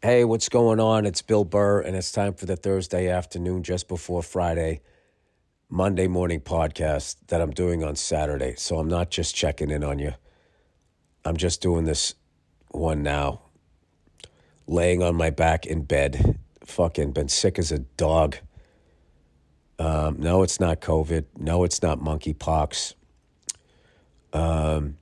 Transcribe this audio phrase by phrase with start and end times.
[0.00, 1.06] Hey, what's going on?
[1.06, 4.80] It's Bill Burr, and it's time for the Thursday afternoon, just before Friday,
[5.68, 8.54] Monday morning podcast that I'm doing on Saturday.
[8.56, 10.14] So I'm not just checking in on you.
[11.24, 12.14] I'm just doing this
[12.70, 13.40] one now,
[14.68, 18.36] laying on my back in bed, fucking been sick as a dog.
[19.80, 21.24] Um, no, it's not COVID.
[21.38, 22.94] No, it's not monkeypox.
[24.32, 24.97] Um,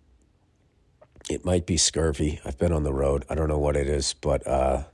[1.28, 2.40] it might be scurvy.
[2.44, 3.24] I've been on the road.
[3.28, 4.84] I don't know what it is, but uh,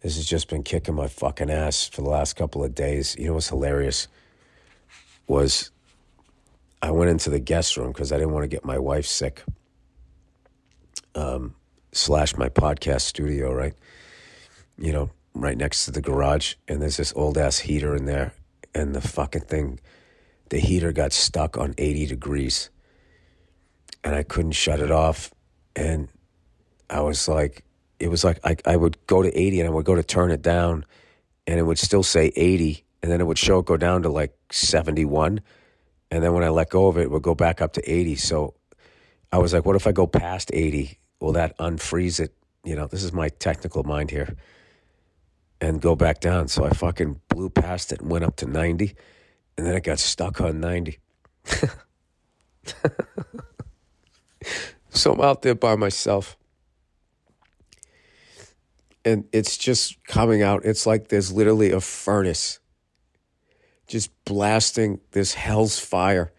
[0.00, 3.14] this has just been kicking my fucking ass for the last couple of days.
[3.18, 4.08] You know what's hilarious
[5.28, 5.70] was
[6.82, 9.42] I went into the guest room because I didn't want to get my wife sick.
[11.14, 11.54] Um,
[11.92, 13.74] slash my podcast studio, right?
[14.78, 18.32] You know, right next to the garage, and there's this old ass heater in there,
[18.74, 19.78] and the fucking thing,
[20.48, 22.70] the heater got stuck on 80 degrees
[24.04, 25.30] and I couldn't shut it off.
[25.76, 26.08] And
[26.90, 27.64] I was like,
[27.98, 30.30] it was like I, I would go to 80 and I would go to turn
[30.30, 30.84] it down
[31.46, 34.08] and it would still say 80 and then it would show it go down to
[34.08, 35.40] like 71.
[36.10, 38.16] And then when I let go of it, it would go back up to 80.
[38.16, 38.54] So
[39.32, 40.98] I was like, what if I go past 80?
[41.20, 42.34] Will that unfreeze it?
[42.64, 44.36] You know, this is my technical mind here.
[45.60, 46.48] And go back down.
[46.48, 48.94] So I fucking blew past it and went up to 90.
[49.56, 50.98] And then it got stuck on 90.
[54.94, 56.36] So I'm out there by myself.
[59.06, 60.66] And it's just coming out.
[60.66, 62.60] It's like there's literally a furnace
[63.92, 66.32] just blasting this hell's fire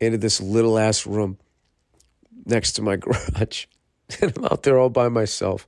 [0.00, 1.38] into this little ass room
[2.46, 3.66] next to my garage.
[4.20, 5.66] And I'm out there all by myself.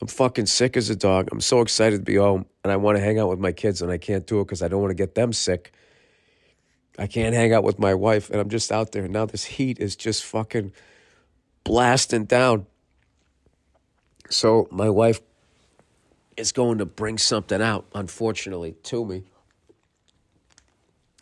[0.00, 1.28] I'm fucking sick as a dog.
[1.30, 3.82] I'm so excited to be home and I want to hang out with my kids
[3.82, 5.72] and I can't do it because I don't want to get them sick.
[6.98, 9.04] I can't hang out with my wife and I'm just out there.
[9.04, 10.72] And now this heat is just fucking
[11.62, 12.66] blasting down.
[14.28, 15.20] So my wife
[16.36, 19.24] is going to bring something out, unfortunately, to me.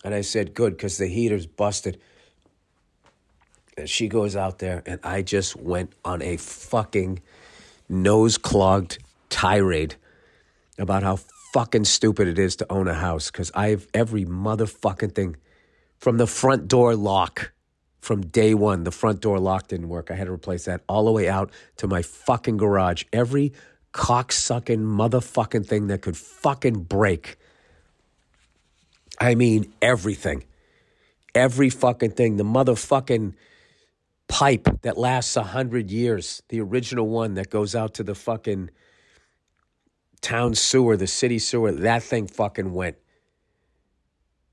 [0.02, 2.00] And I said, good, because the heater's busted.
[3.76, 7.20] And she goes out there, and I just went on a fucking
[7.88, 8.98] nose clogged
[9.28, 9.96] tirade
[10.78, 11.16] about how
[11.52, 15.36] fucking stupid it is to own a house because I have every motherfucking thing
[15.98, 17.52] from the front door lock
[18.06, 18.84] from day one.
[18.84, 20.10] The front door lock didn't work.
[20.10, 23.04] I had to replace that all the way out to my fucking garage.
[23.12, 23.52] Every
[23.92, 27.36] cocksucking motherfucking thing that could fucking break.
[29.20, 30.44] I mean, everything.
[31.34, 32.36] Every fucking thing.
[32.36, 33.34] The motherfucking
[34.28, 38.70] pipe that lasts a hundred years, the original one that goes out to the fucking
[40.20, 42.96] town sewer, the city sewer, that thing fucking went.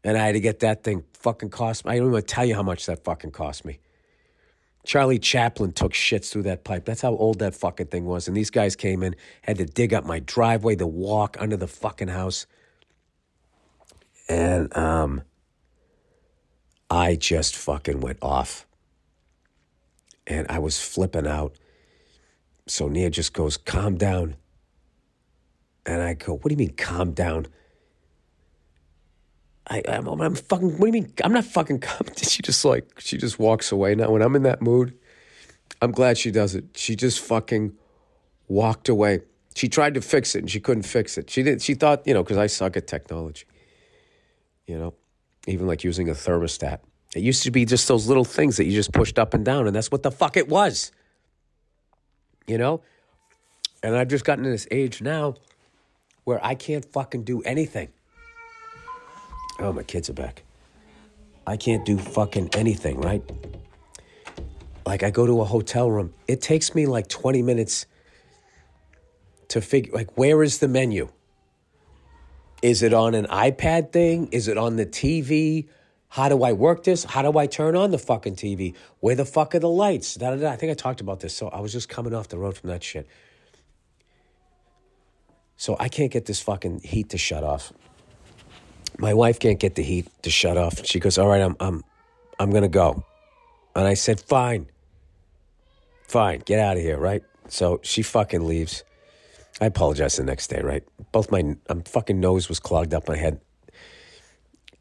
[0.04, 1.94] And I had to get that thing fucking cost me.
[1.94, 3.80] I don't even tell you how much that fucking cost me.
[4.86, 6.84] Charlie Chaplin took shits through that pipe.
[6.86, 8.28] That's how old that fucking thing was.
[8.28, 11.68] And these guys came in, had to dig up my driveway, the walk under the
[11.68, 12.46] fucking house.
[14.28, 15.22] And um,
[16.90, 18.68] I just fucking went off.
[20.28, 21.56] And I was flipping out.
[22.68, 24.36] So Nia just goes, calm down.
[25.86, 27.48] And I go, what do you mean, calm down?
[29.68, 31.14] I, I'm, I'm fucking, what do you mean?
[31.24, 32.14] I'm not fucking coming.
[32.24, 33.96] She just like, she just walks away.
[33.96, 34.98] Now, when I'm in that mood,
[35.82, 36.66] I'm glad she does it.
[36.76, 37.74] She just fucking
[38.48, 39.22] walked away.
[39.56, 41.30] She tried to fix it and she couldn't fix it.
[41.30, 41.62] She did.
[41.62, 43.46] She thought, you know, because I suck at technology.
[44.68, 44.94] You know,
[45.48, 46.80] even like using a thermostat.
[47.16, 49.68] It used to be just those little things that you just pushed up and down,
[49.68, 50.92] and that's what the fuck it was.
[52.48, 52.82] You know,
[53.84, 55.36] and I've just gotten to this age now
[56.24, 57.90] where I can't fucking do anything.
[59.64, 60.44] Oh, my kids are back.
[61.48, 63.24] I can't do fucking anything, right?
[64.86, 67.86] Like, I go to a hotel room, it takes me like 20 minutes
[69.48, 71.08] to figure, like, where is the menu?
[72.62, 74.28] Is it on an iPad thing?
[74.34, 75.70] Is it on the TV?
[76.10, 77.06] How do I work this?
[77.06, 78.76] How do I turn on the fucking TV?
[79.00, 80.16] Where the fuck are the lights?
[80.16, 80.52] Da, da, da.
[80.52, 81.34] I think I talked about this.
[81.34, 83.08] So I was just coming off the road from that shit.
[85.56, 87.72] So I can't get this fucking heat to shut off
[88.98, 90.86] my wife can't get the heat to shut off.
[90.86, 91.84] She goes, "All right, I'm I'm
[92.40, 93.04] I'm going to go."
[93.76, 94.68] And I said, "Fine.
[96.08, 96.40] Fine.
[96.46, 98.84] Get out of here, right?" So she fucking leaves.
[99.62, 100.84] I apologize the next day, right?
[101.12, 103.10] Both my I'm fucking nose was clogged up.
[103.10, 103.40] I had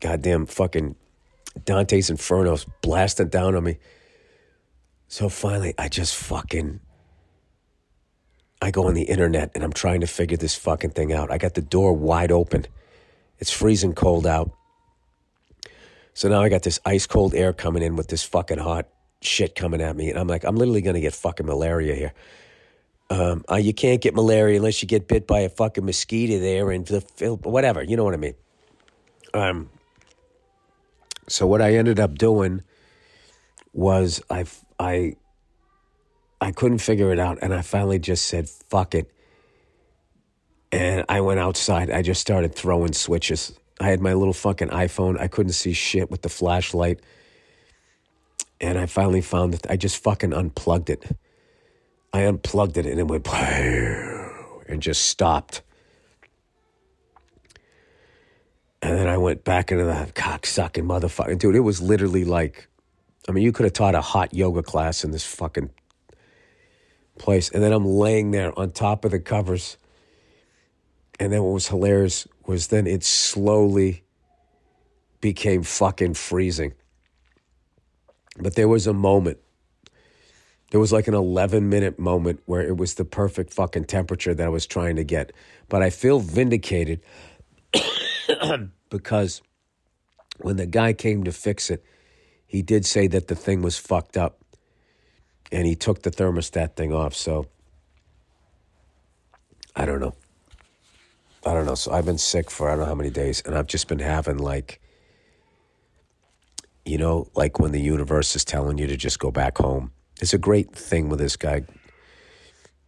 [0.01, 0.97] goddamn fucking
[1.65, 3.79] Dante's Infernos blasting down on me.
[5.09, 6.81] So finally, I just fucking
[8.63, 11.31] I go on the internet and I'm trying to figure this fucking thing out.
[11.31, 12.67] I got the door wide open
[13.43, 14.53] it's freezing cold out.
[16.15, 18.87] So now I got this ice cold air coming in with this fucking hot
[19.21, 20.11] shit coming at me.
[20.11, 22.13] And I'm like, I'm literally going to get fucking malaria here.
[23.11, 26.71] Um, uh, you can't get malaria unless you get bit by a fucking mosquito there
[26.71, 27.01] and the
[27.43, 27.83] whatever.
[27.83, 28.35] You know what I mean?
[29.35, 29.71] Um,
[31.27, 32.63] so what I ended up doing
[33.73, 34.45] was I
[34.79, 35.17] I
[36.41, 39.11] I couldn't figure it out, and I finally just said fuck it,
[40.73, 41.91] and I went outside.
[41.91, 43.53] I just started throwing switches.
[43.79, 45.21] I had my little fucking iPhone.
[45.21, 47.01] I couldn't see shit with the flashlight,
[48.61, 51.05] and I finally found that I just fucking unplugged it.
[52.13, 53.29] I unplugged it, and it went
[54.69, 55.63] and just stopped.
[58.81, 61.55] And then I went back into the cocksucking motherfucking dude.
[61.55, 62.67] It was literally like,
[63.29, 65.71] I mean, you could have taught a hot yoga class in this fucking
[67.17, 67.49] place.
[67.51, 69.77] And then I'm laying there on top of the covers.
[71.21, 74.03] And then what was hilarious was then it slowly
[75.21, 76.75] became fucking freezing.
[78.39, 79.39] But there was a moment.
[80.71, 84.45] There was like an 11 minute moment where it was the perfect fucking temperature that
[84.45, 85.33] I was trying to get.
[85.69, 87.01] But I feel vindicated
[88.91, 89.43] because
[90.39, 91.85] when the guy came to fix it,
[92.47, 94.43] he did say that the thing was fucked up
[95.51, 97.15] and he took the thermostat thing off.
[97.15, 97.47] So
[99.77, 100.15] I don't know.
[101.45, 101.75] I don't know.
[101.75, 103.99] So I've been sick for I don't know how many days and I've just been
[103.99, 104.81] having like,
[106.85, 109.93] you know, like when the universe is telling you to just go back home.
[110.21, 111.63] It's a great thing with this guy.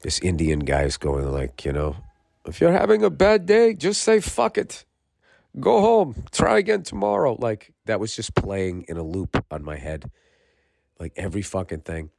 [0.02, 1.96] This Indian guy is going like, you know,
[2.46, 4.84] if you're having a bad day, just say fuck it
[5.60, 7.36] go home, try again tomorrow.
[7.38, 10.10] Like that was just playing in a loop on my head.
[10.98, 12.10] Like every fucking thing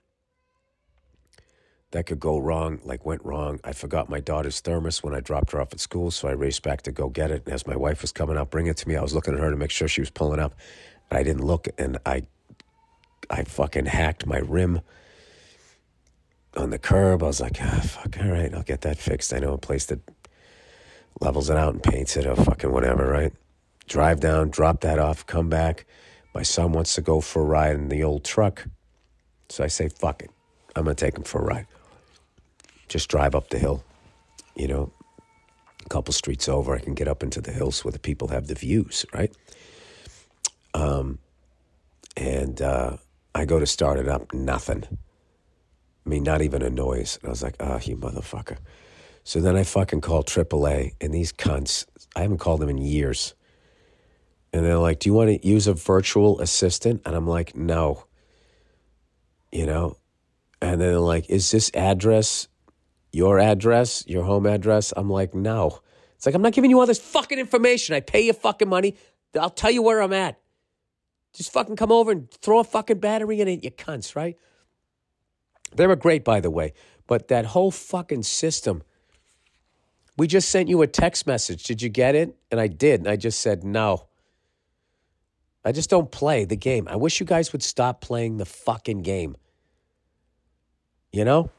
[1.96, 3.58] that could go wrong, like went wrong.
[3.64, 6.62] I forgot my daughter's thermos when I dropped her off at school, so I raced
[6.62, 7.44] back to go get it.
[7.46, 9.40] And as my wife was coming up, bring it to me, I was looking at
[9.40, 10.54] her to make sure she was pulling up.
[11.10, 12.24] I didn't look, and I,
[13.30, 14.82] I fucking hacked my rim
[16.58, 17.24] on the curb.
[17.24, 19.34] I was like, ah, fuck, all right, I'll get that fixed.
[19.34, 20.02] I know a place that
[21.22, 23.32] levels it out and paints it or fucking whatever, right?
[23.88, 25.86] Drive down, drop that off, come back.
[26.34, 28.68] My son wants to go for a ride in the old truck.
[29.48, 30.32] So I say, fuck it.
[30.76, 31.68] I'm going to take him for a ride.
[32.88, 33.84] Just drive up the hill,
[34.56, 34.92] you know,
[35.86, 36.76] a couple streets over.
[36.76, 39.36] I can get up into the hills where the people have the views, right?
[40.74, 41.20] Um,
[42.18, 42.98] and uh,
[43.34, 44.84] I go to start it up, nothing.
[46.06, 47.18] I mean, not even a noise.
[47.22, 48.58] And I was like, ah, oh, you motherfucker.
[49.24, 51.86] So then I fucking called AAA, and these cunts,
[52.16, 53.34] I haven't called them in years.
[54.54, 57.02] And they're like, Do you want to use a virtual assistant?
[57.06, 58.06] And I'm like, No.
[59.52, 59.98] You know?
[60.62, 62.48] And then they're like, Is this address
[63.16, 64.94] your address, your home address?
[64.96, 65.80] I'm like, No.
[66.16, 67.94] It's like, I'm not giving you all this fucking information.
[67.94, 68.96] I pay you fucking money.
[69.40, 70.40] I'll tell you where I'm at.
[71.34, 74.38] Just fucking come over and throw a fucking battery in it, you cunts, right?
[75.76, 76.74] They were great, by the way.
[77.06, 78.82] But that whole fucking system
[80.18, 81.64] we just sent you a text message.
[81.64, 82.36] Did you get it?
[82.52, 83.02] And I did.
[83.02, 84.08] And I just said, no.
[85.64, 86.88] I just don't play the game.
[86.88, 89.36] I wish you guys would stop playing the fucking game.
[91.12, 91.50] You know?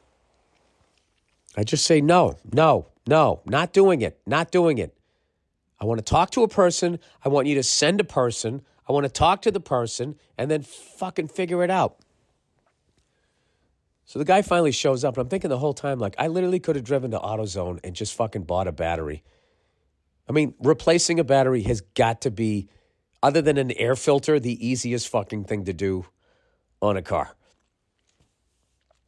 [1.57, 4.95] I just say, no, no, no, not doing it, not doing it.
[5.81, 6.99] I want to talk to a person.
[7.25, 8.61] I want you to send a person.
[8.87, 11.97] I want to talk to the person and then fucking figure it out.
[14.05, 16.59] So the guy finally shows up, and I'm thinking the whole time, like, I literally
[16.59, 19.23] could have driven to AutoZone and just fucking bought a battery.
[20.29, 22.69] I mean, replacing a battery has got to be,
[23.21, 26.05] other than an air filter, the easiest fucking thing to do
[26.81, 27.35] on a car.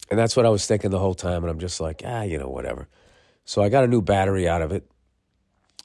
[0.09, 1.43] And that's what I was thinking the whole time.
[1.43, 2.87] And I'm just like, ah, you know, whatever.
[3.45, 4.89] So I got a new battery out of it.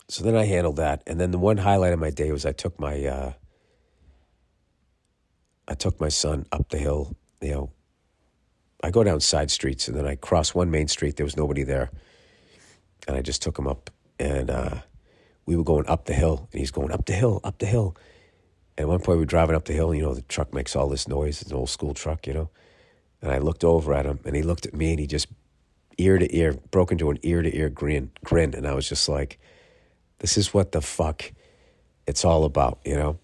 [0.08, 1.02] So then I handled that.
[1.06, 3.32] And then the one highlight of my day was I took my, uh,
[5.66, 7.70] I took my son up the hill, you know,
[8.82, 11.16] I go down side streets and then I cross one main street.
[11.16, 11.90] There was nobody there.
[13.08, 14.80] And I just took him up and uh,
[15.46, 17.96] we were going up the hill and he's going up the hill, up the hill.
[18.76, 20.52] And at one point we were driving up the hill and, you know, the truck
[20.52, 21.40] makes all this noise.
[21.40, 22.50] It's an old school truck, you know.
[23.24, 25.26] And I looked over at him and he looked at me and he just
[25.98, 28.54] ear to ear, broke into an ear to ear grin, grin.
[28.54, 29.40] And I was just like,
[30.18, 31.32] this is what the fuck
[32.06, 33.18] it's all about, you know?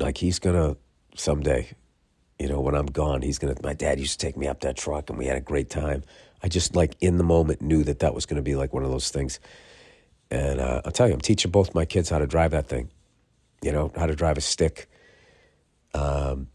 [0.00, 0.78] Like he's to
[1.16, 1.74] someday
[2.42, 4.76] you know, when I'm gone, he's to, my dad used to take me up that
[4.76, 6.02] truck and we had a great time.
[6.42, 8.90] I just like in the moment knew that that was to be like one of
[8.90, 9.38] those things.
[10.28, 12.90] And uh, I'll tell you, I'm teaching both my kids how to drive that thing,
[13.62, 14.88] you know, how to drive a stick.
[15.94, 16.48] Um,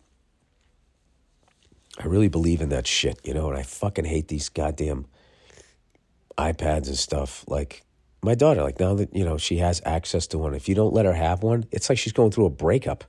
[1.98, 5.06] I really believe in that shit, you know, and I fucking hate these goddamn
[6.38, 7.44] iPads and stuff.
[7.48, 7.84] Like
[8.22, 10.94] my daughter, like now that, you know, she has access to one, if you don't
[10.94, 13.04] let her have one, it's like she's going through a breakup.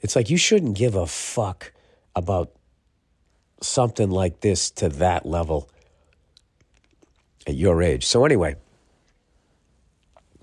[0.00, 1.72] It's like you shouldn't give a fuck
[2.14, 2.52] about
[3.62, 5.70] something like this to that level
[7.46, 8.04] at your age.
[8.04, 8.56] So, anyway,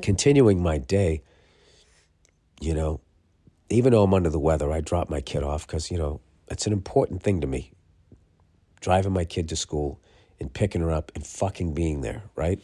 [0.02, 1.22] continuing my day,
[2.60, 3.02] you know,
[3.70, 6.68] even though I'm under the weather, I drop my kid off because, you know, it's
[6.68, 7.72] an important thing to me.
[8.82, 10.00] Driving my kid to school
[10.40, 12.60] and picking her up and fucking being there, right?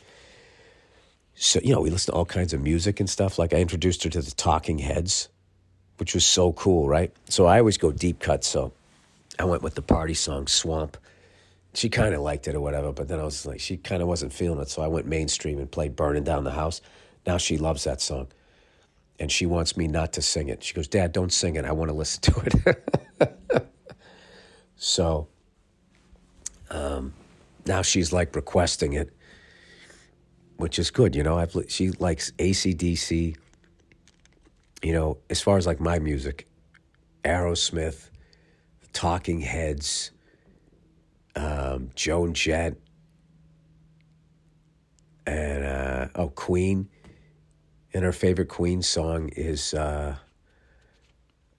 [1.35, 3.39] So, you know, we listen to all kinds of music and stuff.
[3.39, 5.29] Like I introduced her to the Talking Heads,
[5.97, 7.13] which was so cool, right?
[7.29, 8.43] So I always go deep cut.
[8.43, 8.73] So
[9.39, 10.97] I went with the party song Swamp.
[11.73, 14.07] She kind of liked it or whatever, but then I was like, she kind of
[14.07, 14.69] wasn't feeling it.
[14.69, 16.81] So I went mainstream and played Burning Down the House.
[17.25, 18.27] Now she loves that song.
[19.19, 20.63] And she wants me not to sing it.
[20.63, 21.65] She goes, Dad, don't sing it.
[21.65, 22.75] I want to listen to
[23.19, 23.67] it.
[24.75, 25.27] so
[26.71, 27.13] um,
[27.65, 29.13] now she's like requesting it,
[30.57, 31.15] which is good.
[31.15, 33.35] You know, I've, she likes ACDC.
[34.81, 36.47] You know, as far as like my music,
[37.25, 38.09] Aerosmith,
[38.93, 40.11] Talking Heads,
[41.35, 42.77] um, Joan Jett,
[45.25, 46.89] and uh, oh, Queen.
[47.93, 50.15] And her favorite Queen song is uh,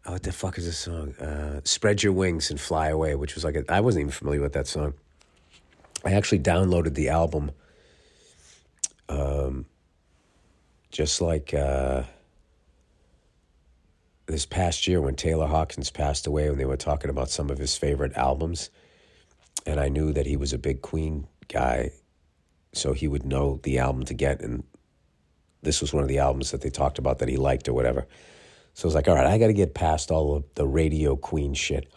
[0.06, 1.14] oh, what the fuck is this song?
[1.16, 4.52] Uh, "Spread Your Wings and Fly Away," which was like I wasn't even familiar with
[4.52, 4.94] that song.
[6.04, 7.50] I actually downloaded the album,
[9.08, 9.66] um,
[10.90, 12.04] just like uh,
[14.26, 17.58] this past year when Taylor Hawkins passed away, when they were talking about some of
[17.58, 18.70] his favorite albums,
[19.66, 21.90] and I knew that he was a big Queen guy,
[22.72, 24.62] so he would know the album to get, and
[25.62, 28.06] this was one of the albums that they talked about that he liked or whatever.
[28.74, 31.16] So I was like, all right, I got to get past all of the radio
[31.16, 31.92] Queen shit.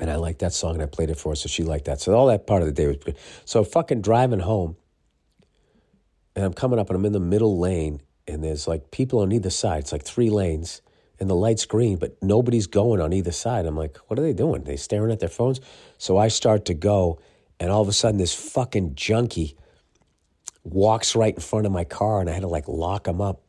[0.00, 2.00] And I liked that song and I played it for her, so she liked that.
[2.00, 3.16] So all that part of the day was good.
[3.44, 4.76] So fucking driving home,
[6.36, 9.32] and I'm coming up and I'm in the middle lane, and there's like people on
[9.32, 9.80] either side.
[9.80, 10.82] It's like three lanes,
[11.18, 13.66] and the light's green, but nobody's going on either side.
[13.66, 14.62] I'm like, what are they doing?
[14.62, 15.60] They staring at their phones?
[15.98, 17.20] So I start to go,
[17.58, 19.56] and all of a sudden, this fucking junkie
[20.64, 23.42] walks right in front of my car, and I had to like lock him up.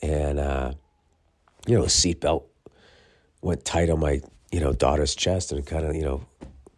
[0.00, 0.74] And, uh,
[1.66, 2.44] you know, the seatbelt
[3.42, 4.20] went tight on my,
[4.52, 6.24] you know, daughter's chest and kind of, you know,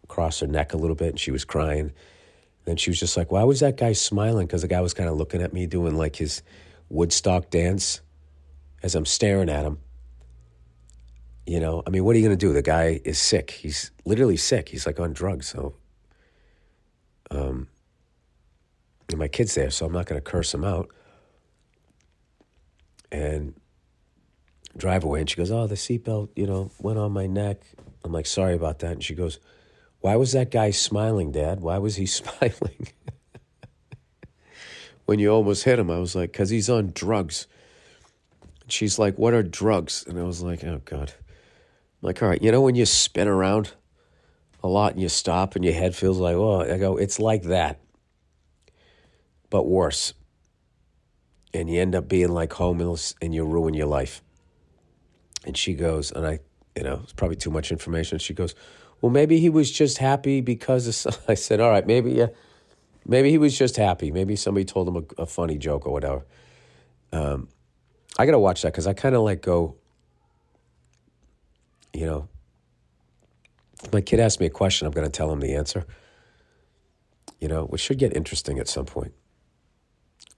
[0.03, 1.91] across her neck a little bit, and she was crying.
[2.65, 4.47] Then she was just like, why was that guy smiling?
[4.47, 6.43] Because the guy was kind of looking at me doing like his
[6.89, 8.01] Woodstock dance
[8.83, 9.79] as I'm staring at him.
[11.45, 12.53] You know, I mean, what are you going to do?
[12.53, 13.49] The guy is sick.
[13.49, 14.69] He's literally sick.
[14.69, 15.47] He's like on drugs.
[15.47, 15.75] So,
[17.31, 17.67] um,
[19.11, 20.89] and my kid's there, so I'm not going to curse him out.
[23.11, 23.53] And
[24.77, 25.21] drive away.
[25.21, 27.61] And she goes, Oh, the seatbelt, you know, went on my neck.
[28.03, 28.93] I'm like, Sorry about that.
[28.93, 29.39] And she goes,
[29.99, 31.61] Why was that guy smiling, Dad?
[31.61, 32.87] Why was he smiling?
[35.05, 37.47] when you almost hit him, I was like, Because he's on drugs.
[38.61, 40.05] And she's like, What are drugs?
[40.07, 41.13] And I was like, Oh, God.
[41.21, 43.73] I'm like, All right, you know, when you spin around
[44.63, 47.43] a lot and you stop and your head feels like, Oh, I go, It's like
[47.43, 47.79] that,
[49.51, 50.15] but worse.
[51.53, 54.23] And you end up being like homeless and you ruin your life.
[55.45, 56.39] And she goes, and I,
[56.75, 58.17] you know, it's probably too much information.
[58.17, 58.55] She goes,
[59.01, 62.27] well, maybe he was just happy because of, I said, all right, maybe, yeah,
[63.05, 64.09] maybe he was just happy.
[64.09, 66.25] Maybe somebody told him a, a funny joke or whatever.
[67.11, 67.49] Um,
[68.17, 69.75] I got to watch that because I kind of like go,
[71.93, 72.29] you know,
[73.83, 75.85] if my kid asks me a question, I'm going to tell him the answer.
[77.41, 79.13] You know, which should get interesting at some point.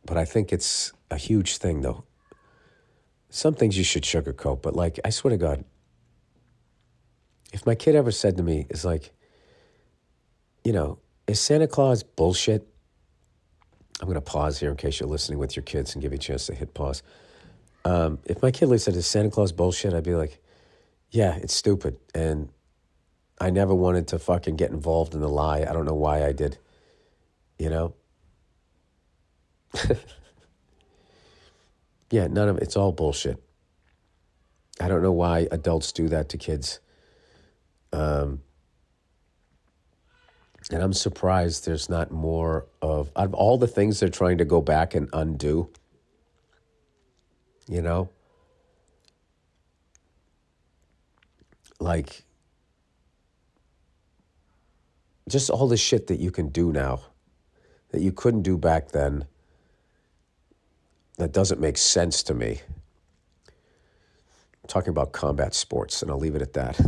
[0.06, 2.04] But I think it's a huge thing, though.
[3.30, 5.66] Some things you should sugarcoat, but like, I swear to God,
[7.52, 9.12] if my kid ever said to me, is like,
[10.64, 12.68] you know, is Santa Claus bullshit?
[14.02, 16.18] I'm going to pause here in case you're listening with your kids and give you
[16.18, 17.04] a chance to hit pause.
[17.86, 19.94] Um, if my kid said, is Santa Claus bullshit?
[19.94, 20.42] I'd be like,
[21.12, 21.98] yeah, it's stupid.
[22.14, 22.50] And
[23.40, 25.62] I never wanted to fucking get involved in the lie.
[25.62, 26.58] I don't know why I did,
[27.60, 27.94] you know?
[32.12, 33.42] yeah, none of it's all bullshit.
[34.80, 36.80] I don't know why adults do that to kids.
[37.92, 38.42] Um,
[40.72, 44.62] and I'm surprised there's not more of of all the things they're trying to go
[44.62, 45.70] back and undo.
[47.68, 48.10] You know,
[51.80, 52.24] like
[55.30, 57.02] just all the shit that you can do now
[57.92, 59.26] that you couldn't do back then
[61.18, 62.62] that doesn't make sense to me.
[63.48, 66.80] I'm talking about combat sports, and I'll leave it at that.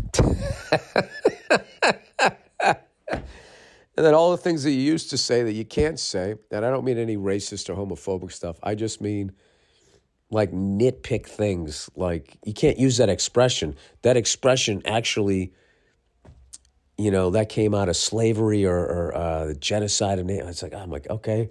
[3.97, 6.65] and then all the things that you used to say that you can't say, and
[6.65, 8.57] I don't mean any racist or homophobic stuff.
[8.63, 9.33] I just mean
[10.31, 11.89] like nitpick things.
[11.95, 13.75] Like you can't use that expression.
[14.01, 15.53] That expression actually,
[16.97, 20.19] you know, that came out of slavery or, or uh, genocide.
[20.19, 21.49] And it's like I'm like okay.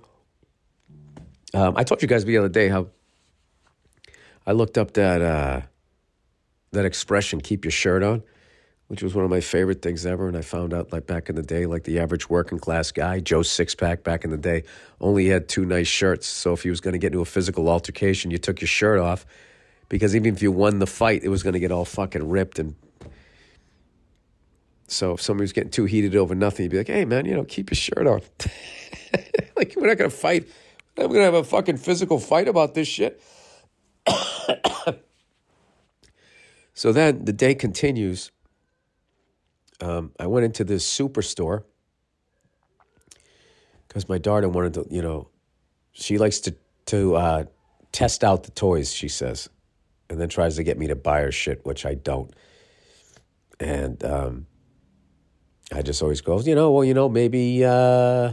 [1.54, 2.88] Um, I told you guys the other day how
[4.46, 5.60] I looked up that uh,
[6.72, 8.22] that expression "keep your shirt on."
[8.88, 10.28] which was one of my favorite things ever.
[10.28, 13.20] And I found out, like back in the day, like the average working class guy,
[13.20, 14.64] Joe Sixpack back in the day,
[15.00, 16.26] only had two nice shirts.
[16.26, 18.98] So if he was going to get into a physical altercation, you took your shirt
[18.98, 19.24] off
[19.88, 22.58] because even if you won the fight, it was going to get all fucking ripped.
[22.58, 22.74] And
[24.86, 27.34] so if somebody was getting too heated over nothing, you'd be like, hey, man, you
[27.34, 28.20] know, keep your shirt on.
[29.56, 30.46] like, we're not going to fight.
[30.96, 33.20] We're going to have a fucking physical fight about this shit.
[36.74, 38.30] so then the day continues
[39.80, 41.64] um, I went into this superstore
[43.86, 45.28] because my daughter wanted to, you know,
[45.92, 46.54] she likes to
[46.86, 47.44] to uh,
[47.92, 48.92] test out the toys.
[48.92, 49.48] She says,
[50.08, 52.32] and then tries to get me to buy her shit, which I don't.
[53.60, 54.46] And um,
[55.72, 58.32] I just always go, you know, well, you know, maybe uh,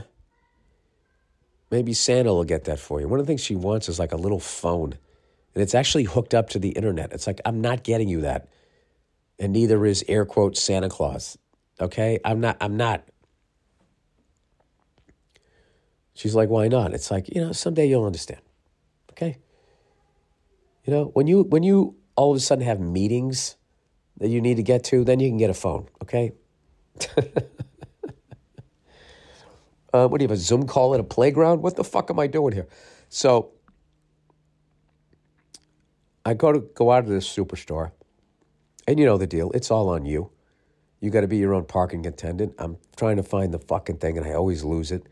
[1.71, 3.07] maybe Santa will get that for you.
[3.07, 4.97] One of the things she wants is like a little phone,
[5.55, 7.11] and it's actually hooked up to the internet.
[7.13, 8.49] It's like I'm not getting you that
[9.41, 11.37] and neither is air quote Santa Claus.
[11.81, 12.19] Okay?
[12.23, 13.03] I'm not I'm not
[16.13, 18.41] She's like, "Why not?" It's like, "You know, someday you'll understand."
[19.11, 19.37] Okay?
[20.85, 23.55] You know, when you when you all of a sudden have meetings
[24.17, 26.33] that you need to get to, then you can get a phone, okay?
[29.93, 31.62] uh, what do you have a Zoom call at a playground?
[31.62, 32.67] What the fuck am I doing here?
[33.10, 33.51] So
[36.25, 37.91] I go to go out of this superstore
[38.88, 39.51] and you know the deal.
[39.51, 40.31] It's all on you.
[41.00, 42.53] You got to be your own parking attendant.
[42.60, 45.07] I'm trying to find the fucking thing, and I always lose it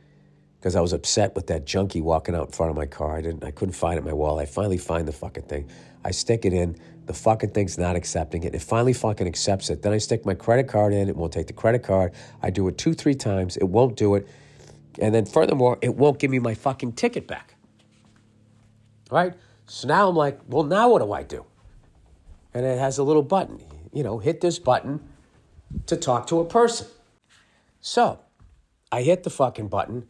[0.59, 3.17] because I was upset with that junkie walking out in front of my car.
[3.17, 3.43] I didn't.
[3.43, 4.39] I couldn't find it in my wall.
[4.39, 5.69] I finally find the fucking thing.
[6.05, 6.77] I stick it in.
[7.07, 8.53] The fucking thing's not accepting it.
[8.53, 9.81] It finally fucking accepts it.
[9.81, 11.09] Then I stick my credit card in.
[11.09, 12.13] It won't take the credit card.
[12.43, 13.57] I do it two, three times.
[13.57, 14.27] It won't do it.
[14.97, 17.55] And then furthermore, it won't give me my fucking ticket back.
[19.11, 19.33] Right?
[19.65, 21.45] So now I'm like, well, now what do I do?
[22.53, 23.61] and it has a little button.
[23.93, 25.01] You know, hit this button
[25.85, 26.87] to talk to a person.
[27.81, 28.19] So
[28.91, 30.07] I hit the fucking button,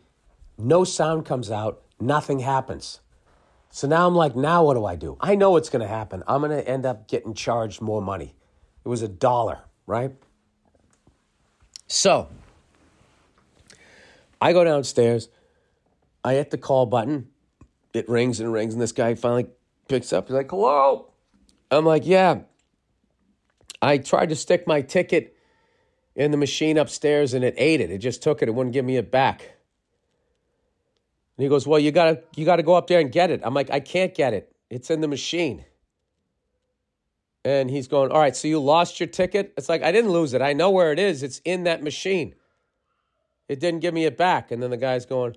[0.58, 3.01] no sound comes out, nothing happens.
[3.69, 5.15] So now I'm like, now what do I do?
[5.19, 6.23] I know what's going to happen.
[6.27, 8.34] I'm going to end up getting charged more money.
[8.84, 10.12] It was a dollar, right?
[11.88, 12.30] So
[14.41, 15.30] I go downstairs,
[16.23, 17.28] I hit the call button,
[17.93, 19.47] it rings and rings, and this guy finally
[19.88, 20.28] picks up.
[20.28, 21.12] He's like, hello.
[21.71, 22.41] I'm like, yeah.
[23.82, 25.36] I tried to stick my ticket
[26.15, 27.91] in the machine upstairs and it ate it.
[27.91, 28.49] It just took it.
[28.49, 29.41] It wouldn't give me it back.
[31.38, 33.41] And he goes, Well, you gotta you gotta go up there and get it.
[33.43, 34.54] I'm like, I can't get it.
[34.69, 35.63] It's in the machine.
[37.45, 39.54] And he's going, All right, so you lost your ticket?
[39.58, 40.41] It's like, I didn't lose it.
[40.41, 41.23] I know where it is.
[41.23, 42.36] It's in that machine.
[43.49, 44.51] It didn't give me it back.
[44.51, 45.35] And then the guy's going,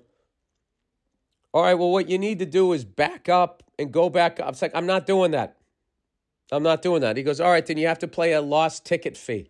[1.51, 4.49] All right, well, what you need to do is back up and go back up.
[4.49, 5.57] It's like, I'm not doing that.
[6.51, 7.17] I'm not doing that.
[7.17, 9.49] He goes, All right, then you have to play a lost ticket fee.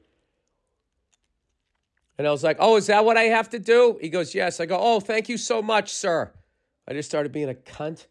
[2.18, 4.00] And I was like, Oh, is that what I have to do?
[4.02, 4.62] He goes, Yes.
[4.62, 6.32] I go, Oh, thank you so much, sir.
[6.88, 8.08] I just started being a cunt.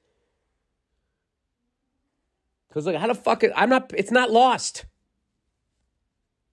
[2.69, 4.87] Because, like, how the fuck, it, I'm not, it's not lost.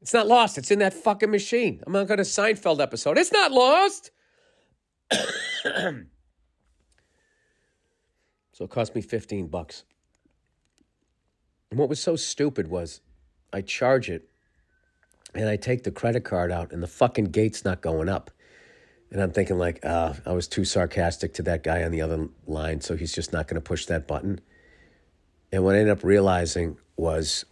[0.01, 0.57] It's not lost.
[0.57, 1.83] It's in that fucking machine.
[1.85, 3.17] I'm not going to Seinfeld episode.
[3.17, 4.11] It's not lost.
[5.11, 6.05] so
[8.61, 9.83] it cost me 15 bucks.
[11.69, 13.01] And what was so stupid was
[13.51, 14.29] I charge it
[15.35, 18.31] and I take the credit card out and the fucking gate's not going up.
[19.11, 22.29] And I'm thinking like, uh, I was too sarcastic to that guy on the other
[22.45, 24.39] line, so he's just not going to push that button.
[25.51, 27.43] And what I ended up realizing was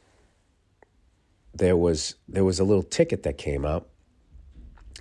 [1.57, 3.87] there was there was a little ticket that came out,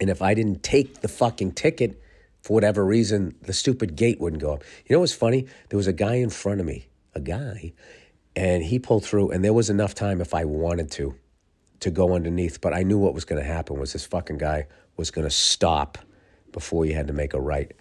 [0.00, 2.00] and if I didn't take the fucking ticket
[2.42, 4.64] for whatever reason, the stupid gate wouldn't go up.
[4.86, 5.46] You know what's funny?
[5.68, 7.72] There was a guy in front of me, a guy,
[8.36, 11.14] and he pulled through and there was enough time if i wanted to
[11.80, 14.66] to go underneath but i knew what was going to happen was this fucking guy
[14.96, 15.98] was going to stop
[16.52, 17.72] before you had to make a right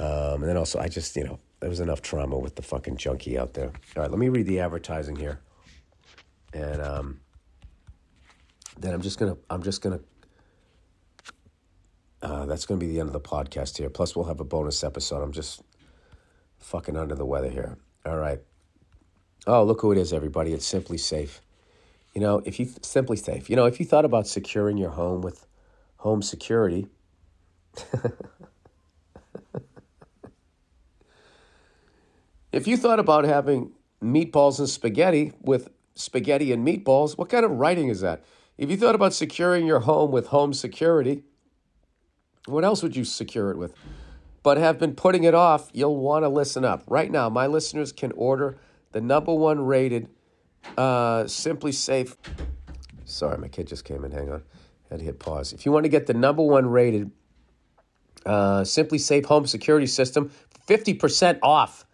[0.00, 2.96] um, and then also i just you know there was enough trauma with the fucking
[2.96, 5.40] junkie out there all right let me read the advertising here
[6.52, 7.20] and um,
[8.80, 10.00] then i'm just gonna i'm just gonna
[12.22, 14.82] uh, that's gonna be the end of the podcast here plus we'll have a bonus
[14.84, 15.62] episode i'm just
[16.58, 18.40] fucking under the weather here all right
[19.46, 20.52] Oh, look who it is, everybody.
[20.52, 21.40] It's SimpliSafe.
[22.14, 25.46] You know, if you SimpliSafe, you know, if you thought about securing your home with
[25.96, 26.88] home security,
[32.52, 37.16] if you thought about having meatballs and spaghetti with spaghetti and meatballs.
[37.18, 38.24] What kind of writing is that?
[38.60, 41.24] If you thought about securing your home with home security,
[42.44, 43.72] what else would you secure it with?
[44.42, 46.84] But have been putting it off, you'll want to listen up.
[46.86, 48.58] Right now, my listeners can order
[48.92, 50.10] the number one rated
[50.76, 52.16] uh, SimpliSafe.
[53.06, 54.10] Sorry, my kid just came in.
[54.10, 54.42] Hang on.
[54.90, 55.54] I Had to hit pause.
[55.54, 57.10] If you want to get the number one rated
[58.26, 60.30] uh, SimpliSafe home security system,
[60.68, 61.86] 50% off.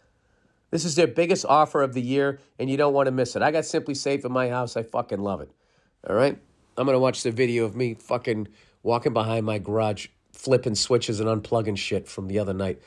[0.73, 3.43] This is their biggest offer of the year, and you don't want to miss it.
[3.43, 4.77] I got SimpliSafe in my house.
[4.77, 5.53] I fucking love it.
[6.09, 6.41] All right?
[6.77, 8.49] I'm to watch the video of me fucking
[8.83, 12.81] walking behind my garage, flipping switches and unplugging shit from the other night.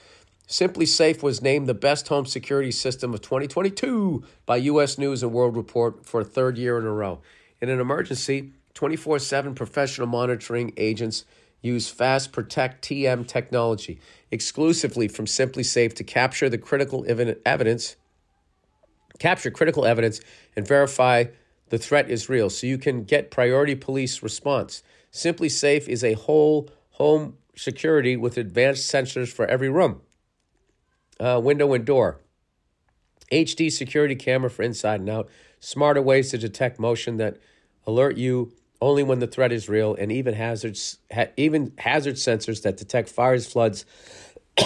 [0.47, 4.97] SimpliSafe was named the best home security system of 2022 by U.S.
[4.97, 7.21] News and World Report for a third year in a row.
[7.61, 11.25] In an emergency, 24 7 professional monitoring agents
[11.61, 13.99] use Fast Protect TM technology
[14.31, 17.05] exclusively from SimpliSafe to capture the critical
[17.45, 17.95] evidence,
[19.19, 20.21] capture critical evidence,
[20.55, 21.25] and verify
[21.69, 24.83] the threat is real, so you can get priority police response.
[25.11, 30.01] SimpliSafe is a whole home security with advanced sensors for every room,
[31.19, 32.21] uh, window and door,
[33.31, 35.29] HD security camera for inside and out,
[35.59, 37.37] smarter ways to detect motion that
[37.85, 42.61] alert you only when the threat is real, and even hazards, ha- even hazard sensors
[42.61, 43.85] that detect fires, floods,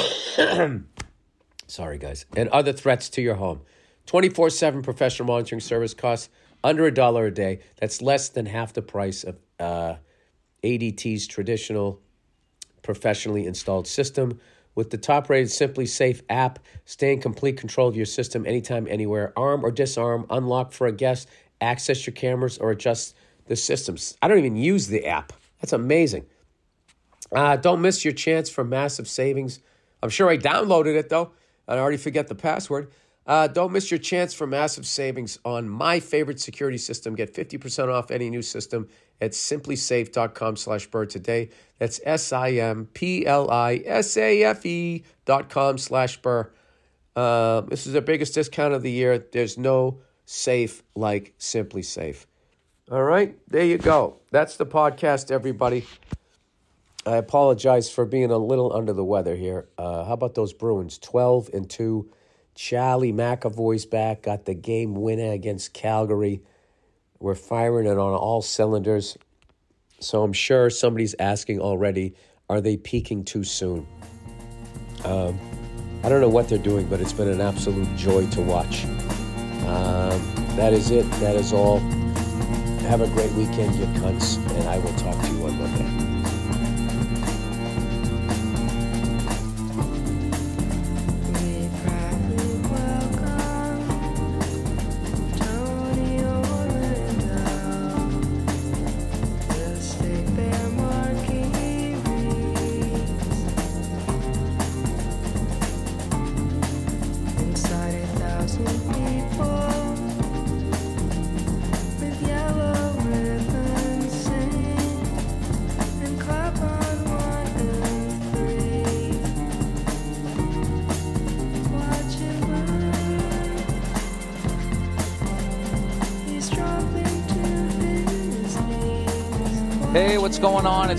[1.67, 3.61] sorry guys, and other threats to your home.
[4.05, 6.29] 24 7 professional monitoring service costs
[6.63, 7.59] under a dollar a day.
[7.77, 9.95] That's less than half the price of uh,
[10.63, 12.01] ADT's traditional
[12.81, 14.39] professionally installed system.
[14.75, 19.31] With the top rated SimpliSafe app, stay in complete control of your system anytime, anywhere.
[19.37, 21.29] Arm or disarm, unlock for a guest,
[21.61, 24.17] access your cameras, or adjust the systems.
[24.21, 25.33] I don't even use the app.
[25.61, 26.25] That's amazing.
[27.31, 29.59] Uh, don't miss your chance for massive savings.
[30.01, 31.31] I'm sure I downloaded it though.
[31.67, 32.91] and I already forget the password.
[33.25, 37.15] Uh, don't miss your chance for massive savings on my favorite security system.
[37.15, 38.89] Get 50% off any new system
[39.21, 41.49] at simplisafe.com slash burr today.
[41.79, 42.93] That's S-I-M-P-L-I-S-A-F-E
[45.25, 46.51] dot com slash burr.
[47.15, 49.17] Uh, this is the biggest discount of the year.
[49.19, 52.25] There's no safe like SimpliSafe.
[52.91, 54.19] All right, there you go.
[54.31, 55.85] That's the podcast, everybody.
[57.05, 59.67] I apologize for being a little under the weather here.
[59.77, 60.97] Uh, how about those Bruins?
[60.97, 62.09] 12 and 2.
[62.55, 66.41] Charlie McAvoy's back, got the game winner against Calgary.
[67.19, 69.17] We're firing it on all cylinders.
[69.99, 72.15] So I'm sure somebody's asking already
[72.49, 73.87] are they peaking too soon?
[75.05, 75.39] Um,
[76.03, 78.85] I don't know what they're doing, but it's been an absolute joy to watch.
[79.65, 80.21] Um,
[80.57, 81.09] that is it.
[81.13, 81.79] That is all.
[82.89, 86.02] Have a great weekend, you cunts, and I will talk to you on Monday.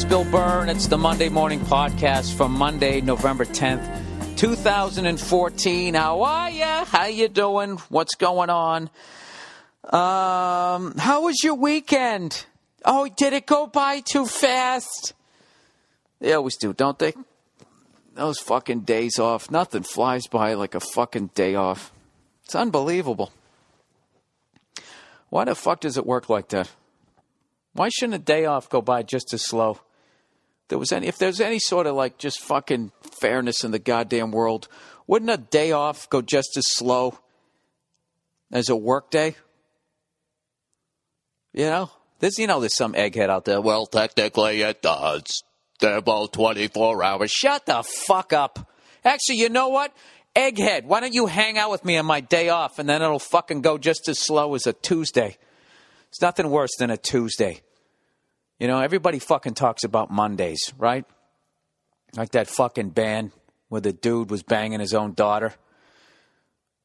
[0.05, 0.67] It's Bill Burr.
[0.69, 5.95] It's the Monday Morning Podcast from Monday, November 10th, 2014.
[5.95, 6.85] How are ya?
[6.85, 7.79] How you doing?
[7.88, 8.90] What's going on?
[9.85, 12.45] Um, how was your weekend?
[12.85, 15.14] Oh, did it go by too fast?
[16.21, 17.14] They always do, don't they?
[18.12, 19.51] Those fucking days off.
[19.51, 21.95] Nothing flies by like a fucking day off.
[22.45, 23.33] It's unbelievable.
[25.31, 26.71] Why the fuck does it work like that?
[27.73, 29.81] Why shouldn't a day off go by just as slow?
[30.68, 34.33] There was any, if there's any sort of like just fucking fairness in the goddamn
[34.33, 34.68] world,
[35.07, 37.18] wouldn't a day off go just as slow
[38.50, 39.37] as a work day?
[41.53, 43.61] You know, there's you know there's some egghead out there.
[43.61, 45.42] Well, technically it does.
[45.81, 47.31] They're both 24 hours.
[47.31, 48.70] Shut the fuck up.
[49.05, 49.94] Actually, you know what?
[50.35, 53.20] Egghead, why don't you hang out with me on my day off and then it'll
[53.20, 55.37] fucking go just as slow as a Tuesday.
[56.09, 57.61] It's nothing worse than a Tuesday.
[58.59, 61.05] You know, everybody fucking talks about Mondays, right?
[62.17, 63.33] Like that fucking band
[63.69, 65.55] where the dude was banging his own daughter.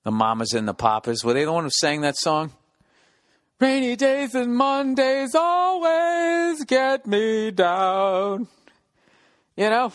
[0.03, 1.23] The mamas and the papas.
[1.23, 2.51] Were they the one who sang that song?
[3.59, 8.47] Rainy days and Mondays always get me down.
[9.57, 9.93] You know?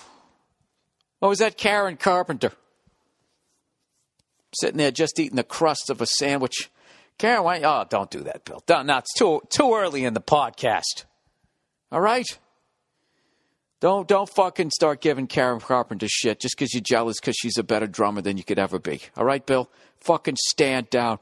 [1.18, 2.52] What was that Karen Carpenter?
[4.60, 6.70] sitting there just eating the crust of a sandwich.
[7.18, 7.60] Karen, why?
[7.62, 8.62] Oh, don't do that, Bill.
[8.66, 11.04] Don't, no, it's too too early in the podcast.
[11.94, 12.26] All right.
[13.78, 17.62] Don't don't fucking start giving Karen Carpenter shit just because you're jealous because she's a
[17.62, 19.00] better drummer than you could ever be.
[19.16, 19.70] All right, Bill.
[20.00, 21.20] Fucking stand down.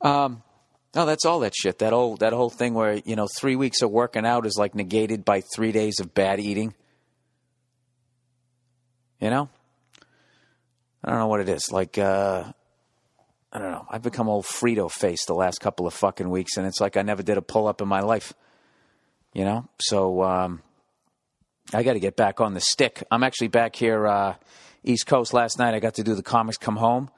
[0.00, 0.42] Um,
[0.92, 1.78] no, that's all that shit.
[1.78, 4.74] That whole that whole thing where you know three weeks of working out is like
[4.74, 6.74] negated by three days of bad eating.
[9.20, 9.48] You know,
[11.04, 11.70] I don't know what it is.
[11.70, 12.42] Like, uh,
[13.52, 13.86] I don't know.
[13.88, 17.02] I've become old Frito face the last couple of fucking weeks, and it's like I
[17.02, 18.34] never did a pull up in my life.
[19.36, 20.62] You know, so um,
[21.74, 23.02] I got to get back on the stick.
[23.10, 24.36] I'm actually back here, uh,
[24.82, 25.34] East Coast.
[25.34, 27.10] Last night, I got to do the comics come home.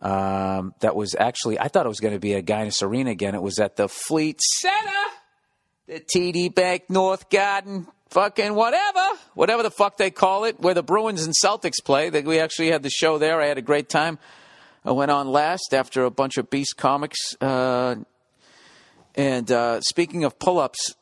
[0.00, 3.36] Um, that was actually, I thought it was going to be at Agganis Arena again.
[3.36, 4.90] It was at the Fleet Center,
[5.86, 10.82] the TD Bank North Garden, fucking whatever, whatever the fuck they call it, where the
[10.82, 12.10] Bruins and Celtics play.
[12.10, 13.40] That we actually had the show there.
[13.40, 14.18] I had a great time.
[14.84, 17.36] I went on last after a bunch of Beast comics.
[17.40, 17.94] Uh,
[19.14, 20.96] and uh, speaking of pull ups,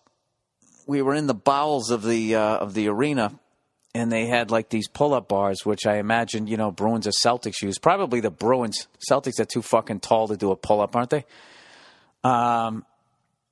[0.90, 3.32] we were in the bowels of the uh, of the arena
[3.94, 7.62] and they had like these pull-up bars, which I imagine you know Bruins or Celtics
[7.62, 7.78] use.
[7.78, 8.88] Probably the Bruins.
[9.08, 11.24] Celtics are too fucking tall to do a pull-up, aren't they?
[12.24, 12.84] Um,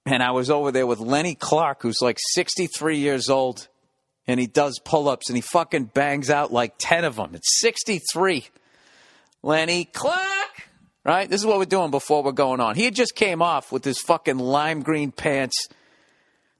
[0.05, 3.69] and I was over there with Lenny Clark, who's like 63 years old,
[4.27, 7.35] and he does pull-ups, and he fucking bangs out like 10 of them.
[7.35, 8.47] It's 63.
[9.45, 10.69] Lenny Clark,
[11.05, 11.31] right?
[11.31, 12.75] This is what we're doing before we're going on.
[12.75, 15.69] He just came off with his fucking lime green pants.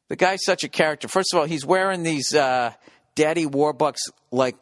[0.09, 1.09] The guy's such a character.
[1.09, 2.35] First of all, he's wearing these.
[2.35, 2.73] Uh,
[3.19, 3.99] Daddy Warbucks
[4.31, 4.55] like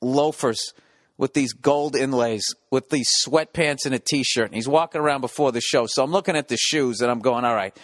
[0.00, 0.72] loafers
[1.18, 4.46] with these gold inlays, with these sweatpants and a t-shirt.
[4.46, 5.84] And he's walking around before the show.
[5.86, 7.76] So I'm looking at the shoes and I'm going, all right,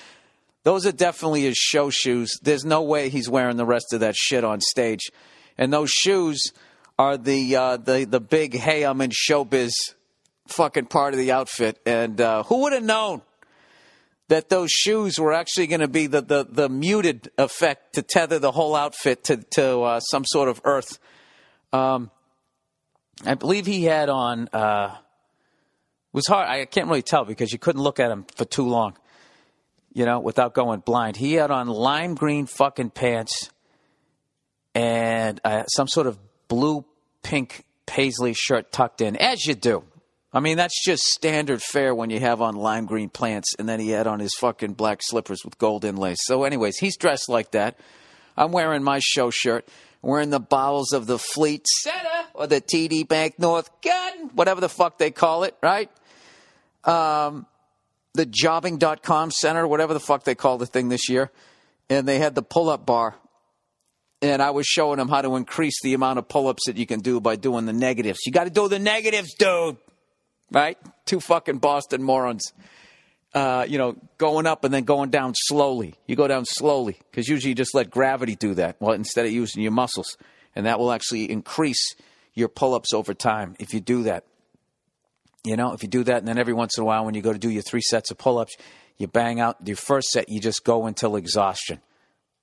[0.62, 2.38] those are definitely his show shoes.
[2.40, 5.10] There's no way he's wearing the rest of that shit on stage.
[5.58, 6.54] And those shoes
[6.98, 9.72] are the uh, the the big hey I'm in showbiz
[10.46, 11.78] fucking part of the outfit.
[11.84, 13.20] And uh, who would have known
[14.28, 18.38] that those shoes were actually going to be the, the, the, muted effect to tether
[18.38, 20.98] the whole outfit to, to uh, some sort of earth.
[21.72, 22.10] Um,
[23.24, 24.94] I believe he had on, uh,
[26.12, 28.96] was hard, I can't really tell because you couldn't look at him for too long,
[29.92, 31.16] you know, without going blind.
[31.16, 33.50] He had on lime green fucking pants
[34.74, 36.84] and uh, some sort of blue
[37.22, 39.84] pink paisley shirt tucked in, as you do.
[40.38, 43.80] I mean, that's just standard fare when you have on lime green plants, and then
[43.80, 46.18] he had on his fucking black slippers with gold inlays.
[46.20, 47.76] So, anyways, he's dressed like that.
[48.36, 49.66] I'm wearing my show shirt.
[50.00, 54.60] We're in the bowels of the Fleet Center or the TD Bank North Garden, whatever
[54.60, 55.90] the fuck they call it, right?
[56.84, 57.44] Um,
[58.14, 61.32] the jobbing.com center, whatever the fuck they call the thing this year.
[61.90, 63.16] And they had the pull up bar.
[64.22, 66.86] And I was showing them how to increase the amount of pull ups that you
[66.86, 68.20] can do by doing the negatives.
[68.24, 69.78] You got to do the negatives, dude
[70.50, 70.78] right?
[71.04, 72.52] Two fucking Boston morons.
[73.34, 75.94] Uh, you know, going up and then going down slowly.
[76.06, 78.76] You go down slowly because usually you just let gravity do that.
[78.80, 80.16] Well, instead of using your muscles,
[80.56, 81.94] and that will actually increase
[82.34, 84.24] your pull-ups over time if you do that.
[85.44, 87.22] You know, if you do that, and then every once in a while, when you
[87.22, 88.56] go to do your three sets of pull-ups,
[88.96, 90.28] you bang out your first set.
[90.28, 91.80] You just go until exhaustion,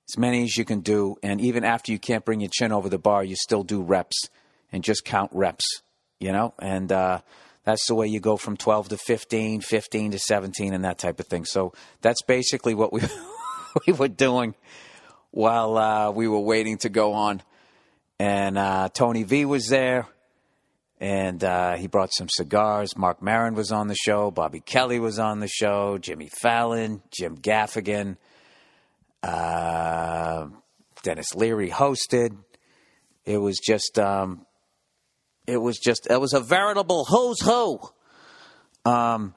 [0.08, 2.88] as many as you can do, and even after you can't bring your chin over
[2.88, 4.28] the bar, you still do reps
[4.72, 5.64] and just count reps.
[6.20, 7.20] You know, and uh,
[7.66, 11.18] that's the way you go from 12 to 15, 15 to 17, and that type
[11.18, 11.44] of thing.
[11.44, 13.02] So that's basically what we
[13.86, 14.54] we were doing
[15.32, 17.42] while uh, we were waiting to go on.
[18.20, 20.06] And uh, Tony V was there,
[21.00, 22.96] and uh, he brought some cigars.
[22.96, 24.30] Marc Maron was on the show.
[24.30, 25.98] Bobby Kelly was on the show.
[25.98, 28.16] Jimmy Fallon, Jim Gaffigan,
[29.24, 30.46] uh,
[31.02, 32.36] Denis Leary hosted.
[33.24, 34.45] It was just um,
[35.46, 37.80] it was just it was a veritable who's who
[38.84, 39.34] um,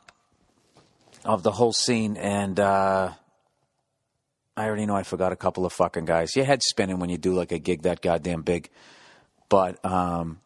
[1.26, 3.12] of the whole scene, and uh,
[4.56, 6.36] I already know I forgot a couple of fucking guys.
[6.36, 8.70] Your head's spinning when you do like a gig that goddamn big,
[9.50, 10.40] but um,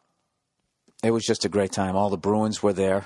[1.04, 1.96] it was just a great time.
[1.96, 3.06] All the Bruins were there,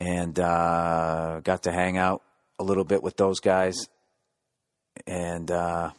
[0.00, 2.22] and uh, got to hang out
[2.58, 3.76] a little bit with those guys,
[5.06, 5.50] and.
[5.50, 5.90] Uh,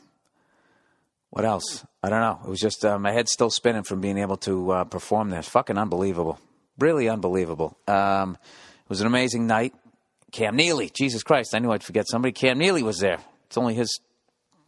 [1.29, 1.85] what else?
[2.01, 2.39] I don't know.
[2.45, 5.41] It was just uh, my head's still spinning from being able to uh, perform there.
[5.41, 6.39] Fucking unbelievable.
[6.77, 7.77] Really unbelievable.
[7.87, 8.37] Um,
[8.83, 9.73] it was an amazing night.
[10.31, 12.31] Cam Neely, Jesus Christ, I knew I'd forget somebody.
[12.31, 13.17] Cam Neely was there.
[13.47, 13.99] It's only his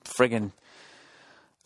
[0.03, 0.51] friggin'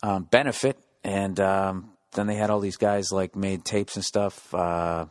[0.02, 0.78] um, benefit.
[1.02, 4.54] And um, then they had all these guys like made tapes and stuff.
[4.54, 5.06] Uh,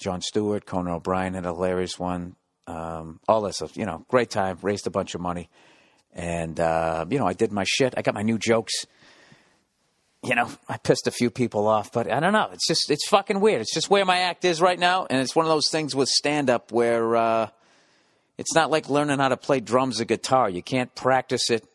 [0.00, 2.36] Jon Stewart, Conan O'Brien had a hilarious one.
[2.66, 4.58] Um, all this stuff, you know, great time.
[4.62, 5.48] Raised a bunch of money.
[6.12, 7.94] And, uh, you know, I did my shit.
[7.96, 8.86] I got my new jokes.
[10.24, 12.48] You know, I pissed a few people off, but I don't know.
[12.52, 13.60] It's just, it's fucking weird.
[13.60, 15.06] It's just where my act is right now.
[15.08, 17.48] And it's one of those things with stand up where uh,
[18.38, 20.48] it's not like learning how to play drums or guitar.
[20.48, 21.66] You can't practice it,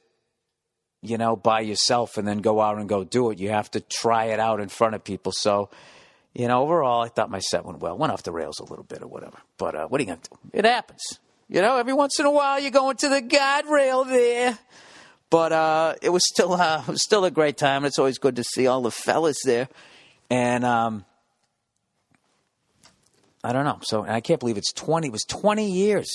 [1.01, 3.39] you know, by yourself and then go out and go do it.
[3.39, 5.31] You have to try it out in front of people.
[5.31, 5.69] So,
[6.33, 7.97] you know, overall, I thought my set went well.
[7.97, 9.37] Went off the rails a little bit or whatever.
[9.57, 10.37] But uh, what are you going to do?
[10.53, 11.19] It happens.
[11.47, 14.57] You know, every once in a while you go into the guardrail there.
[15.29, 17.85] But uh, it was still uh, was still a great time.
[17.85, 19.67] It's always good to see all the fellas there,
[20.29, 21.05] and um,
[23.43, 23.79] I don't know.
[23.83, 25.07] So I can't believe it's twenty.
[25.07, 26.09] It was twenty years.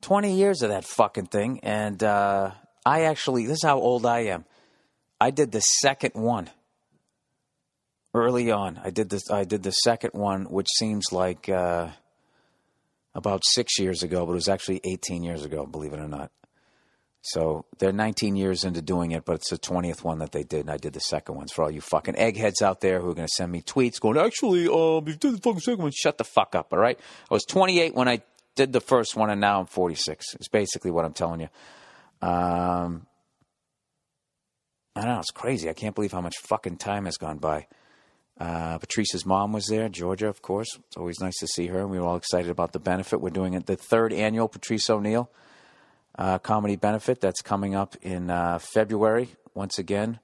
[0.00, 2.52] Twenty years of that fucking thing, and uh,
[2.86, 4.44] I actually this is how old I am.
[5.20, 6.48] I did the second one
[8.14, 8.80] early on.
[8.82, 9.28] I did this.
[9.28, 11.88] I did the second one, which seems like uh,
[13.16, 15.66] about six years ago, but it was actually eighteen years ago.
[15.66, 16.30] Believe it or not.
[17.20, 20.60] So they're 19 years into doing it, but it's the 20th one that they did,
[20.60, 23.14] and I did the second ones for all you fucking eggheads out there who are
[23.14, 25.92] going to send me tweets going, actually, um, you did the fucking second one.
[25.92, 26.98] Shut the fuck up, all right?
[27.30, 28.22] I was 28 when I
[28.54, 30.34] did the first one, and now I'm 46.
[30.34, 31.48] It's basically what I'm telling you.
[32.20, 33.06] Um,
[34.94, 35.20] I don't know.
[35.20, 35.68] It's crazy.
[35.68, 37.66] I can't believe how much fucking time has gone by.
[38.40, 40.68] Uh, Patrice's mom was there, Georgia, of course.
[40.86, 41.80] It's always nice to see her.
[41.80, 43.20] And we were all excited about the benefit.
[43.20, 45.30] We're doing it the third annual Patrice O'Neal
[46.18, 49.30] uh, comedy benefit that's coming up in uh, February.
[49.54, 50.18] Once again,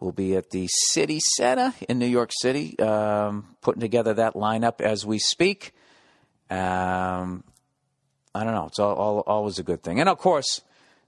[0.00, 4.80] we'll be at the City Center in New York City, um, putting together that lineup
[4.80, 5.74] as we speak.
[6.50, 7.44] Um,
[8.34, 8.66] I don't know.
[8.66, 10.00] It's all, all, always a good thing.
[10.00, 10.62] And of course,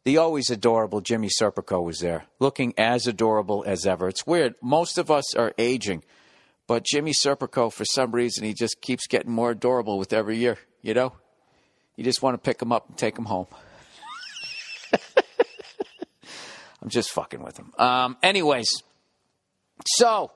[0.04, 4.08] the always adorable Jimmy Serpico was there, looking as adorable as ever.
[4.08, 4.54] It's weird.
[4.60, 6.04] Most of us are aging,
[6.66, 10.58] but Jimmy Serpico, for some reason, he just keeps getting more adorable with every year.
[10.82, 11.12] You know,
[11.96, 13.46] you just want to pick him up and take him home.
[16.82, 17.72] I'm just fucking with him.
[17.78, 18.68] Um, anyways,
[19.86, 20.30] so,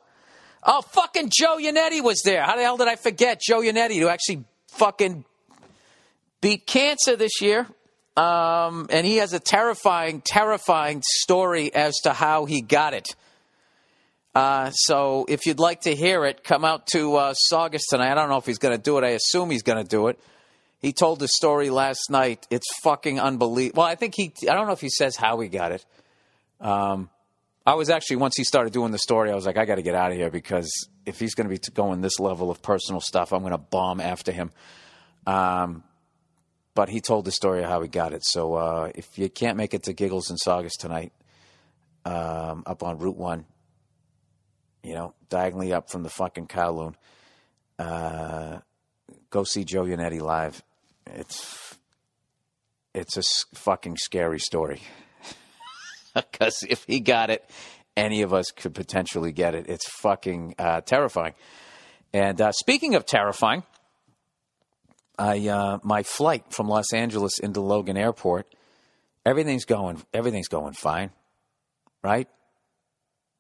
[0.63, 2.43] oh, fucking Joe Yannetty was there.
[2.43, 5.25] How the hell did I forget Joe Yannetty who actually fucking
[6.41, 7.67] beat cancer this year?
[8.17, 13.09] Um, and he has a terrifying, terrifying story as to how he got it.
[14.35, 18.11] Uh, so if you'd like to hear it, come out to uh, Saugus tonight.
[18.11, 19.05] I don't know if he's going to do it.
[19.05, 20.19] I assume he's going to do it.
[20.81, 22.47] He told the story last night.
[22.51, 23.83] It's fucking unbelievable.
[23.83, 25.85] Well, I think he, I don't know if he says how he got it.
[26.65, 27.11] Um,
[27.67, 29.83] I was actually, once he started doing the story, I was like, I got to
[29.83, 30.71] get out of here because
[31.07, 34.01] if he's going to be going this level of personal stuff, I'm going to bomb
[34.01, 34.51] after him.
[35.27, 35.85] Um,
[36.75, 38.25] but he told the story of how he got it.
[38.25, 41.13] So uh, if you can't make it to Giggles and Saugus tonight,
[42.05, 43.45] um, up on Route 1,
[44.83, 46.95] you know, diagonally up from the fucking Kowloon,
[47.79, 48.59] uh,
[49.31, 50.63] go see Joe Yannetty live.
[51.07, 51.79] It's
[52.95, 53.23] it's a
[53.55, 54.81] fucking scary story
[56.33, 57.49] because if he got it,
[57.97, 59.67] any of us could potentially get it.
[59.69, 61.35] It's fucking uh, terrifying.
[62.13, 63.65] And uh, speaking of terrifying,
[65.19, 68.53] I uh, my flight from Los Angeles into Logan Airport,
[69.25, 71.11] everything's going everything's going fine,
[72.03, 72.29] right?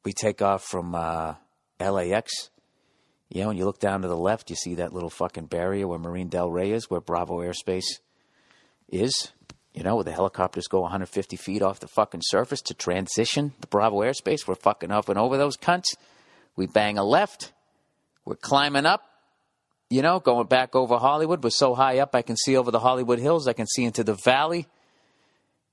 [0.04, 1.34] We take off from uh,
[1.80, 2.50] LAX.
[3.30, 5.88] You know, when you look down to the left, you see that little fucking barrier
[5.88, 8.00] where Marina Del Rey is, where Bravo Airspace
[8.88, 9.32] is.
[9.74, 14.02] You know, the helicopters go 150 feet off the fucking surface to transition the Bravo
[14.02, 14.46] airspace.
[14.46, 15.96] We're fucking up and over those cunts.
[16.54, 17.52] We bang a left.
[18.24, 19.02] We're climbing up.
[19.90, 21.42] You know, going back over Hollywood.
[21.42, 23.48] We're so high up, I can see over the Hollywood Hills.
[23.48, 24.66] I can see into the valley.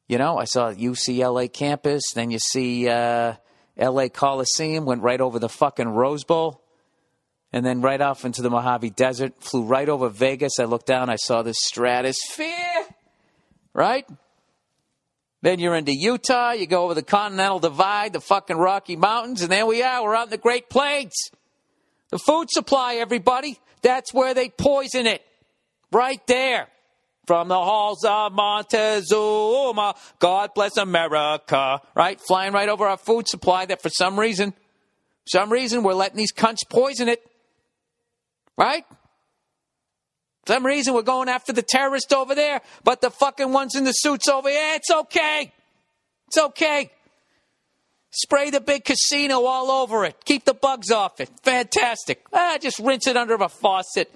[0.07, 2.01] You know, I saw UCLA campus.
[2.15, 3.35] Then you see uh,
[3.77, 4.85] LA Coliseum.
[4.85, 6.61] Went right over the fucking Rose Bowl
[7.53, 9.33] and then right off into the Mojave Desert.
[9.39, 10.59] Flew right over Vegas.
[10.59, 12.60] I looked down, I saw the stratosphere,
[13.73, 14.05] right?
[15.41, 19.51] Then you're into Utah, you go over the Continental Divide, the fucking Rocky Mountains, and
[19.51, 20.03] there we are.
[20.03, 21.13] We're out in the Great Plains.
[22.09, 25.23] The food supply, everybody, that's where they poison it.
[25.91, 26.67] Right there.
[27.27, 32.19] From the halls of Montezuma, God bless America, right?
[32.19, 34.53] Flying right over our food supply that for some reason,
[35.25, 37.25] some reason we're letting these cunts poison it.
[38.57, 38.85] Right?
[40.47, 43.91] Some reason we're going after the terrorist over there, but the fucking ones in the
[43.91, 45.51] suits over here, it's okay.
[46.27, 46.91] It's okay.
[48.11, 50.15] Spray the big casino all over it.
[50.25, 51.29] Keep the bugs off it.
[51.43, 52.25] Fantastic.
[52.33, 54.11] Ah, just rinse it under a faucet.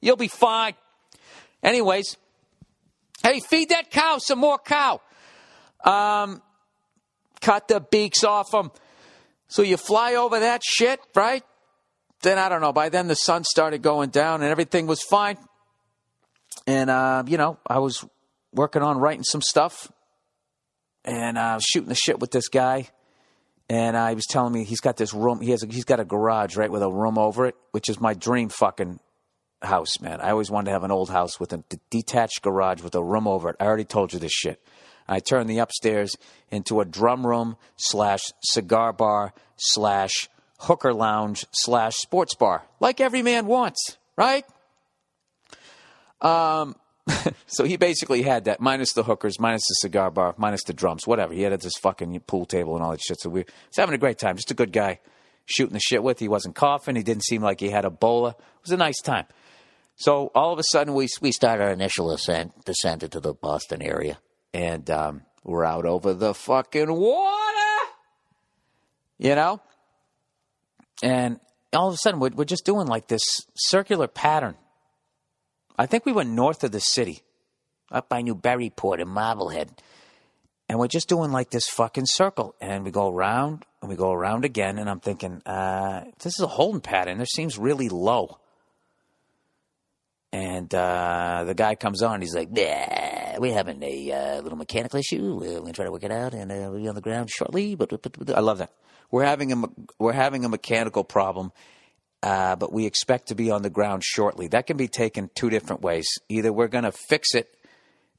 [0.00, 0.74] You'll be fine.
[1.62, 2.16] Anyways,
[3.22, 5.00] hey, feed that cow some more cow.
[5.84, 6.42] Um,
[7.40, 8.70] cut the beaks off them.
[9.46, 11.42] So you fly over that shit, right?
[12.22, 12.72] then I don't know.
[12.72, 15.38] By then the sun started going down and everything was fine.
[16.68, 18.04] And uh, you know, I was
[18.52, 19.90] working on writing some stuff
[21.02, 22.88] and I uh, shooting the shit with this guy.
[23.70, 25.40] and uh, he was telling me he's got this room.
[25.40, 27.98] He has a, he's got a garage right with a room over it, which is
[27.98, 29.00] my dream fucking
[29.62, 30.20] house, man.
[30.20, 33.02] I always wanted to have an old house with a d- detached garage with a
[33.02, 33.56] room over it.
[33.58, 34.62] I already told you this shit.
[35.08, 36.16] I turned the upstairs
[36.50, 43.22] into a drum room slash cigar bar slash hooker lounge slash sports bar, like every
[43.22, 44.44] man wants, right?
[46.20, 46.76] Um,
[47.46, 51.06] so he basically had that minus the hookers, minus the cigar bar, minus the drums,
[51.06, 51.32] whatever.
[51.32, 53.20] He had this fucking pool table and all that shit.
[53.20, 54.36] So we was having a great time.
[54.36, 55.00] Just a good guy
[55.46, 56.18] shooting the shit with.
[56.18, 56.96] He wasn't coughing.
[56.96, 58.32] He didn't seem like he had Ebola.
[58.32, 59.26] It was a nice time.
[59.96, 63.82] So all of a sudden we we start our initial ascent descent into the Boston
[63.82, 64.18] area,
[64.54, 67.92] and um, we're out over the fucking water,
[69.18, 69.60] you know.
[71.02, 71.40] And
[71.72, 73.22] all of a sudden we're, we're just doing like this
[73.56, 74.54] circular pattern.
[75.78, 77.22] I think we went north of the city,
[77.90, 79.70] up by Newburyport and Marblehead,
[80.68, 84.12] and we're just doing like this fucking circle, and we go around and we go
[84.12, 87.18] around again, and I'm thinking, uh, this is a holding pattern.
[87.18, 88.38] This seems really low.
[90.32, 92.14] And uh, the guy comes on.
[92.14, 95.36] And he's like, "Yeah, we're having a uh, little mechanical issue.
[95.40, 97.30] We're going to try to work it out, and uh, we'll be on the ground
[97.30, 98.72] shortly." But, but, I love that.
[99.10, 99.64] We're having a
[99.98, 101.50] we're having a mechanical problem,
[102.22, 104.48] uh, but we expect to be on the ground shortly.
[104.48, 106.06] That can be taken two different ways.
[106.28, 107.54] Either we're going to fix it,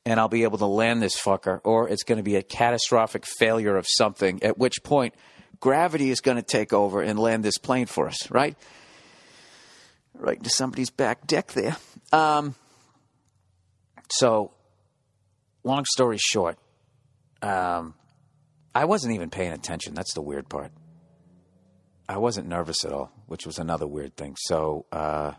[0.05, 3.25] and I'll be able to land this fucker, or it's going to be a catastrophic
[3.25, 4.41] failure of something.
[4.43, 5.13] At which point,
[5.59, 8.31] gravity is going to take over and land this plane for us.
[8.31, 8.55] Right
[10.19, 11.77] right into somebody's back deck there.
[12.11, 12.55] Um,
[14.11, 14.51] so,
[15.63, 16.57] long story short,
[17.41, 17.93] um,
[18.75, 19.93] I wasn't even paying attention.
[19.93, 20.71] That's the weird part.
[22.09, 24.35] I wasn't nervous at all, which was another weird thing.
[24.39, 25.33] So, uh,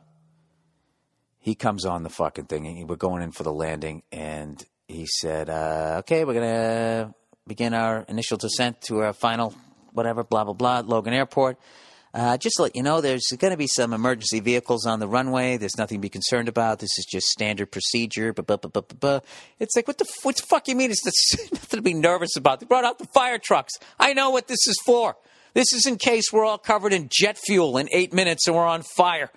[1.40, 5.04] he comes on the fucking thing, and we're going in for the landing, and he
[5.06, 7.12] said, uh, "Okay, we're gonna
[7.44, 9.52] begin our initial descent to our final,
[9.94, 11.58] whatever, blah blah blah, Logan Airport."
[12.14, 15.06] Uh, just to let you know, there's going to be some emergency vehicles on the
[15.06, 15.56] runway.
[15.56, 16.80] There's nothing to be concerned about.
[16.80, 18.32] This is just standard procedure.
[18.32, 19.20] Buh, buh, buh, buh, buh.
[19.60, 20.90] It's like, what the, what the fuck you mean?
[20.90, 21.06] It's
[21.52, 22.58] nothing to be nervous about.
[22.58, 23.74] They brought out the fire trucks.
[23.96, 25.16] I know what this is for.
[25.54, 28.66] This is in case we're all covered in jet fuel in eight minutes and we're
[28.66, 29.30] on fire.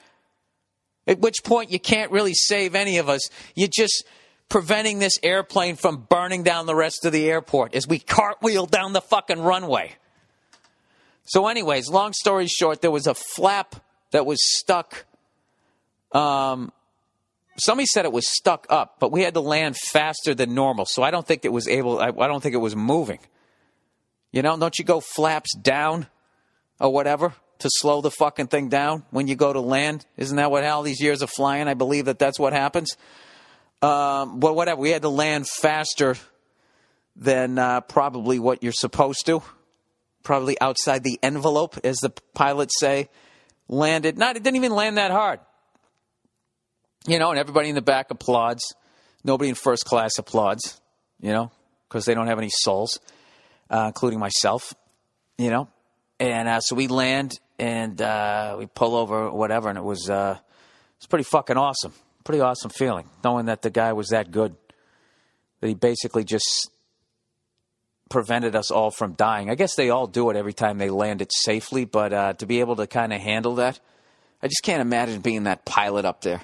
[1.07, 3.29] At which point you can't really save any of us.
[3.55, 4.05] You're just
[4.49, 8.93] preventing this airplane from burning down the rest of the airport as we cartwheel down
[8.93, 9.93] the fucking runway.
[11.25, 13.75] So, anyways, long story short, there was a flap
[14.11, 15.05] that was stuck.
[16.11, 16.71] Um,
[17.57, 20.85] somebody said it was stuck up, but we had to land faster than normal.
[20.85, 21.99] So I don't think it was able.
[21.99, 23.19] I, I don't think it was moving.
[24.33, 26.07] You know, don't you go flaps down
[26.79, 30.05] or whatever to slow the fucking thing down when you go to land?
[30.17, 31.69] Isn't that what all these years of flying?
[31.69, 32.97] I believe that that's what happens.
[33.81, 36.17] Um, but whatever, we had to land faster
[37.15, 39.41] than uh, probably what you're supposed to
[40.23, 43.09] probably outside the envelope, as the pilots say,
[43.67, 44.17] landed.
[44.17, 45.39] Not, it didn't even land that hard.
[47.05, 48.63] You know, and everybody in the back applauds.
[49.23, 50.81] Nobody in first class applauds,
[51.21, 51.51] you know,
[51.87, 52.99] because they don't have any souls,
[53.73, 54.73] uh, including myself,
[55.37, 55.67] you know.
[56.19, 60.09] And uh, so we land and uh, we pull over, or whatever, and it was
[60.09, 60.37] uh,
[60.97, 61.93] it's pretty fucking awesome.
[62.23, 64.55] Pretty awesome feeling, knowing that the guy was that good.
[65.59, 66.69] That he basically just
[68.09, 69.49] prevented us all from dying.
[69.49, 72.45] I guess they all do it every time they land it safely, but uh, to
[72.45, 73.79] be able to kind of handle that,
[74.41, 76.41] I just can't imagine being that pilot up there.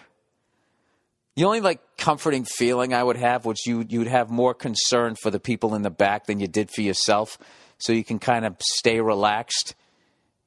[1.39, 5.31] The only like comforting feeling I would have was you you'd have more concern for
[5.31, 7.37] the people in the back than you did for yourself,
[7.77, 9.73] so you can kind of stay relaxed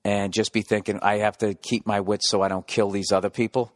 [0.04, 3.10] and just be thinking I have to keep my wits so I don't kill these
[3.10, 3.72] other people.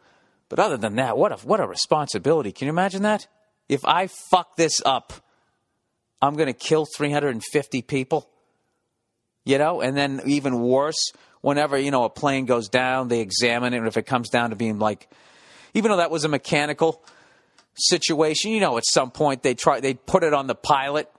[0.50, 2.52] But other than that, what a what a responsibility!
[2.52, 3.26] Can you imagine that?
[3.66, 5.14] If I fuck this up
[6.20, 8.28] I'm going to kill 350 people.
[9.46, 13.72] You know, and then even worse, whenever, you know, a plane goes down, they examine
[13.72, 13.78] it.
[13.78, 15.08] And if it comes down to being like,
[15.76, 17.02] even though that was a mechanical
[17.74, 21.10] situation, you know, at some point they try, they put it on the pilot.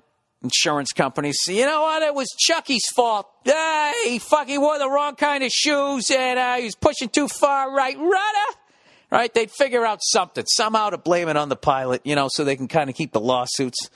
[0.43, 2.03] Insurance companies, you know what?
[2.03, 3.27] It was Chucky's fault.
[3.47, 7.27] Ah, he fucking wore the wrong kind of shoes and uh, he was pushing too
[7.27, 7.97] far right.
[7.97, 8.57] Rudder!
[9.11, 9.33] Right?
[9.33, 12.55] They'd figure out something, somehow to blame it on the pilot, you know, so they
[12.55, 13.89] can kind of keep the lawsuits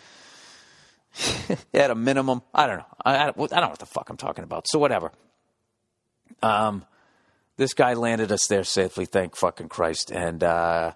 [1.74, 2.42] at a minimum.
[2.54, 2.86] I don't know.
[3.04, 4.68] I, I, I, don't know what the fuck I'm talking about.
[4.68, 5.12] So whatever.
[6.42, 6.86] Um,
[7.58, 9.06] this guy landed us there safely.
[9.06, 10.12] Thank fucking Christ.
[10.12, 10.94] And uh,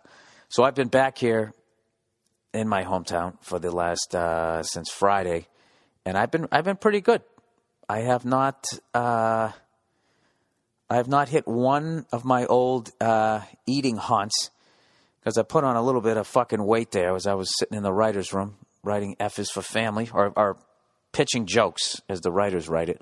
[0.49, 1.53] so I've been back here
[2.53, 5.47] in my hometown for the last uh, since Friday,
[6.05, 7.21] and I've been I've been pretty good.
[7.87, 9.51] I have not uh,
[10.89, 14.49] I have not hit one of my old uh, eating haunts
[15.19, 17.77] because I put on a little bit of fucking weight there as I was sitting
[17.77, 20.57] in the writers' room writing F is for family or, or
[21.11, 23.01] pitching jokes as the writers write it.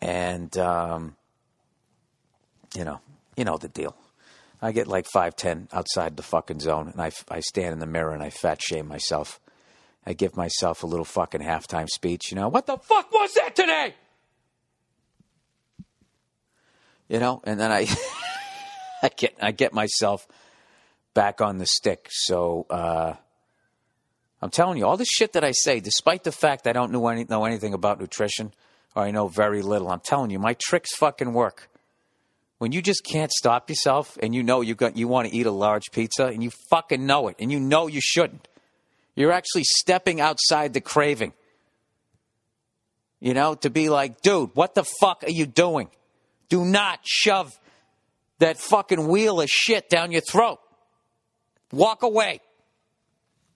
[0.00, 1.16] and um,
[2.76, 3.00] you know,
[3.36, 3.96] you know the deal.
[4.60, 7.86] I get like five ten outside the fucking zone, and I I stand in the
[7.86, 9.40] mirror and I fat shame myself.
[10.06, 12.30] I give myself a little fucking halftime speech.
[12.30, 13.94] You know, what the fuck was that today?
[17.08, 17.86] You know, and then I
[19.02, 20.26] I get I get myself
[21.14, 22.08] back on the stick.
[22.10, 23.14] So uh,
[24.42, 27.06] I'm telling you, all the shit that I say, despite the fact I don't know,
[27.08, 28.52] any, know anything about nutrition
[28.94, 31.70] or I know very little, I'm telling you, my tricks fucking work.
[32.64, 35.44] When you just can't stop yourself and you know you got you want to eat
[35.44, 38.48] a large pizza and you fucking know it and you know you shouldn't.
[39.14, 41.34] You're actually stepping outside the craving.
[43.20, 45.90] You know, to be like, dude, what the fuck are you doing?
[46.48, 47.52] Do not shove
[48.38, 50.58] that fucking wheel of shit down your throat.
[51.70, 52.40] Walk away.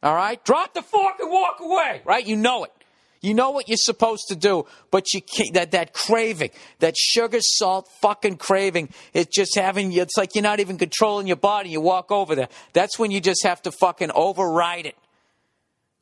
[0.03, 0.45] All right?
[0.45, 2.03] Drop the fork and walk away.
[2.05, 2.27] Right?
[2.27, 2.73] You know it.
[3.21, 7.41] You know what you're supposed to do, but you can't, that, that craving, that sugar
[7.41, 11.71] salt fucking craving, it's just having, it's like you're not even controlling your body.
[11.71, 12.49] You walk over there.
[12.75, 14.97] That's when you just have to fucking override it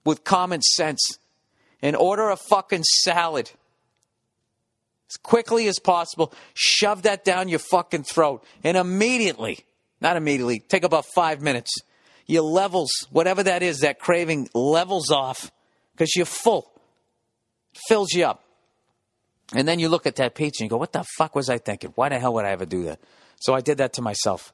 [0.04, 1.18] with common sense
[1.80, 3.50] and order a fucking salad
[5.10, 6.34] as quickly as possible.
[6.52, 9.60] Shove that down your fucking throat and immediately,
[10.02, 11.72] not immediately, take about five minutes.
[12.26, 15.50] Your levels, whatever that is, that craving levels off
[15.92, 16.75] because you're full
[17.88, 18.42] fills you up.
[19.54, 21.58] And then you look at that pizza and you go, what the fuck was I
[21.58, 21.92] thinking?
[21.94, 23.00] Why the hell would I ever do that?
[23.40, 24.52] So I did that to myself.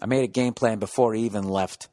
[0.00, 1.88] I made a game plan before I even left.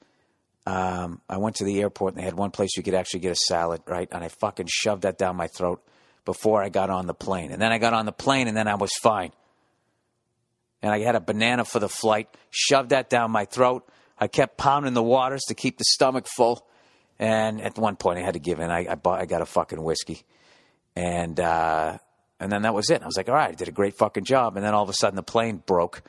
[0.65, 3.33] Um, I went to the airport and they had one place you could actually get
[3.33, 4.07] a salad, right?
[4.11, 5.83] And I fucking shoved that down my throat
[6.25, 7.51] before I got on the plane.
[7.51, 9.31] And then I got on the plane and then I was fine.
[10.81, 13.87] And I had a banana for the flight, shoved that down my throat.
[14.17, 16.65] I kept pounding the waters to keep the stomach full.
[17.19, 18.69] And at one point, I had to give in.
[18.71, 20.23] I, I bought, I got a fucking whiskey,
[20.95, 21.97] and uh,
[22.39, 23.01] and then that was it.
[23.01, 24.57] I was like, all right, I did a great fucking job.
[24.57, 26.01] And then all of a sudden, the plane broke,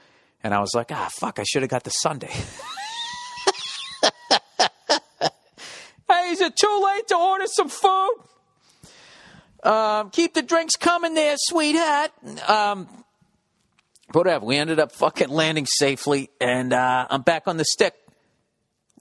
[0.43, 2.27] and I was like, ah, fuck, I should have got the sundae.
[6.09, 8.17] hey, is it too late to order some food?
[9.63, 12.11] Um, keep the drinks coming there, sweetheart.
[12.49, 12.89] Um,
[14.13, 14.45] whatever.
[14.45, 17.95] We ended up fucking landing safely, and uh, I'm back on the stick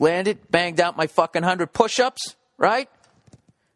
[0.03, 2.89] landed, banged out my fucking 100 push ups, right?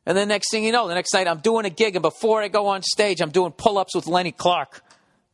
[0.05, 2.41] And then next thing you know, the next night I'm doing a gig, and before
[2.41, 4.83] I go on stage, I'm doing pull ups with Lenny Clarke.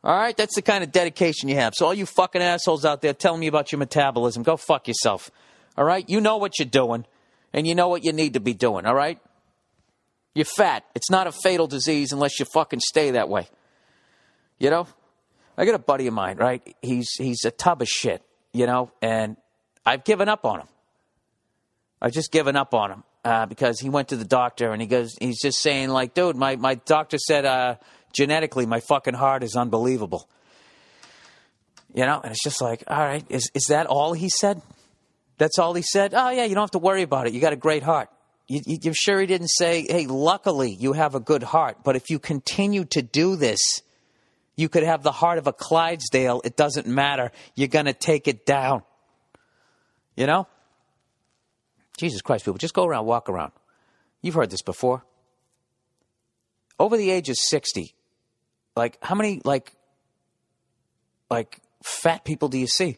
[0.03, 0.35] All right?
[0.35, 1.73] That's the kind of dedication you have.
[1.75, 5.29] So, all you fucking assholes out there telling me about your metabolism, go fuck yourself.
[5.77, 6.07] All right?
[6.07, 7.05] You know what you're doing,
[7.53, 8.85] and you know what you need to be doing.
[8.85, 9.19] All right?
[10.35, 10.83] You're fat.
[10.95, 13.47] It's not a fatal disease unless you fucking stay that way.
[14.59, 14.87] You know?
[15.57, 16.75] I got a buddy of mine, right?
[16.81, 18.23] He's he's a tub of shit,
[18.53, 19.37] you know, and
[19.85, 20.67] I've given up on him.
[22.03, 24.87] I've just given up on him uh, because he went to the doctor and he
[24.89, 27.75] goes, he's just saying like, dude, my, my doctor said uh,
[28.11, 30.27] genetically my fucking heart is unbelievable.
[31.95, 34.61] You know, and it's just like, all right, is is that all he said?
[35.37, 36.13] That's all he said.
[36.13, 37.33] Oh yeah, you don't have to worry about it.
[37.33, 38.09] You got a great heart.
[38.47, 41.95] You, you, you're sure he didn't say, hey, luckily you have a good heart, but
[41.95, 43.61] if you continue to do this,
[44.57, 46.41] you could have the heart of a Clydesdale.
[46.43, 47.31] It doesn't matter.
[47.55, 48.83] You're going to take it down.
[50.17, 50.47] You know?
[51.97, 53.51] Jesus Christ, people, just go around, walk around.
[54.21, 55.03] You've heard this before.
[56.79, 57.93] Over the age of 60,
[58.75, 59.73] like, how many, like,
[61.29, 62.97] like, fat people do you see?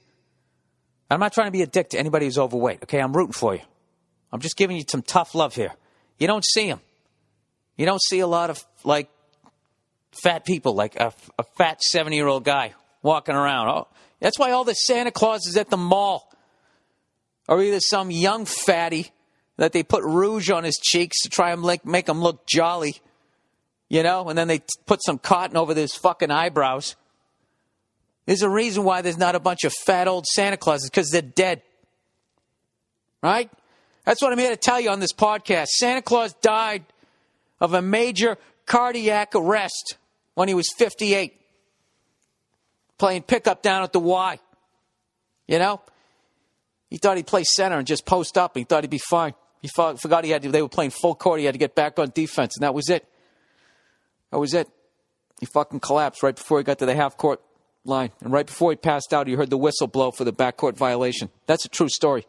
[1.10, 3.00] I'm not trying to be a dick to anybody who's overweight, okay?
[3.00, 3.62] I'm rooting for you.
[4.32, 5.74] I'm just giving you some tough love here.
[6.18, 6.80] You don't see them.
[7.78, 9.10] You don't see a lot of, like,
[10.24, 13.70] fat people, like a, a fat 70 year old guy walking around.
[13.70, 13.88] Oh,
[14.20, 16.32] that's why all the Santa Claus is at the mall
[17.48, 19.12] or either some young fatty
[19.58, 22.96] that they put rouge on his cheeks to try and make, him look jolly,
[23.90, 26.96] you know, and then they put some cotton over his fucking eyebrows.
[28.26, 31.22] There's a reason why there's not a bunch of fat old Santa Clauses because they're
[31.22, 31.62] dead.
[33.22, 33.50] Right?
[34.04, 35.68] That's what I'm here to tell you on this podcast.
[35.68, 36.84] Santa Claus died
[37.62, 39.98] of a major cardiac arrest
[40.34, 41.34] when he was 58,
[42.98, 44.40] playing pickup down at the Y.
[45.48, 45.82] You know?
[46.96, 48.56] He thought he'd play center and just post up.
[48.56, 49.34] He thought he'd be fine.
[49.62, 51.42] He forgot he had to, they were playing full court.
[51.42, 53.06] He had to get back on defense, and that was it.
[54.32, 54.70] That was it.
[55.42, 57.42] He fucking collapsed right before he got to the half court
[57.84, 58.12] line.
[58.22, 61.30] And right before he passed out, he heard the whistle blow for the backcourt violation.
[61.48, 62.26] That's a true story.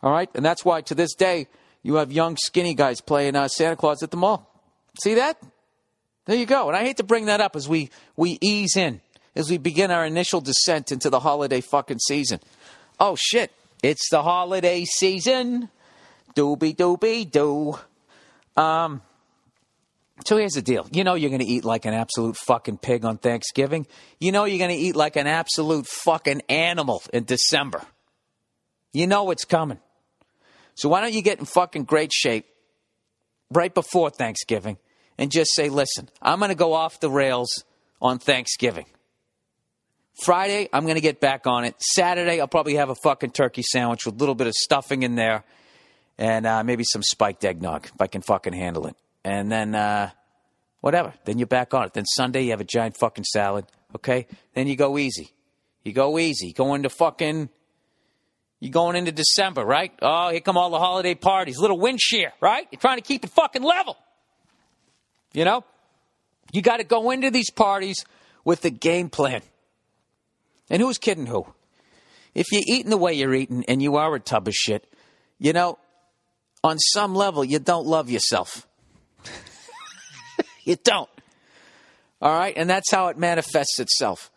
[0.00, 0.30] All right?
[0.32, 1.48] And that's why to this day,
[1.82, 4.48] you have young, skinny guys playing uh, Santa Claus at the mall.
[5.02, 5.42] See that?
[6.26, 6.68] There you go.
[6.68, 9.00] And I hate to bring that up as we, we ease in,
[9.34, 12.38] as we begin our initial descent into the holiday fucking season.
[13.00, 13.50] Oh, shit.
[13.82, 15.68] It's the holiday season.
[16.36, 17.78] Doobie doobie doo.
[18.56, 19.02] Um,
[20.24, 20.86] So here's the deal.
[20.92, 23.86] You know you're going to eat like an absolute fucking pig on Thanksgiving.
[24.20, 27.82] You know you're going to eat like an absolute fucking animal in December.
[28.92, 29.80] You know it's coming.
[30.74, 32.46] So why don't you get in fucking great shape
[33.50, 34.78] right before Thanksgiving
[35.18, 37.64] and just say, listen, I'm going to go off the rails
[38.00, 38.86] on Thanksgiving.
[40.14, 41.74] Friday, I'm going to get back on it.
[41.80, 45.14] Saturday, I'll probably have a fucking turkey sandwich with a little bit of stuffing in
[45.14, 45.44] there
[46.18, 48.96] and uh, maybe some spiked eggnog if I can fucking handle it.
[49.24, 50.10] And then, uh,
[50.80, 51.14] whatever.
[51.24, 51.94] Then you're back on it.
[51.94, 53.64] Then Sunday, you have a giant fucking salad.
[53.94, 54.26] Okay?
[54.54, 55.30] Then you go easy.
[55.82, 56.52] You go easy.
[56.52, 57.48] Go into fucking.
[58.60, 59.92] You're going into December, right?
[60.00, 61.58] Oh, here come all the holiday parties.
[61.58, 62.68] Little wind shear, right?
[62.70, 63.96] You're trying to keep it fucking level.
[65.32, 65.64] You know?
[66.52, 68.04] You got to go into these parties
[68.44, 69.42] with a game plan.
[70.70, 71.46] And who's kidding who?
[72.34, 74.90] If you're eating the way you're eating and you are a tub of shit,
[75.38, 75.78] you know,
[76.64, 78.66] on some level, you don't love yourself.
[80.64, 81.10] you don't.
[82.20, 82.54] All right?
[82.56, 84.30] And that's how it manifests itself.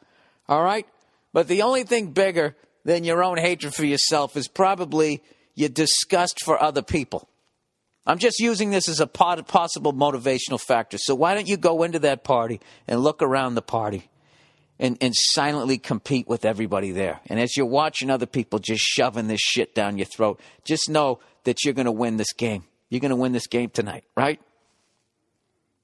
[0.49, 0.87] All right?
[1.31, 5.21] But the only thing bigger than your own hatred for yourself is probably
[5.53, 7.29] your disgust for other people.
[8.05, 10.97] I'm just using this as a possible motivational factor.
[10.99, 14.09] So why don't you go into that party and look around the party
[14.79, 17.21] and, and silently compete with everybody there?
[17.27, 21.19] And as you're watching other people just shoving this shit down your throat, just know
[21.43, 22.63] that you're going to win this game.
[22.89, 24.39] You're going to win this game tonight, right?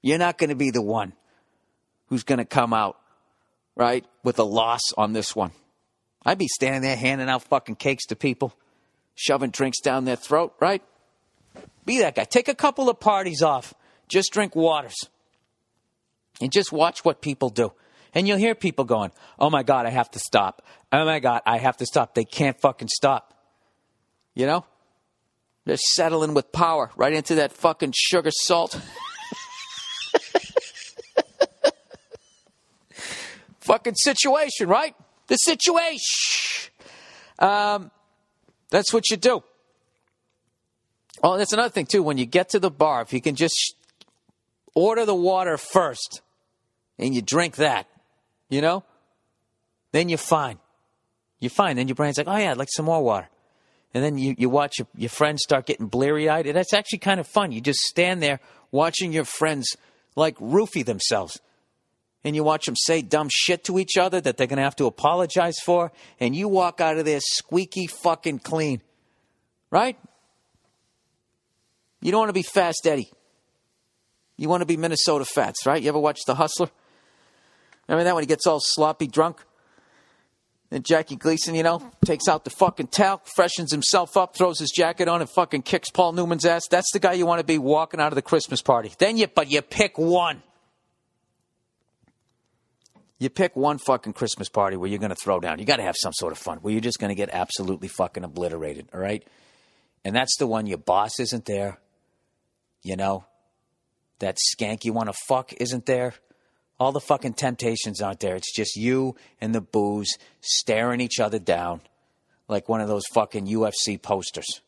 [0.02, 1.14] You're not going to be the one
[2.08, 2.98] who's going to come out,
[3.76, 5.52] right, with a loss on this one.
[6.26, 8.54] I'd be standing there handing out fucking cakes to people,
[9.16, 10.84] shoving drinks down their throat, right?
[11.86, 12.26] Be that guy.
[12.26, 13.74] Take a couple of parties off.
[14.08, 14.96] Just drink waters.
[16.40, 17.74] And just watch what people do.
[18.14, 20.62] And you'll hear people going, Oh my God, I have to stop.
[20.92, 22.14] Oh my God, I have to stop.
[22.14, 23.34] They can't fucking stop.
[24.36, 24.66] You know?
[25.66, 28.80] They're settling with power right into that fucking sugar salt.
[33.60, 34.96] fucking situation, right?
[35.28, 36.72] The situation.
[37.40, 37.92] Um,
[38.70, 39.44] that's what you do.
[41.24, 42.02] Oh, that's another thing too.
[42.04, 43.76] When you get to the bar, if you can just
[44.74, 46.22] order the water first
[46.98, 47.88] and you drink that,
[48.52, 48.84] you know,
[49.92, 50.60] then you're fine.
[51.40, 51.78] You're fine.
[51.78, 53.28] Then your brain's like, oh yeah, I'd like some more water.
[53.94, 56.46] And then you, you watch your, your friends start getting bleary eyed.
[56.46, 57.52] That's actually kind of fun.
[57.52, 58.40] You just stand there
[58.72, 59.76] watching your friends
[60.16, 61.40] like roofie themselves.
[62.24, 64.76] And you watch them say dumb shit to each other that they're going to have
[64.76, 65.92] to apologize for.
[66.20, 68.82] And you walk out of there squeaky fucking clean.
[69.72, 69.98] Right?
[72.02, 73.12] You don't want to be Fast Eddie.
[74.38, 75.82] You want to be Minnesota Fats, right?
[75.82, 76.70] You ever watch The Hustler?
[77.88, 79.44] Remember that when he gets all sloppy drunk?
[80.74, 84.72] And Jackie Gleason, you know, takes out the fucking towel, freshens himself up, throws his
[84.72, 86.64] jacket on, and fucking kicks Paul Newman's ass.
[86.70, 88.90] That's the guy you want to be walking out of the Christmas party.
[88.98, 90.42] Then you, but you pick one.
[93.20, 95.60] You pick one fucking Christmas party where you're going to throw down.
[95.60, 97.90] You got to have some sort of fun where you're just going to get absolutely
[97.90, 99.28] fucking obliterated, all right?
[100.06, 101.80] And that's the one your boss isn't there.
[102.82, 103.26] You know,
[104.20, 106.14] that skank you want to fuck isn't there.
[106.82, 108.36] All the fucking temptations aren't there.
[108.36, 111.82] It's just you and the booze staring each other down
[112.48, 114.62] like one of those fucking UFC posters.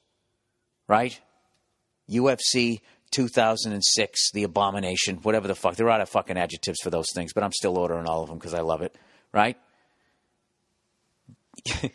[0.87, 1.19] Right?
[2.07, 5.75] UFC 2006, The Abomination, whatever the fuck.
[5.75, 8.37] They're out of fucking adjectives for those things, but I'm still ordering all of them
[8.37, 8.95] because I love it.
[9.31, 9.57] Right?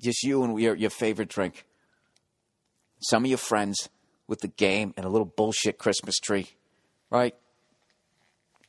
[0.00, 1.64] just you and your, your favorite drink.
[3.02, 3.88] Some of your friends
[4.26, 6.48] with the game and a little bullshit Christmas tree,
[7.08, 7.36] right?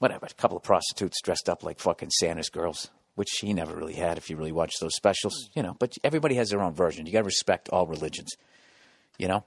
[0.02, 0.26] Whatever.
[0.26, 4.18] A couple of prostitutes dressed up like fucking Santa's girls, which he never really had
[4.18, 5.76] if you really watch those specials, you know.
[5.78, 7.06] But everybody has their own version.
[7.06, 8.32] You got to respect all religions,
[9.20, 9.46] you know.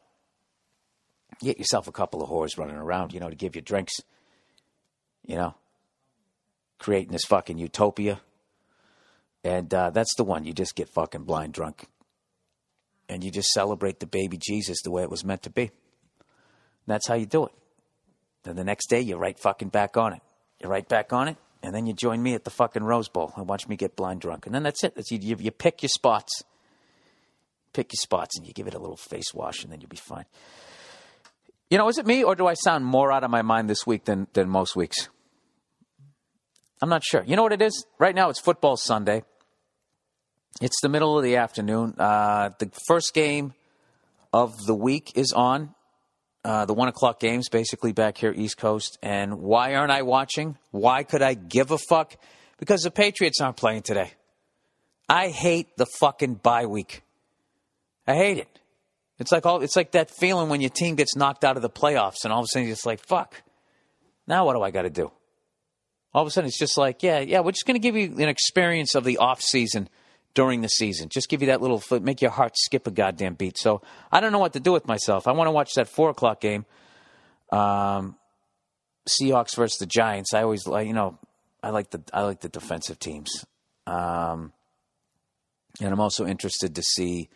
[1.43, 3.95] Get yourself a couple of whores running around, you know, to give you drinks,
[5.27, 5.57] you know,
[6.79, 8.21] creating this fucking utopia.
[9.43, 10.45] And uh, that's the one.
[10.45, 11.89] You just get fucking blind drunk.
[13.09, 15.73] And you just celebrate the baby Jesus the way it was meant to be.
[16.87, 17.53] That's how you do it.
[18.45, 20.23] Then the next day, you're right fucking back on it.
[20.61, 23.33] You're right back on it, and then you join me at the fucking Rose Bowl
[23.37, 24.47] and watch me get blind drunk.
[24.47, 24.95] And then that's it.
[24.95, 26.43] That's, you, you, you pick your spots.
[27.73, 29.97] Pick your spots, and you give it a little face wash, and then you'll be
[29.97, 30.27] fine.
[31.71, 33.87] You know, is it me, or do I sound more out of my mind this
[33.87, 35.09] week than, than most weeks?
[36.81, 37.25] I'm not sure.
[37.25, 37.87] You know what it is?
[37.99, 39.25] Right now, it's football Sunday.
[40.61, 41.95] It's the middle of the afternoon.
[41.99, 43.55] Uh, the first game
[44.33, 45.75] of the week is on
[46.45, 48.99] uh, the one o'clock games, basically back here East Coast.
[49.03, 50.57] And why aren't I watching?
[50.71, 52.17] Why could I give a fuck?
[52.59, 54.13] Because the Patriots aren't playing today.
[55.09, 57.03] I hate the fucking bye week.
[58.07, 58.61] I hate it.
[59.19, 59.63] It's like all.
[59.63, 62.41] It's like that feeling when your team gets knocked out of the playoffs, and all
[62.41, 63.43] of a sudden it's like, fuck.
[64.27, 65.11] Now what do I got to do?
[66.15, 68.15] All of a sudden, it's just like, yeah, yeah, we're just going to give you
[68.19, 69.89] an experience of the off season
[70.35, 71.09] during the season.
[71.09, 73.57] Just give you that little, make your heart skip a goddamn beat.
[73.59, 75.27] So I don't know what to do with myself.
[75.27, 76.67] I want to watch that four o'clock game.
[77.53, 78.17] Um,
[79.09, 80.35] Seahawks versus the Giants.
[80.35, 81.19] I always like, you know,
[81.63, 83.45] I like the I like the defensive teams.
[83.87, 84.53] Um,
[85.81, 87.29] and I'm also interested to see.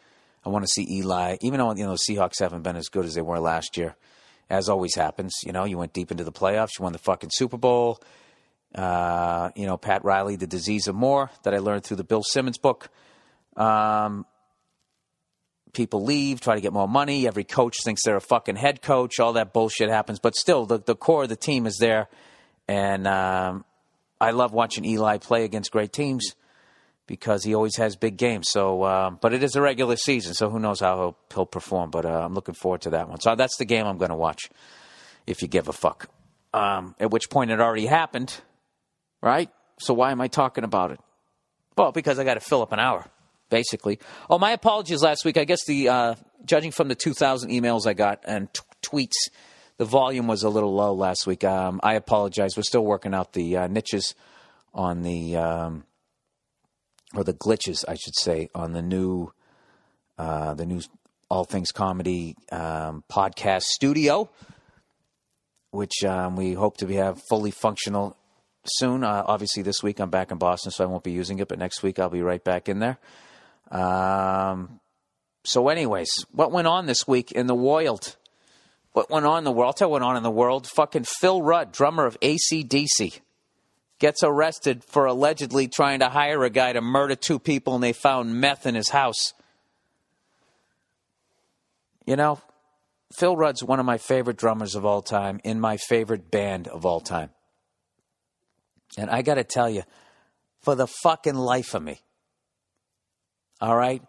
[0.44, 3.04] I want to see Eli, even though you know the Seahawks haven't been as good
[3.04, 3.96] as they were last year.
[4.50, 7.30] As always happens, you know, you went deep into the playoffs, you won the fucking
[7.32, 8.00] Super Bowl.
[8.74, 12.22] Uh, you know, Pat Riley, The Disease of More, that I learned through the Bill
[12.22, 12.90] Simmons book.
[13.56, 14.26] Um,
[15.72, 17.26] people leave, try to get more money.
[17.26, 19.18] Every coach thinks they're a fucking head coach.
[19.20, 22.08] All that bullshit happens, but still, the the core of the team is there,
[22.66, 23.64] and um,
[24.20, 26.34] I love watching Eli play against great teams
[27.06, 28.48] because he always has big games.
[28.50, 31.90] So, uh, but it is a regular season, so who knows how he'll, he'll perform.
[31.90, 33.20] But uh, I'm looking forward to that one.
[33.20, 34.50] So that's the game I'm going to watch,
[35.26, 36.08] if you give a fuck.
[36.52, 38.40] Um, at which point it already happened,
[39.22, 39.50] right?
[39.80, 41.00] So why am I talking about it?
[41.76, 43.04] Well, because I got to fill up an hour,
[43.50, 43.98] basically.
[44.28, 45.36] Oh, my apologies last week.
[45.36, 46.14] I guess the uh,
[46.44, 49.30] judging from the 2,000 emails I got and t- tweets,
[49.76, 51.44] the volume was a little low last week.
[51.44, 52.56] Um, I apologize.
[52.56, 54.14] We're still working out the uh, niches
[54.74, 55.36] on the.
[55.36, 55.84] Um,
[57.14, 59.32] or the glitches, I should say, on the new,
[60.18, 60.82] uh, the new
[61.30, 64.28] All Things Comedy um, podcast studio,
[65.70, 68.16] which um, we hope to be, have fully functional
[68.70, 69.04] soon.
[69.04, 71.58] Uh, obviously, this week I'm back in Boston, so I won't be using it, but
[71.58, 72.98] next week I'll be right back in there.
[73.70, 74.80] Um,
[75.44, 78.16] so, anyways, what went on this week in the world?
[78.92, 79.68] What went on in the world?
[79.68, 80.66] I'll tell what went on in the world.
[80.66, 83.20] Fucking Phil Rudd, drummer of ACDC
[83.98, 87.92] gets arrested for allegedly trying to hire a guy to murder two people and they
[87.92, 89.34] found meth in his house.
[92.06, 92.40] You know,
[93.12, 96.86] Phil Rudd's one of my favorite drummers of all time in my favorite band of
[96.86, 97.30] all time.
[98.96, 99.82] And I got to tell you,
[100.62, 102.00] for the fucking life of me,
[103.60, 104.02] all right,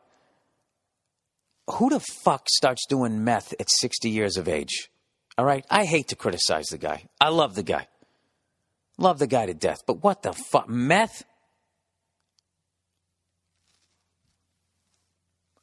[1.71, 4.89] who the fuck starts doing meth at 60 years of age?
[5.38, 7.07] All right, I hate to criticize the guy.
[7.19, 7.88] I love the guy.
[8.97, 10.67] Love the guy to death, but what the fuck?
[10.67, 11.23] Meth?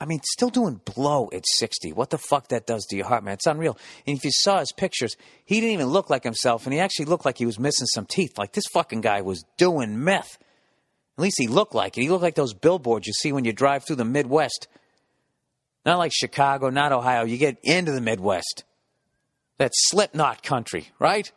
[0.01, 1.93] I mean, still doing blow at 60.
[1.93, 3.35] What the fuck that does to your heart, man?
[3.35, 3.79] It's unreal.
[4.07, 7.07] And if you saw his pictures, he didn't even look like himself, and he actually
[7.07, 8.37] looked like he was missing some teeth.
[8.37, 10.39] Like this fucking guy was doing meth.
[11.17, 12.03] At least he looked like it.
[12.03, 14.69] He looked like those billboards you see when you drive through the Midwest.
[15.87, 17.25] Not like Chicago, not Ohio.
[17.25, 18.65] You get into the Midwest.
[19.57, 21.33] That slipknot country, right?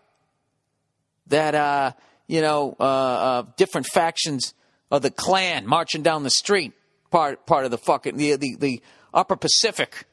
[1.30, 1.91] that uh,
[2.28, 4.53] you know uh, uh, different factions
[4.91, 6.74] of the Klan marching down the street,
[7.12, 8.82] part part of the fucking the the, the
[9.14, 10.05] Upper Pacific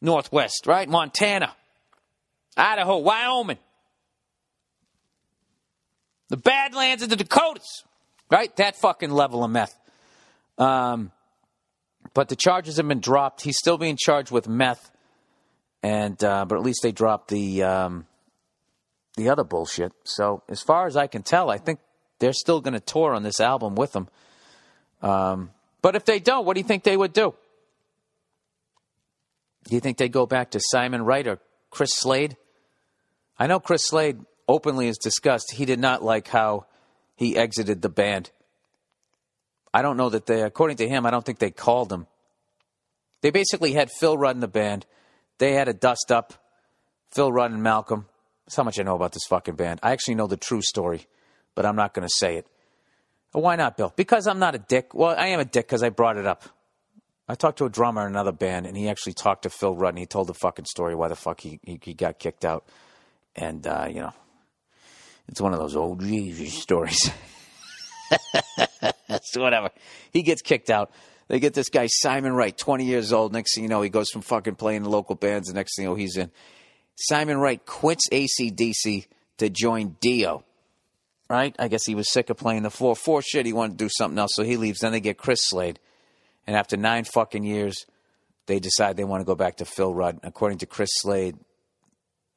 [0.00, 0.88] Northwest, right?
[0.88, 1.54] Montana,
[2.56, 3.58] Idaho, Wyoming,
[6.28, 7.84] the Badlands of the Dakotas,
[8.30, 8.54] right?
[8.56, 9.78] That fucking level of meth.
[10.58, 11.12] Um,
[12.14, 13.42] but the charges have been dropped.
[13.42, 14.90] He's still being charged with meth,
[15.82, 18.06] and uh, but at least they dropped the um,
[19.16, 19.92] the other bullshit.
[20.04, 21.80] So as far as I can tell, I think
[22.18, 24.08] they're still going to tour on this album with them.
[25.02, 25.50] Um,
[25.86, 27.32] but if they don't, what do you think they would do?
[29.68, 31.38] Do you think they go back to Simon Wright or
[31.70, 32.36] Chris Slade?
[33.38, 34.18] I know Chris Slade
[34.48, 36.66] openly has discussed he did not like how
[37.14, 38.32] he exited the band.
[39.72, 42.08] I don't know that they, according to him, I don't think they called him.
[43.20, 44.86] They basically had Phil Rudd in the band.
[45.38, 46.32] They had a dust up,
[47.12, 48.06] Phil Rudd and Malcolm.
[48.44, 49.78] That's how much I know about this fucking band.
[49.84, 51.06] I actually know the true story,
[51.54, 52.48] but I'm not going to say it.
[53.32, 53.92] Why not, Bill?
[53.94, 54.94] Because I'm not a dick.
[54.94, 56.44] Well, I am a dick because I brought it up.
[57.28, 59.90] I talked to a drummer in another band, and he actually talked to Phil Rudd,
[59.90, 62.64] and he told the fucking story why the fuck he, he, he got kicked out.
[63.34, 64.12] And, uh, you know,
[65.28, 67.10] it's one of those old Jesus stories.
[69.22, 69.70] so whatever.
[70.12, 70.92] He gets kicked out.
[71.28, 73.32] They get this guy, Simon Wright, 20 years old.
[73.32, 75.48] Next thing you know, he goes from fucking playing the local bands.
[75.48, 76.30] The next thing you know, he's in.
[76.94, 79.06] Simon Wright quits ACDC
[79.38, 80.44] to join Dio.
[81.28, 81.56] Right?
[81.58, 83.46] I guess he was sick of playing the 4 4 shit.
[83.46, 84.80] He wanted to do something else, so he leaves.
[84.80, 85.80] Then they get Chris Slade.
[86.46, 87.84] And after nine fucking years,
[88.46, 90.20] they decide they want to go back to Phil Rudd.
[90.22, 91.36] According to Chris Slade,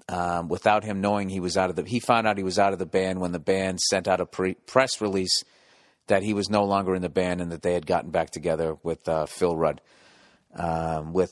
[0.07, 2.73] um, without him knowing he was out of the, he found out he was out
[2.73, 5.43] of the band when the band sent out a pre- press release
[6.07, 8.75] that he was no longer in the band and that they had gotten back together
[8.81, 9.81] with uh, Phil Rudd.
[10.55, 11.31] Um, with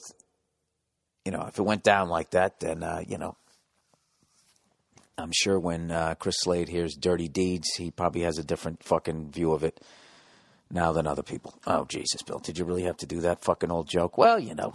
[1.25, 3.35] you know, if it went down like that, then uh, you know,
[5.17, 9.31] I'm sure when uh, Chris Slade hears "Dirty Deeds," he probably has a different fucking
[9.31, 9.81] view of it
[10.69, 11.55] now than other people.
[11.65, 14.17] Oh Jesus, Bill, did you really have to do that fucking old joke?
[14.17, 14.73] Well, you know,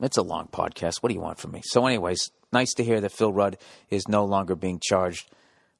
[0.00, 0.98] it's a long podcast.
[1.00, 1.62] What do you want from me?
[1.64, 3.56] So, anyways, nice to hear that Phil Rudd
[3.90, 5.28] is no longer being charged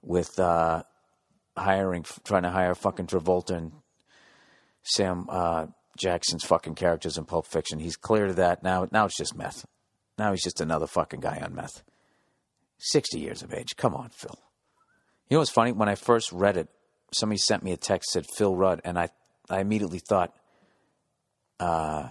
[0.02, 0.82] with uh,
[1.56, 3.72] hiring, trying to hire fucking Travolta and
[4.82, 5.66] Sam uh,
[5.96, 7.78] Jackson's fucking characters in Pulp Fiction.
[7.78, 8.88] He's clear to that now.
[8.90, 9.64] Now it's just meth.
[10.18, 11.82] Now he's just another fucking guy on meth.
[12.84, 13.76] 60 years of age.
[13.76, 14.38] Come on, Phil.
[15.28, 15.72] You know what's funny?
[15.72, 16.68] When I first read it,
[17.12, 19.08] somebody sent me a text said Phil Rudd, and I,
[19.48, 20.34] I immediately thought,
[21.58, 22.08] uh,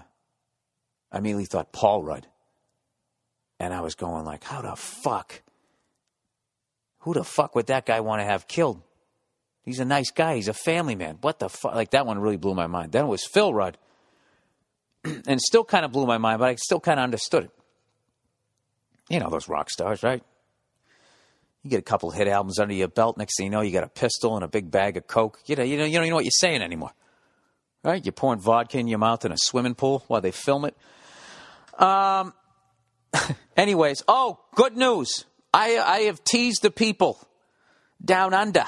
[1.12, 2.28] I immediately thought Paul Rudd,
[3.60, 5.42] and I was going like, how the fuck?
[7.00, 8.82] Who the fuck would that guy want to have killed?
[9.64, 10.36] He's a nice guy.
[10.36, 11.18] He's a family man.
[11.22, 11.76] What the fuck?
[11.76, 12.92] Like that one really blew my mind.
[12.92, 13.78] Then it was Phil Rudd,
[15.28, 17.52] and still kind of blew my mind, but I still kind of understood it.
[19.10, 20.24] You know those rock stars, right?
[21.64, 23.18] You get a couple hit albums under your belt.
[23.18, 25.40] Next thing you know, you got a pistol and a big bag of coke.
[25.46, 26.92] You know, you know, you don't know what you're saying anymore,
[27.84, 28.04] right?
[28.04, 30.76] You're pouring vodka in your mouth in a swimming pool while they film it.
[31.82, 32.34] Um.
[33.58, 35.26] anyways, oh, good news!
[35.54, 37.20] I I have teased the people
[38.04, 38.66] down under,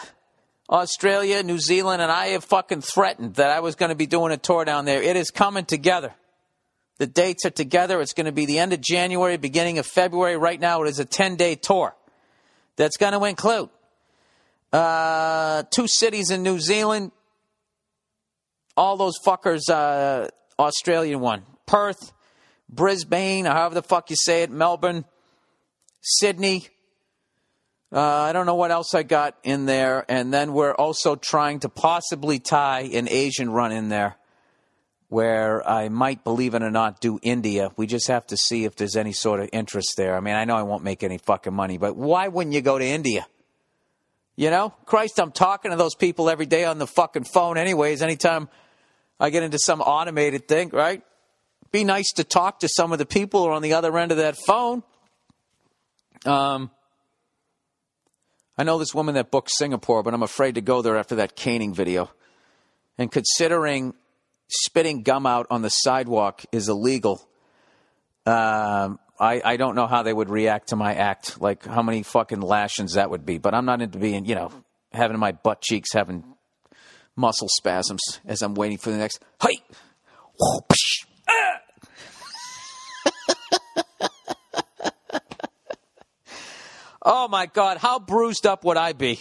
[0.70, 4.32] Australia, New Zealand, and I have fucking threatened that I was going to be doing
[4.32, 5.02] a tour down there.
[5.02, 6.14] It is coming together.
[6.98, 8.00] The dates are together.
[8.02, 10.38] It's going to be the end of January, beginning of February.
[10.38, 11.94] Right now, it is a 10 day tour
[12.76, 13.70] that's going to include
[14.74, 17.12] uh, two cities in New Zealand,
[18.76, 20.28] all those fuckers, uh,
[20.60, 22.12] Australian one, Perth,
[22.70, 25.06] Brisbane, or however the fuck you say it, Melbourne,
[26.02, 26.68] Sydney.
[27.92, 30.04] Uh, I don't know what else I got in there.
[30.10, 34.18] And then we're also trying to possibly tie an Asian run in there
[35.10, 37.70] where I might, believe it or not, do India.
[37.78, 40.16] We just have to see if there's any sort of interest there.
[40.16, 42.78] I mean, I know I won't make any fucking money, but why wouldn't you go
[42.78, 43.28] to India?
[44.36, 48.02] You know, Christ, I'm talking to those people every day on the fucking phone, anyways.
[48.02, 48.50] Anytime
[49.20, 51.02] I get into some automated thing, right?
[51.72, 54.12] Be nice to talk to some of the people who are on the other end
[54.12, 54.84] of that phone.
[56.26, 56.72] Um,
[58.58, 61.36] I know this woman that booked Singapore, but I'm afraid to go there after that
[61.36, 62.10] caning video.
[62.98, 63.94] And considering
[64.48, 67.28] spitting gum out on the sidewalk is illegal.
[68.26, 72.04] Um, I, I don't know how they would react to my act, like how many
[72.04, 73.38] fucking lashings that would be.
[73.38, 74.52] But I'm not into being, you know,
[74.92, 76.24] having my butt cheeks having
[77.16, 79.24] muscle spasms as I'm waiting for the next.
[79.42, 79.58] Hey!
[87.02, 89.20] oh my God, how bruised up would I be?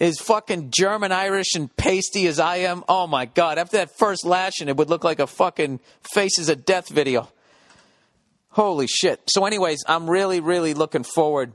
[0.00, 4.24] As fucking German Irish and pasty as I am, oh my God, after that first
[4.24, 5.78] lashing, it would look like a fucking
[6.14, 7.28] Faces of Death video.
[8.48, 9.20] Holy shit.
[9.28, 11.52] So, anyways, I'm really, really looking forward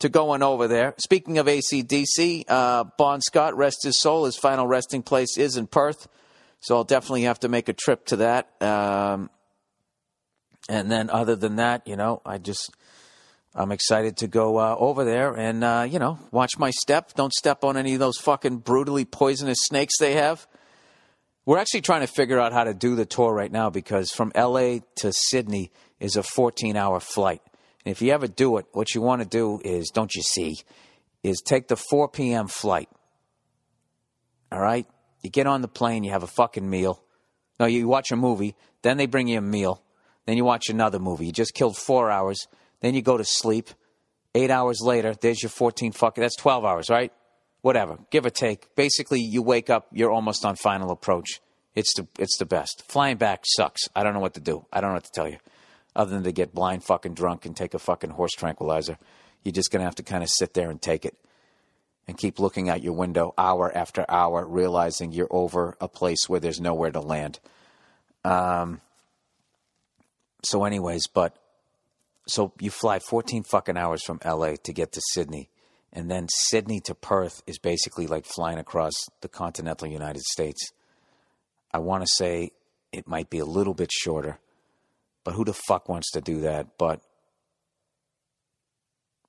[0.00, 0.94] to going over there.
[0.98, 5.66] Speaking of ACDC, uh, Bon Scott, rest his soul, his final resting place is in
[5.66, 6.08] Perth.
[6.60, 8.50] So, I'll definitely have to make a trip to that.
[8.60, 9.30] Um,
[10.68, 12.72] and then, other than that, you know, I just
[13.54, 17.14] I'm excited to go uh, over there and, uh, you know, watch my step.
[17.14, 20.46] Don't step on any of those fucking brutally poisonous snakes they have.
[21.44, 24.32] We're actually trying to figure out how to do the tour right now because from
[24.36, 27.40] LA to Sydney is a 14 hour flight.
[27.84, 30.56] And if you ever do it, what you want to do is, don't you see,
[31.22, 32.48] is take the 4 p.m.
[32.48, 32.88] flight.
[34.52, 34.86] All right?
[35.22, 37.02] You get on the plane, you have a fucking meal.
[37.58, 39.82] No, you watch a movie, then they bring you a meal,
[40.26, 41.26] then you watch another movie.
[41.26, 42.46] You just killed four hours
[42.80, 43.70] then you go to sleep.
[44.34, 47.12] Eight hours later, there's your 14 fucking, that's 12 hours, right?
[47.60, 48.74] Whatever, give or take.
[48.76, 51.40] Basically, you wake up, you're almost on final approach.
[51.74, 52.84] It's the, it's the best.
[52.90, 53.82] Flying back sucks.
[53.94, 54.66] I don't know what to do.
[54.72, 55.38] I don't know what to tell you.
[55.96, 58.98] Other than to get blind fucking drunk and take a fucking horse tranquilizer.
[59.42, 61.16] You're just going to have to kind of sit there and take it
[62.06, 66.40] and keep looking out your window hour after hour, realizing you're over a place where
[66.40, 67.38] there's nowhere to land.
[68.24, 68.80] Um,
[70.42, 71.36] so, anyways, but
[72.28, 75.48] so you fly 14 fucking hours from LA to get to Sydney.
[75.92, 80.72] And then Sydney to Perth is basically like flying across the continental United States.
[81.72, 82.52] I want to say
[82.92, 84.38] it might be a little bit shorter,
[85.24, 86.78] but who the fuck wants to do that?
[86.78, 87.00] But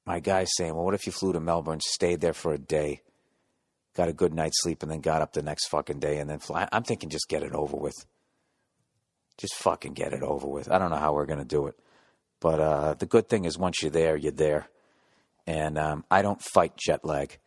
[0.06, 3.02] my guy's saying, well, what if you flew to Melbourne, stayed there for a day,
[3.96, 6.40] got a good night's sleep, and then got up the next fucking day and then
[6.40, 6.68] fly?
[6.72, 7.96] I'm thinking just get it over with.
[9.38, 10.70] Just fucking get it over with.
[10.70, 11.80] I don't know how we're going to do it.
[12.40, 14.70] But uh, the good thing is, once you're there, you're there.
[15.46, 17.38] And um, I don't fight jet lag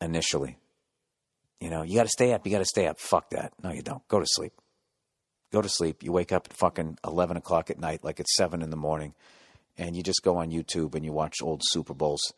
[0.00, 0.56] initially.
[1.60, 2.44] You know, you got to stay up.
[2.46, 2.98] You got to stay up.
[2.98, 3.52] Fuck that.
[3.62, 4.06] No, you don't.
[4.08, 4.52] Go to sleep.
[5.52, 6.02] Go to sleep.
[6.02, 9.14] You wake up at fucking 11 o'clock at night, like it's 7 in the morning,
[9.78, 12.32] and you just go on YouTube and you watch old Super Bowls.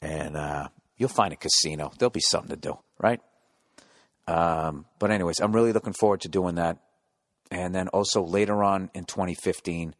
[0.00, 1.92] And uh, you'll find a casino.
[1.98, 3.20] There'll be something to do, right?
[4.28, 6.78] Um, but, anyways, I'm really looking forward to doing that.
[7.50, 9.94] And then also later on in 2015,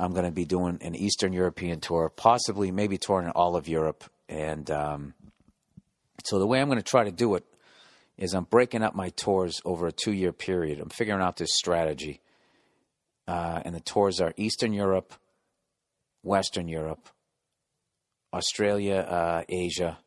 [0.00, 4.04] I'm going to be doing an Eastern European tour, possibly maybe touring all of Europe
[4.30, 5.14] And um,
[6.24, 7.44] so the way I'm going to try to do it
[8.16, 10.80] is I'm breaking up my tours over a two year period.
[10.80, 12.20] I'm figuring out this strategy.
[13.26, 15.14] Uh, and the tours are Eastern Europe,
[16.22, 17.08] Western Europe,
[18.32, 19.98] Australia, uh, Asia,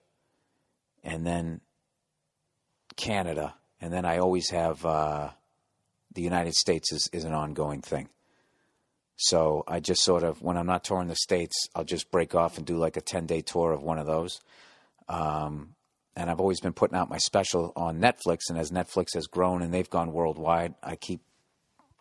[1.03, 1.59] and then
[2.95, 3.55] Canada.
[3.81, 5.31] And then I always have uh,
[6.13, 8.07] the United States is, is an ongoing thing.
[9.15, 12.57] So I just sort of, when I'm not touring the States, I'll just break off
[12.57, 14.41] and do like a 10 day tour of one of those.
[15.07, 15.75] Um,
[16.15, 18.49] and I've always been putting out my special on Netflix.
[18.49, 21.21] And as Netflix has grown and they've gone worldwide, I keep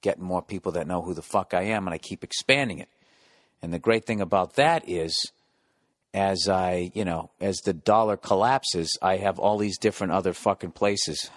[0.02, 2.88] getting more people that know who the fuck I am and I keep expanding it.
[3.62, 5.14] And the great thing about that is,
[6.12, 10.72] as I, you know, as the dollar collapses, I have all these different other fucking
[10.72, 11.30] places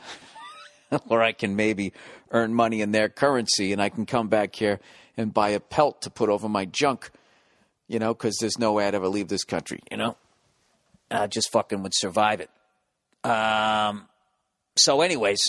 [1.08, 1.94] where I can maybe
[2.32, 4.80] earn money in their currency and I can come back here
[5.18, 7.12] and buy a pelt to put over my junk,
[7.88, 10.18] you know, because there's no way I'd ever leave this country, you know?
[11.10, 12.50] I just fucking would survive it.
[13.24, 14.08] Um,
[14.78, 15.40] so, anyways,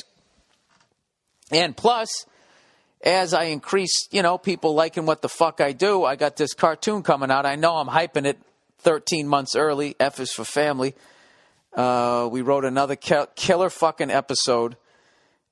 [1.51, 2.27] and plus,
[3.03, 6.55] as I increase, you know, people liking what the fuck I do, I got this
[6.55, 7.47] cartoon coming out.
[7.47, 8.39] I know I'm hyping it
[8.81, 9.95] 13 months early.
[10.01, 10.95] F is for family.
[11.75, 14.77] Uh, we wrote another ki- killer fucking episode.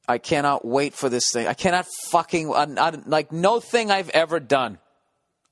[0.07, 1.47] I cannot wait for this thing.
[1.47, 4.79] I cannot fucking, like, no thing I've ever done.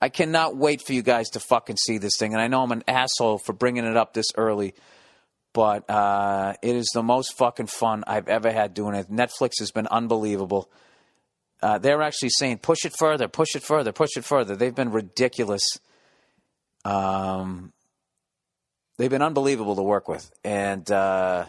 [0.00, 2.32] I cannot wait for you guys to fucking see this thing.
[2.32, 4.74] And I know I'm an asshole for bringing it up this early
[5.52, 9.10] but uh, it is the most fucking fun I've ever had doing it.
[9.10, 10.70] Netflix has been unbelievable.
[11.62, 14.56] Uh, they're actually saying push it further, push it further, push it further.
[14.56, 15.62] They've been ridiculous.
[16.84, 17.72] Um,
[18.98, 21.44] they've been unbelievable to work with, and uh,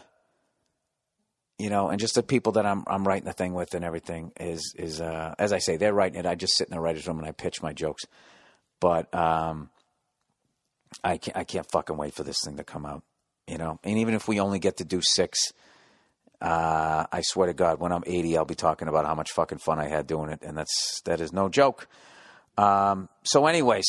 [1.58, 4.32] you know, and just the people that I'm I'm writing the thing with and everything
[4.40, 6.26] is is uh, as I say, they're writing it.
[6.26, 8.04] I just sit in the writers' room and I pitch my jokes,
[8.80, 9.70] but um,
[11.04, 13.04] I can't I can't fucking wait for this thing to come out
[13.48, 13.80] you know.
[13.84, 15.40] And even if we only get to do six,
[16.42, 19.60] uh, I swear to God, when I'm 80, I'll be talking about how much fucking
[19.60, 21.88] fun I had doing it, and that's that is no joke.
[22.58, 23.86] Um, so, anyways,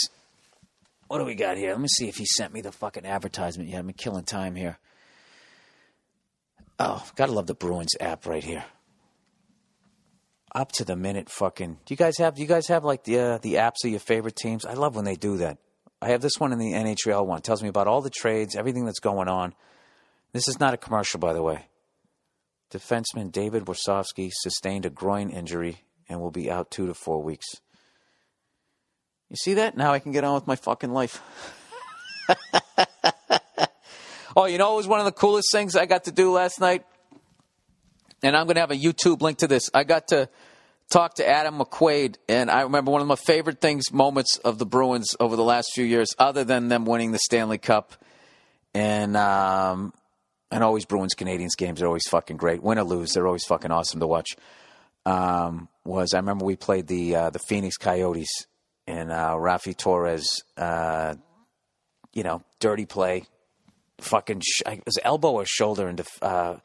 [1.09, 1.71] what do we got here?
[1.71, 3.81] Let me see if he sent me the fucking advertisement yet.
[3.81, 4.79] I'm killing time here.
[6.79, 8.65] Oh, gotta love the Bruins app right here.
[10.55, 11.79] Up to the minute, fucking.
[11.85, 12.37] Do you guys have?
[12.37, 14.65] Do you guys have like the uh, the apps of your favorite teams?
[14.65, 15.59] I love when they do that.
[16.01, 17.39] I have this one in the NHL one.
[17.39, 19.55] It tells me about all the trades, everything that's going on.
[20.33, 21.67] This is not a commercial, by the way.
[22.73, 27.47] Defenseman David Warsofsky sustained a groin injury and will be out two to four weeks.
[29.31, 29.77] You see that?
[29.77, 31.23] Now I can get on with my fucking life.
[34.37, 36.61] oh, you know it was one of the coolest things I got to do last
[36.61, 36.85] night?
[38.23, 39.71] And I'm going to have a YouTube link to this.
[39.75, 40.29] I got to
[40.91, 44.67] talk to Adam McQuaid, and I remember one of my favorite things, moments of the
[44.67, 47.93] Bruins over the last few years, other than them winning the Stanley Cup,
[48.73, 49.93] and um,
[50.51, 52.63] and always Bruins Canadiens games are always fucking great.
[52.63, 54.37] Win or lose, they're always fucking awesome to watch.
[55.07, 58.47] Um, was I remember we played the uh, the Phoenix Coyotes
[58.87, 61.15] and uh, Raffi Torres, uh,
[62.13, 63.25] you know, dirty play,
[63.99, 66.57] fucking sh- was elbow or shoulder into uh,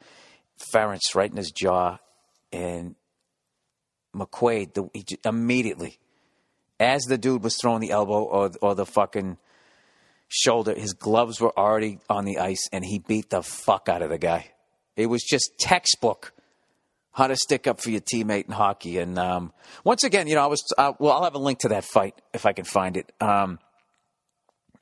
[0.74, 1.98] Ference right in his jaw,
[2.52, 2.94] and
[4.14, 5.98] McQuaid the, he, immediately,
[6.78, 9.38] as the dude was throwing the elbow or, or the fucking
[10.28, 14.10] shoulder, his gloves were already on the ice, and he beat the fuck out of
[14.10, 14.50] the guy.
[14.96, 16.32] It was just textbook
[17.12, 18.98] how to stick up for your teammate in hockey.
[18.98, 19.52] And um,
[19.84, 21.12] once again, you know, I was uh, well.
[21.12, 23.12] I'll have a link to that fight if I can find it.
[23.20, 23.58] Um,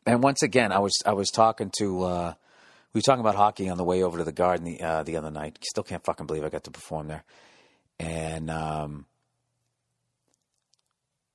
[0.09, 2.35] and once again, I was I was talking to uh,
[2.93, 5.17] we were talking about hockey on the way over to the Garden the uh, the
[5.17, 5.59] other night.
[5.63, 7.25] Still can't fucking believe I got to perform there.
[8.01, 9.07] And um,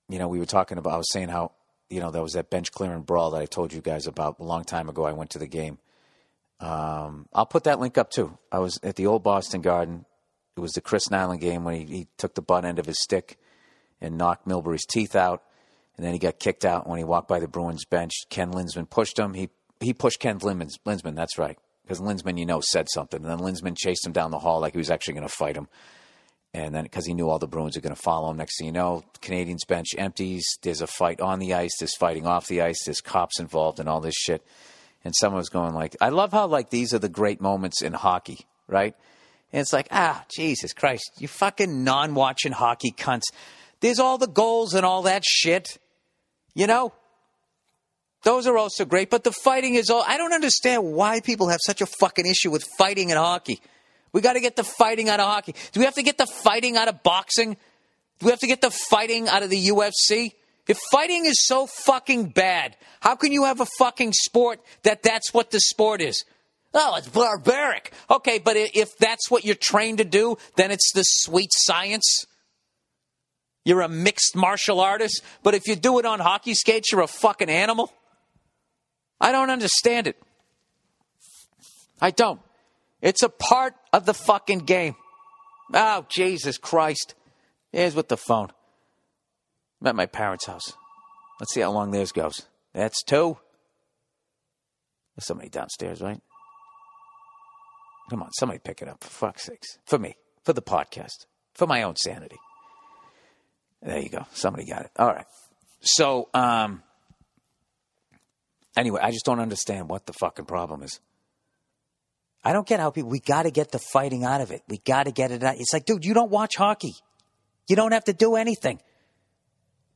[0.09, 1.51] you know, we were talking about, I was saying how,
[1.89, 4.43] you know, there was that bench clearing brawl that I told you guys about a
[4.43, 5.05] long time ago.
[5.05, 5.77] I went to the game.
[6.59, 8.37] Um, I'll put that link up too.
[8.51, 10.05] I was at the old Boston Garden.
[10.55, 13.01] It was the Chris Nilan game when he, he took the butt end of his
[13.01, 13.37] stick
[14.01, 15.43] and knocked Milbury's teeth out.
[15.97, 18.13] And then he got kicked out when he walked by the Bruins bench.
[18.29, 19.33] Ken Linseman pushed him.
[19.33, 20.69] He he pushed Ken Linseman.
[20.85, 21.57] Linseman, that's right.
[21.83, 23.21] Because Linseman, you know, said something.
[23.21, 25.57] And then Linseman chased him down the hall like he was actually going to fight
[25.57, 25.67] him.
[26.53, 28.67] And then, because he knew all the Bruins are going to follow him, next thing
[28.67, 30.45] you know, Canadiens bench empties.
[30.61, 31.71] There's a fight on the ice.
[31.79, 32.77] There's fighting off the ice.
[32.85, 34.45] There's cops involved and all this shit.
[35.03, 37.91] And someone was going like, I love how like these are the great moments in
[37.93, 38.95] hockey, right?
[39.51, 43.31] And it's like, ah, Jesus Christ, you fucking non-watching hockey cunts.
[43.81, 45.77] There's all the goals and all that shit,
[46.53, 46.93] you know.
[48.23, 50.03] Those are also great, but the fighting is all.
[50.07, 53.59] I don't understand why people have such a fucking issue with fighting in hockey.
[54.13, 55.55] We got to get the fighting out of hockey.
[55.73, 57.57] Do we have to get the fighting out of boxing?
[58.19, 60.33] Do we have to get the fighting out of the UFC?
[60.67, 65.33] If fighting is so fucking bad, how can you have a fucking sport that that's
[65.33, 66.23] what the sport is?
[66.73, 67.91] Oh, it's barbaric.
[68.09, 72.25] Okay, but if that's what you're trained to do, then it's the sweet science.
[73.65, 77.07] You're a mixed martial artist, but if you do it on hockey skates, you're a
[77.07, 77.93] fucking animal.
[79.21, 80.21] I don't understand it.
[82.01, 82.41] I don't.
[83.01, 84.95] It's a part of the fucking game.
[85.73, 87.15] Oh, Jesus Christ.
[87.71, 88.49] Here's with the phone.
[89.81, 90.73] I'm at my parents' house.
[91.39, 92.47] Let's see how long theirs goes.
[92.73, 93.37] That's two.
[95.15, 96.21] There's somebody downstairs, right?
[98.09, 99.79] Come on, somebody pick it up, for fuck's sakes.
[99.85, 102.37] For me, for the podcast, for my own sanity.
[103.83, 104.25] There you go.
[104.33, 104.91] Somebody got it.
[104.97, 105.25] All right.
[105.81, 106.81] So, um,
[108.77, 110.99] anyway, I just don't understand what the fucking problem is.
[112.43, 114.63] I don't get how people, we got to get the fighting out of it.
[114.67, 115.55] We got to get it out.
[115.57, 116.93] It's like, dude, you don't watch hockey.
[117.67, 118.81] You don't have to do anything.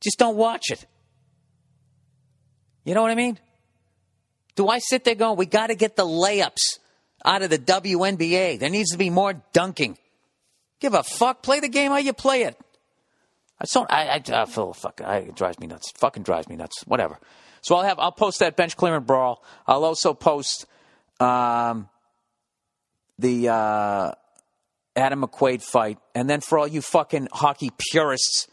[0.00, 0.86] Just don't watch it.
[2.84, 3.38] You know what I mean?
[4.54, 6.78] Do I sit there going, we got to get the layups
[7.24, 8.58] out of the WNBA?
[8.58, 9.98] There needs to be more dunking.
[10.80, 11.42] Give a fuck.
[11.42, 12.58] Play the game how you play it.
[13.60, 13.90] I don't.
[13.90, 15.00] I, I, fuck.
[15.04, 15.90] I, it drives me nuts.
[15.96, 16.82] Fucking drives me nuts.
[16.86, 17.18] Whatever.
[17.60, 17.98] So I'll have.
[17.98, 19.42] I'll post that bench clearing brawl.
[19.66, 20.66] I'll also post
[21.18, 21.88] um,
[23.18, 24.12] the uh,
[24.94, 28.46] Adam McQuaid fight, and then for all you fucking hockey purists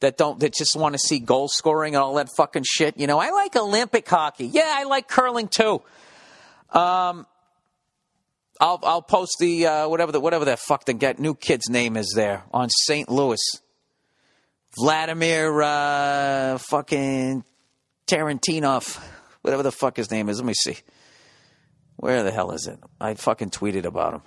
[0.00, 3.06] that don't that just want to see goal scoring and all that fucking shit, you
[3.06, 4.46] know, I like Olympic hockey.
[4.46, 5.82] Yeah, I like curling too.
[6.70, 7.26] Um,
[8.60, 11.96] I'll I'll post the uh, whatever the whatever that fuck the get new kid's name
[11.96, 13.08] is there on St.
[13.08, 13.40] Louis.
[14.76, 17.44] Vladimir uh, fucking
[18.06, 19.02] Tarantinov,
[19.42, 20.38] whatever the fuck his name is.
[20.38, 20.78] Let me see.
[21.96, 22.78] Where the hell is it?
[23.00, 24.22] I fucking tweeted about him.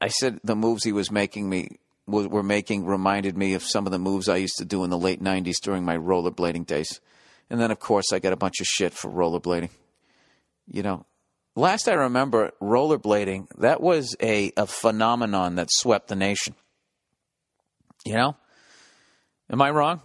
[0.00, 3.90] I said the moves he was making me were making reminded me of some of
[3.90, 7.00] the moves I used to do in the late '90s during my rollerblading days,
[7.50, 9.70] and then of course I got a bunch of shit for rollerblading.
[10.68, 11.06] You know,
[11.56, 16.54] last I remember rollerblading, that was a, a phenomenon that swept the nation.
[18.06, 18.36] You know?
[19.50, 20.00] Am I wrong?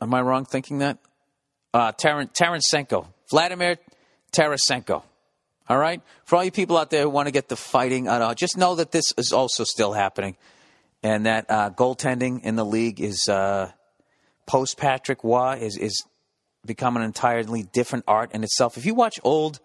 [0.00, 0.98] Am I wrong thinking that?
[1.74, 3.06] Uh, Tarasenko.
[3.30, 3.76] Vladimir
[4.32, 5.02] Tarasenko.
[5.68, 6.00] All right?
[6.24, 8.56] For all you people out there who want to get the fighting out of just
[8.56, 10.36] know that this is also still happening.
[11.02, 13.70] And that uh, goaltending in the league is uh,
[14.46, 16.02] post Patrick Roy is, is
[16.66, 18.78] become an entirely different art in itself.
[18.78, 19.60] If you watch old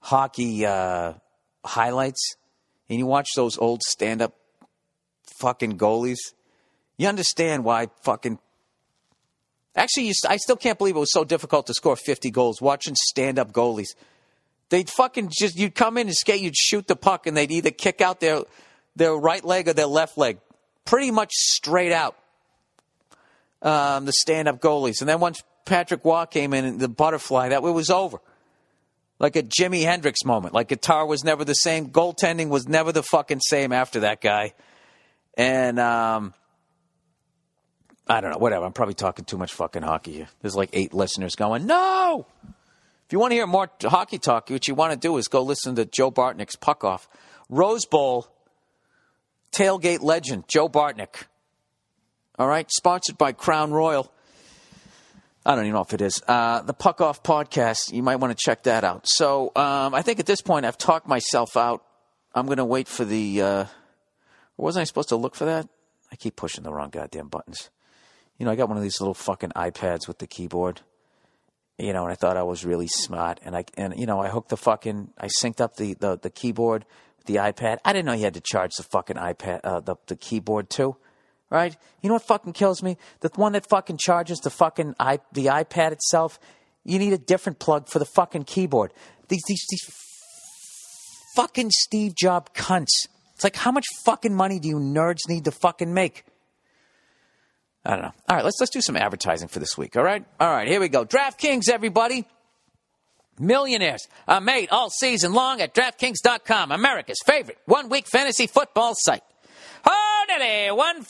[0.00, 1.14] hockey uh,
[1.64, 2.36] highlights
[2.88, 4.34] and you watch those old stand up
[5.40, 6.18] fucking goalies.
[6.96, 8.38] You understand why fucking.
[9.74, 12.94] Actually, you, I still can't believe it was so difficult to score 50 goals watching
[12.94, 13.94] stand up goalies.
[14.68, 17.70] They'd fucking just, you'd come in and skate, you'd shoot the puck, and they'd either
[17.70, 18.42] kick out their,
[18.96, 20.38] their right leg or their left leg.
[20.84, 22.16] Pretty much straight out.
[23.62, 25.00] Um, the stand up goalies.
[25.00, 28.18] And then once Patrick Roy came in the butterfly, that it was over.
[29.18, 30.54] Like a Jimi Hendrix moment.
[30.54, 31.90] Like guitar was never the same.
[31.90, 34.54] Goaltending was never the fucking same after that guy.
[35.40, 36.34] And um,
[38.06, 38.66] I don't know, whatever.
[38.66, 40.28] I'm probably talking too much fucking hockey here.
[40.42, 42.26] There's like eight listeners going, no.
[42.44, 45.40] If you want to hear more hockey talk, what you want to do is go
[45.40, 47.08] listen to Joe Bartnick's Puck Off.
[47.48, 48.28] Rose Bowl
[49.50, 51.24] tailgate legend, Joe Bartnick.
[52.38, 54.12] All right, sponsored by Crown Royal.
[55.46, 56.22] I don't even know if it is.
[56.28, 59.08] Uh, the Puck Off podcast, you might want to check that out.
[59.08, 61.82] So um, I think at this point I've talked myself out.
[62.34, 63.40] I'm going to wait for the.
[63.40, 63.64] Uh,
[64.62, 65.68] wasn't I supposed to look for that?
[66.12, 67.70] I keep pushing the wrong goddamn buttons.
[68.38, 70.80] You know, I got one of these little fucking iPads with the keyboard.
[71.78, 73.40] You know, and I thought I was really smart.
[73.44, 76.30] And I and you know, I hooked the fucking I synced up the the, the
[76.30, 76.84] keyboard
[77.18, 77.78] with the iPad.
[77.84, 80.96] I didn't know you had to charge the fucking iPad uh, the the keyboard too.
[81.48, 81.76] Right?
[82.00, 82.96] You know what fucking kills me?
[83.20, 86.38] The one that fucking charges the fucking i the iPad itself.
[86.84, 88.92] You need a different plug for the fucking keyboard.
[89.28, 89.94] These these these
[91.34, 93.06] fucking Steve Job cunts
[93.40, 96.26] it's like, how much fucking money do you nerds need to fucking make?
[97.86, 98.12] I don't know.
[98.28, 99.96] All right, let's let's do some advertising for this week.
[99.96, 100.68] All right, all right.
[100.68, 101.06] Here we go.
[101.06, 102.28] DraftKings, everybody.
[103.38, 109.22] Millionaires are made all season long at DraftKings.com, America's favorite one-week fantasy football site.
[110.32, 111.04] Oh, one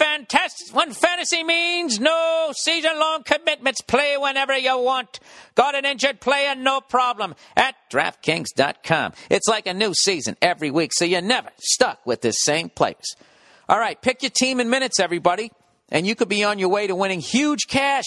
[0.73, 3.83] one fantasy means no season-long commitments.
[3.83, 5.21] Play whenever you want.
[5.55, 6.55] Got an injured player?
[6.55, 7.35] No problem.
[7.55, 9.13] At DraftKings.com.
[9.29, 13.15] It's like a new season every week, so you're never stuck with the same players.
[13.69, 15.53] All right, pick your team in minutes, everybody,
[15.91, 18.07] and you could be on your way to winning huge cash.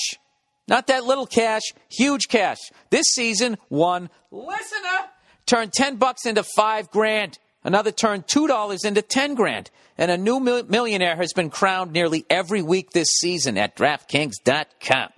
[0.68, 2.58] Not that little cash, huge cash.
[2.90, 5.10] This season, one listener
[5.46, 7.38] turned 10 bucks into 5 grand.
[7.64, 9.70] Another turned $2 into 10 grand.
[9.98, 15.10] And a new mil- millionaire has been crowned nearly every week this season at DraftKings.com.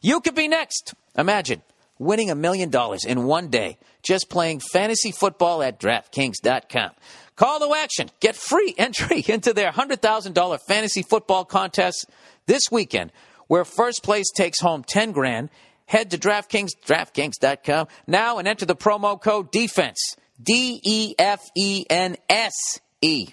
[0.00, 0.94] You could be next.
[1.16, 1.62] Imagine
[1.98, 6.90] winning a million dollars in one day just playing fantasy football at DraftKings.com.
[7.36, 8.10] Call to action.
[8.20, 12.06] Get free entry into their $100,000 fantasy football contest
[12.46, 13.12] this weekend,
[13.48, 15.50] where first place takes home 10 grand.
[15.86, 20.16] Head to DraftKings, DraftKings.com now and enter the promo code DEFENSE.
[20.42, 23.28] D E F E N S E.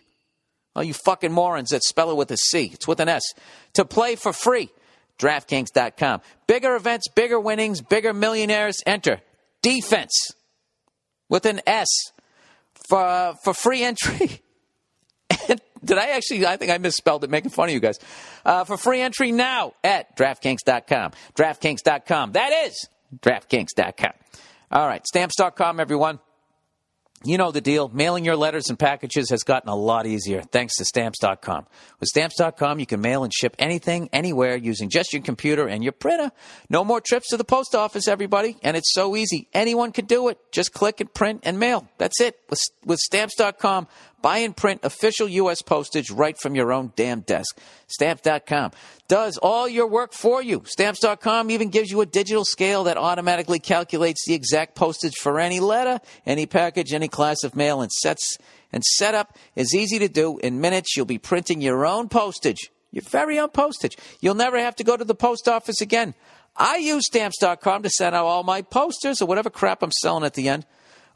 [0.75, 2.69] Oh, you fucking morons that spell it with a C.
[2.73, 3.23] It's with an S.
[3.73, 4.69] To play for free.
[5.17, 6.21] DraftKings.com.
[6.45, 8.83] Bigger events, bigger winnings, bigger millionaires.
[8.85, 9.21] Enter
[9.63, 10.31] defense
[11.29, 11.87] with an S
[12.87, 14.41] for, uh, for free entry.
[15.83, 16.45] Did I actually?
[16.45, 17.97] I think I misspelled it, making fun of you guys.
[18.45, 21.11] Uh, for free entry now at DraftKings.com.
[21.35, 22.33] DraftKings.com.
[22.33, 22.87] That is
[23.19, 24.13] DraftKings.com.
[24.71, 26.19] All right, Stamps.com, everyone.
[27.23, 27.89] You know the deal.
[27.89, 31.65] Mailing your letters and packages has gotten a lot easier thanks to Stamps.com.
[31.99, 35.93] With Stamps.com, you can mail and ship anything, anywhere using just your computer and your
[35.93, 36.31] printer.
[36.69, 38.57] No more trips to the post office, everybody.
[38.61, 39.47] And it's so easy.
[39.51, 40.37] Anyone can do it.
[40.51, 41.89] Just click and print and mail.
[41.97, 42.39] That's it.
[42.49, 43.87] With, with Stamps.com,
[44.21, 45.61] buy and print official U.S.
[45.61, 47.57] postage right from your own damn desk.
[47.87, 48.71] Stamps.com
[49.07, 50.63] does all your work for you.
[50.65, 55.59] Stamps.com even gives you a digital scale that automatically calculates the exact postage for any
[55.59, 58.37] letter, any package, any class of mail, and sets
[58.73, 60.39] and setup is easy to do.
[60.39, 63.97] In minutes, you'll be printing your own postage, your very own postage.
[64.19, 66.13] You'll never have to go to the post office again.
[66.55, 70.33] I use Stamps.com to send out all my posters or whatever crap I'm selling at
[70.33, 70.65] the end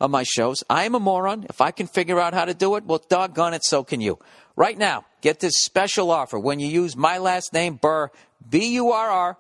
[0.01, 0.63] of my shows.
[0.69, 1.45] I am a moron.
[1.47, 4.17] If I can figure out how to do it, well, doggone it, so can you.
[4.55, 8.09] Right now, get this special offer when you use my last name, Burr,
[8.49, 9.37] B U R R,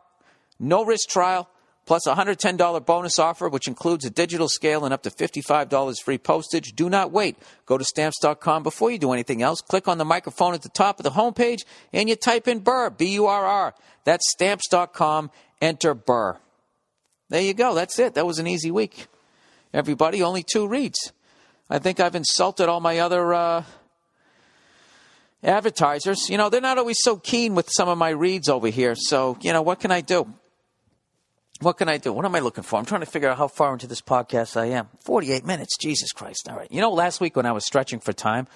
[0.59, 1.49] no risk trial,
[1.87, 6.19] plus a $110 bonus offer, which includes a digital scale and up to $55 free
[6.19, 6.73] postage.
[6.75, 7.37] Do not wait.
[7.65, 9.61] Go to stamps.com before you do anything else.
[9.61, 11.61] Click on the microphone at the top of the homepage
[11.91, 13.73] and you type in Burr, B U R R.
[14.03, 15.31] That's stamps.com.
[15.59, 16.37] Enter Burr.
[17.29, 17.73] There you go.
[17.73, 18.13] That's it.
[18.13, 19.07] That was an easy week.
[19.73, 21.11] Everybody, only two reads.
[21.69, 23.33] I think I've insulted all my other.
[23.33, 23.63] Uh,
[25.43, 28.95] advertisers, you know, they're not always so keen with some of my reads over here.
[28.95, 30.31] So, you know, what can I do?
[31.61, 32.11] What can I do?
[32.11, 32.79] What am I looking for?
[32.79, 34.89] I'm trying to figure out how far into this podcast I am.
[35.01, 35.77] 48 minutes.
[35.77, 36.47] Jesus Christ.
[36.49, 36.71] All right.
[36.71, 38.47] You know, last week when I was stretching for time,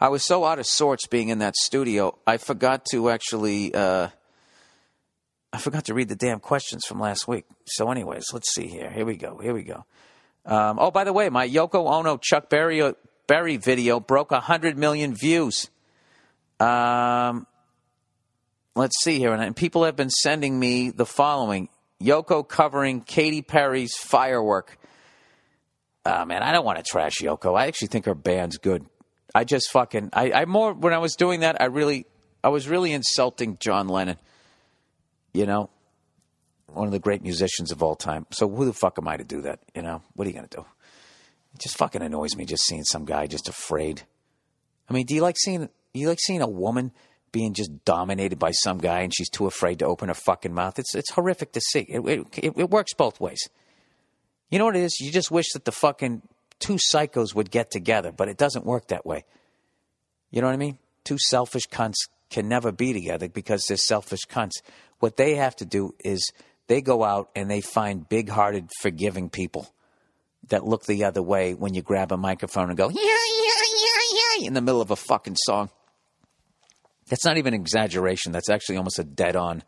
[0.00, 4.08] I was so out of sorts being in that studio, I forgot to actually, uh,
[5.52, 7.44] I forgot to read the damn questions from last week.
[7.66, 8.90] So, anyways, let's see here.
[8.90, 9.38] Here we go.
[9.38, 9.84] Here we go.
[10.46, 12.94] Um, oh, by the way, my Yoko Ono Chuck Berry,
[13.26, 15.70] Berry video broke 100 million views.
[16.60, 17.46] Um,
[18.74, 19.32] let's see here.
[19.32, 21.68] And people have been sending me the following
[22.02, 24.78] Yoko covering Katy Perry's firework.
[26.04, 27.58] Oh, man, I don't want to trash Yoko.
[27.58, 28.84] I actually think her band's good.
[29.34, 32.06] I just fucking, I, I more, when I was doing that, I really,
[32.42, 34.18] I was really insulting John Lennon.
[35.32, 35.70] You know,
[36.66, 38.26] one of the great musicians of all time.
[38.30, 39.60] So who the fuck am I to do that?
[39.74, 40.64] You know, what are you going to do?
[41.54, 44.02] It just fucking annoys me just seeing some guy just afraid.
[44.88, 46.92] I mean, do you like seeing you like seeing a woman
[47.32, 50.78] being just dominated by some guy and she's too afraid to open her fucking mouth?
[50.78, 51.80] It's it's horrific to see.
[51.80, 52.00] It
[52.36, 53.48] it, it works both ways.
[54.50, 55.00] You know what it is?
[55.00, 56.22] You just wish that the fucking
[56.58, 59.24] two psychos would get together, but it doesn't work that way.
[60.30, 60.78] You know what I mean?
[61.04, 64.62] Two selfish cunts can never be together because they're selfish cunts.
[64.98, 66.32] What they have to do is
[66.66, 69.72] they go out and they find big hearted, forgiving people
[70.48, 74.38] that look the other way when you grab a microphone and go, yeah, yeah, yeah,
[74.40, 75.70] yeah, in the middle of a fucking song.
[77.08, 78.32] That's not even exaggeration.
[78.32, 79.62] That's actually almost a dead on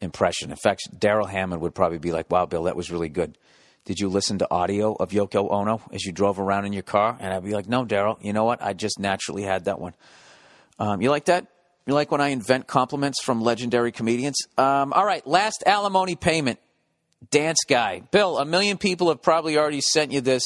[0.00, 0.50] impression.
[0.50, 3.38] In fact, Darrell Hammond would probably be like, wow, Bill, that was really good.
[3.84, 7.16] Did you listen to audio of Yoko Ono as you drove around in your car?
[7.18, 8.62] And I'd be like, no, Darrell, you know what?
[8.62, 9.94] I just naturally had that one.
[10.78, 11.46] Um, you like that?
[11.88, 14.36] You like when I invent compliments from legendary comedians?
[14.58, 16.58] Um, all right, last alimony payment.
[17.30, 18.02] Dance guy.
[18.10, 20.42] Bill, a million people have probably already sent you this,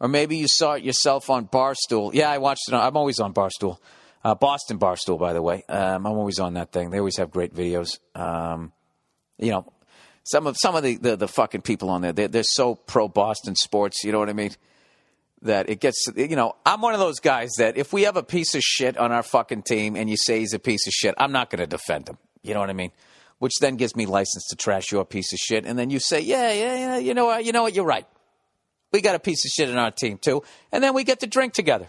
[0.00, 2.12] or maybe you saw it yourself on Barstool.
[2.12, 2.74] Yeah, I watched it.
[2.74, 3.78] I'm always on Barstool.
[4.24, 5.62] Uh, Boston Barstool, by the way.
[5.68, 6.90] Um, I'm always on that thing.
[6.90, 8.00] They always have great videos.
[8.16, 8.72] Um,
[9.38, 9.72] you know,
[10.24, 13.06] some of some of the, the, the fucking people on there, they're, they're so pro
[13.06, 14.02] Boston sports.
[14.02, 14.50] You know what I mean?
[15.42, 18.22] That it gets, you know, I'm one of those guys that if we have a
[18.22, 21.14] piece of shit on our fucking team and you say he's a piece of shit,
[21.16, 22.18] I'm not going to defend him.
[22.42, 22.92] You know what I mean?
[23.38, 25.64] Which then gives me license to trash your piece of shit.
[25.64, 28.06] And then you say, yeah, yeah, yeah, you know what, you know what, you're right.
[28.92, 30.42] We got a piece of shit in our team too.
[30.72, 31.88] And then we get to drink together.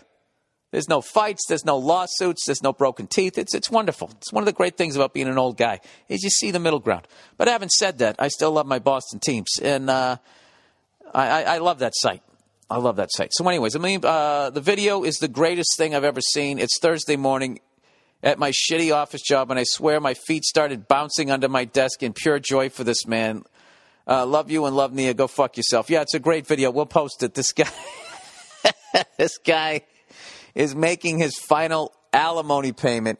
[0.72, 1.46] There's no fights.
[1.48, 2.46] There's no lawsuits.
[2.46, 3.38] There's no broken teeth.
[3.38, 4.12] It's, it's wonderful.
[4.18, 6.60] It's one of the great things about being an old guy is you see the
[6.60, 7.08] middle ground.
[7.38, 9.50] But having said that, I still love my Boston teams.
[9.62, 10.18] And uh,
[11.14, 12.24] I, I, I love that site.
[12.72, 13.32] I love that site.
[13.34, 16.58] So, anyways, I mean, uh, the video is the greatest thing I've ever seen.
[16.58, 17.60] It's Thursday morning
[18.24, 22.02] at my shitty office job, and I swear my feet started bouncing under my desk
[22.02, 23.44] in pure joy for this man.
[24.08, 25.14] Uh, love you and love Nia.
[25.14, 25.90] Go fuck yourself.
[25.90, 26.72] Yeah, it's a great video.
[26.72, 27.34] We'll post it.
[27.34, 27.68] This guy,
[29.18, 29.82] this guy
[30.56, 33.20] is making his final alimony payment,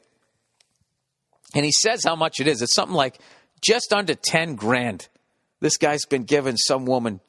[1.54, 2.62] and he says how much it is.
[2.62, 3.20] It's something like
[3.60, 5.10] just under ten grand.
[5.60, 7.20] This guy's been giving some woman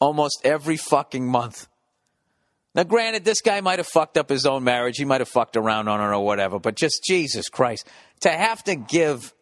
[0.00, 1.68] almost every fucking month.
[2.74, 4.96] Now, granted, this guy might have fucked up his own marriage.
[4.96, 7.86] He might have fucked around on her or whatever, but just Jesus Christ.
[8.20, 9.34] To have to give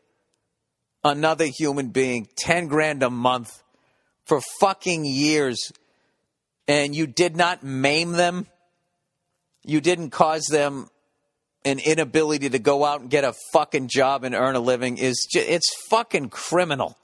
[1.04, 3.62] another human being 10 grand a month
[4.24, 5.72] for fucking years
[6.66, 8.46] and you did not maim them,
[9.64, 10.88] you didn't cause them
[11.64, 15.26] an inability to go out and get a fucking job and earn a living is
[15.30, 16.96] just, it's fucking criminal.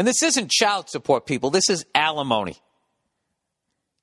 [0.00, 1.50] And this isn't child support, people.
[1.50, 2.56] This is alimony.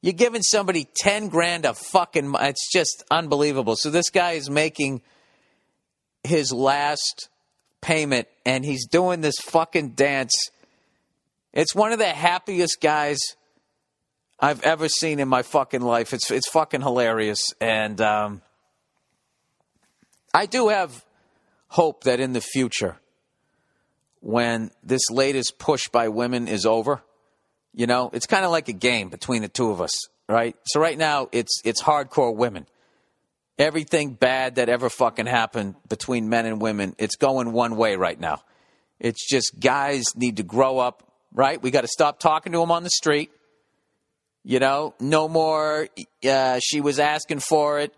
[0.03, 3.75] You're giving somebody 10 grand a fucking, it's just unbelievable.
[3.75, 5.01] So this guy is making
[6.23, 7.29] his last
[7.81, 10.35] payment and he's doing this fucking dance.
[11.51, 13.17] It's one of the happiest guys
[14.39, 16.13] I've ever seen in my fucking life.
[16.13, 17.39] It's, it's fucking hilarious.
[17.59, 18.43] And, um,
[20.31, 21.03] I do have
[21.69, 22.99] hope that in the future,
[24.21, 27.03] when this latest push by women is over,
[27.73, 29.91] you know, it's kind of like a game between the two of us,
[30.27, 30.55] right?
[30.65, 32.65] So right now it's it's hardcore women.
[33.59, 38.19] Everything bad that ever fucking happened between men and women, it's going one way right
[38.19, 38.41] now.
[38.99, 41.61] It's just guys need to grow up, right?
[41.61, 43.31] We got to stop talking to them on the street.
[44.43, 45.87] You know, no more.
[46.27, 47.93] Uh, she was asking for it.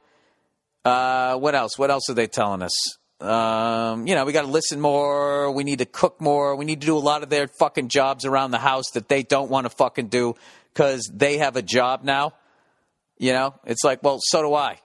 [0.83, 1.77] Uh, what else?
[1.77, 2.73] What else are they telling us?
[3.21, 5.51] Um, you know, we got to listen more.
[5.51, 6.55] We need to cook more.
[6.55, 9.23] We need to do a lot of their fucking jobs around the house that they
[9.23, 10.35] don't want to fucking do
[10.73, 12.33] because they have a job now.
[13.17, 14.79] You know, it's like, well, so do I.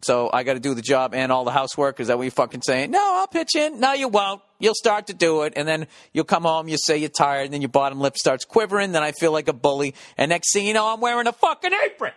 [0.00, 1.98] So I got to do the job and all the housework.
[1.98, 2.90] Is that what you're fucking saying?
[2.90, 3.80] No, I'll pitch in.
[3.80, 4.42] No, you won't.
[4.58, 6.68] You'll start to do it, and then you'll come home.
[6.68, 8.92] You say you're tired, and then your bottom lip starts quivering.
[8.92, 11.72] Then I feel like a bully, and next thing you know, I'm wearing a fucking
[11.86, 12.12] apron.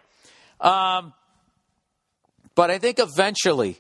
[0.60, 1.14] Um,
[2.56, 3.80] but I think eventually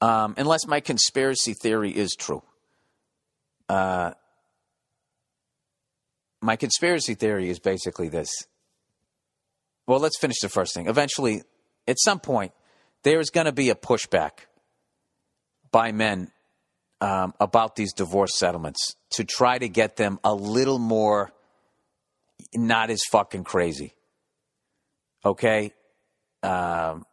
[0.00, 2.42] um, unless my conspiracy theory is true.
[3.68, 4.12] Uh,
[6.40, 8.30] my conspiracy theory is basically this.
[9.86, 10.88] Well, let's finish the first thing.
[10.88, 11.42] Eventually,
[11.86, 12.52] at some point,
[13.02, 14.46] there is going to be a pushback
[15.70, 16.30] by men
[17.00, 21.32] um, about these divorce settlements to try to get them a little more
[22.54, 23.94] not as fucking crazy.
[25.24, 25.72] Okay?
[26.42, 27.04] Um,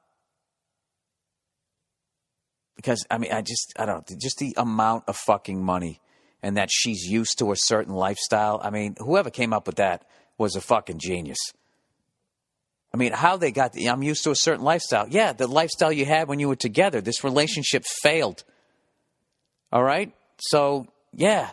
[2.78, 6.00] because I mean, I just I don't know, just the amount of fucking money
[6.42, 8.62] and that she's used to a certain lifestyle.
[8.64, 10.06] I mean, whoever came up with that
[10.38, 11.40] was a fucking genius.
[12.94, 15.08] I mean, how they got the, I'm used to a certain lifestyle.
[15.10, 17.02] Yeah, the lifestyle you had when you were together.
[17.02, 18.44] This relationship failed.
[19.72, 20.14] All right?
[20.40, 21.50] So, yeah.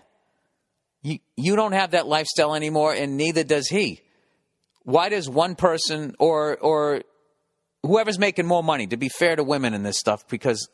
[1.02, 4.00] You you don't have that lifestyle anymore and neither does he.
[4.84, 7.02] Why does one person or or
[7.82, 10.68] whoever's making more money to be fair to women in this stuff because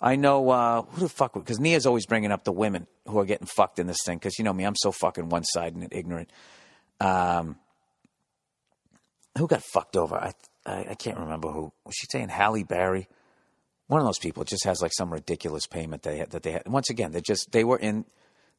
[0.00, 3.24] I know uh, who the fuck because Nia's always bringing up the women who are
[3.24, 5.88] getting fucked in this thing because you know me, I'm so fucking one sided and
[5.90, 6.30] ignorant.
[7.00, 7.56] Um,
[9.38, 10.16] who got fucked over?
[10.16, 10.32] I,
[10.64, 11.72] I, I can't remember who.
[11.84, 13.08] Was she saying Halle Berry?
[13.86, 16.66] One of those people just has like some ridiculous payment they that they had.
[16.66, 18.04] Once again, they just they were in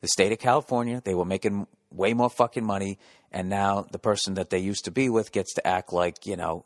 [0.02, 1.02] the state of California.
[1.04, 2.98] They were making way more fucking money,
[3.32, 6.36] and now the person that they used to be with gets to act like you
[6.36, 6.66] know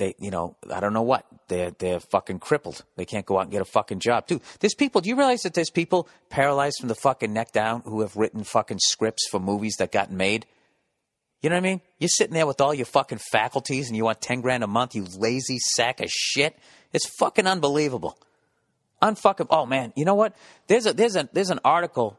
[0.00, 1.26] they, you know, I don't know what.
[1.48, 2.84] They're, they're fucking crippled.
[2.96, 4.26] They can't go out and get a fucking job.
[4.26, 7.82] Dude, there's people, do you realize that there's people paralyzed from the fucking neck down
[7.84, 10.46] who have written fucking scripts for movies that got made?
[11.42, 11.80] You know what I mean?
[11.98, 14.94] You're sitting there with all your fucking faculties and you want 10 grand a month,
[14.94, 16.58] you lazy sack of shit.
[16.92, 18.18] It's fucking unbelievable.
[19.02, 20.34] Unfucking, oh man, you know what?
[20.66, 22.18] There's a, there's a, there's an article.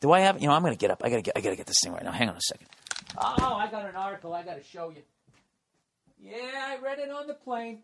[0.00, 1.02] Do I have, you know, I'm going to get up.
[1.04, 2.12] I got to get, I got to get this thing right now.
[2.12, 2.66] Hang on a second.
[3.16, 5.02] Oh, I got an article I got to show you.
[6.28, 6.34] Yeah,
[6.70, 7.78] I read it on the plane.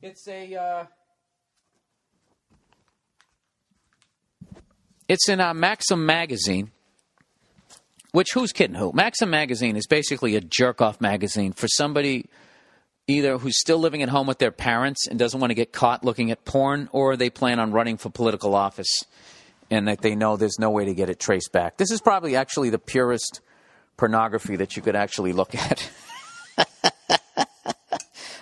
[0.00, 0.54] It's a.
[0.54, 0.84] Uh,
[5.08, 6.70] it's in a uh, Maxim magazine.
[8.12, 8.92] Which who's kidding who?
[8.94, 12.26] Maxim magazine is basically a jerk off magazine for somebody
[13.08, 16.04] either who's still living at home with their parents and doesn't want to get caught
[16.04, 19.02] looking at porn, or they plan on running for political office
[19.68, 21.76] and that they know there's no way to get it traced back.
[21.76, 23.40] This is probably actually the purest
[23.96, 25.90] pornography that you could actually look at.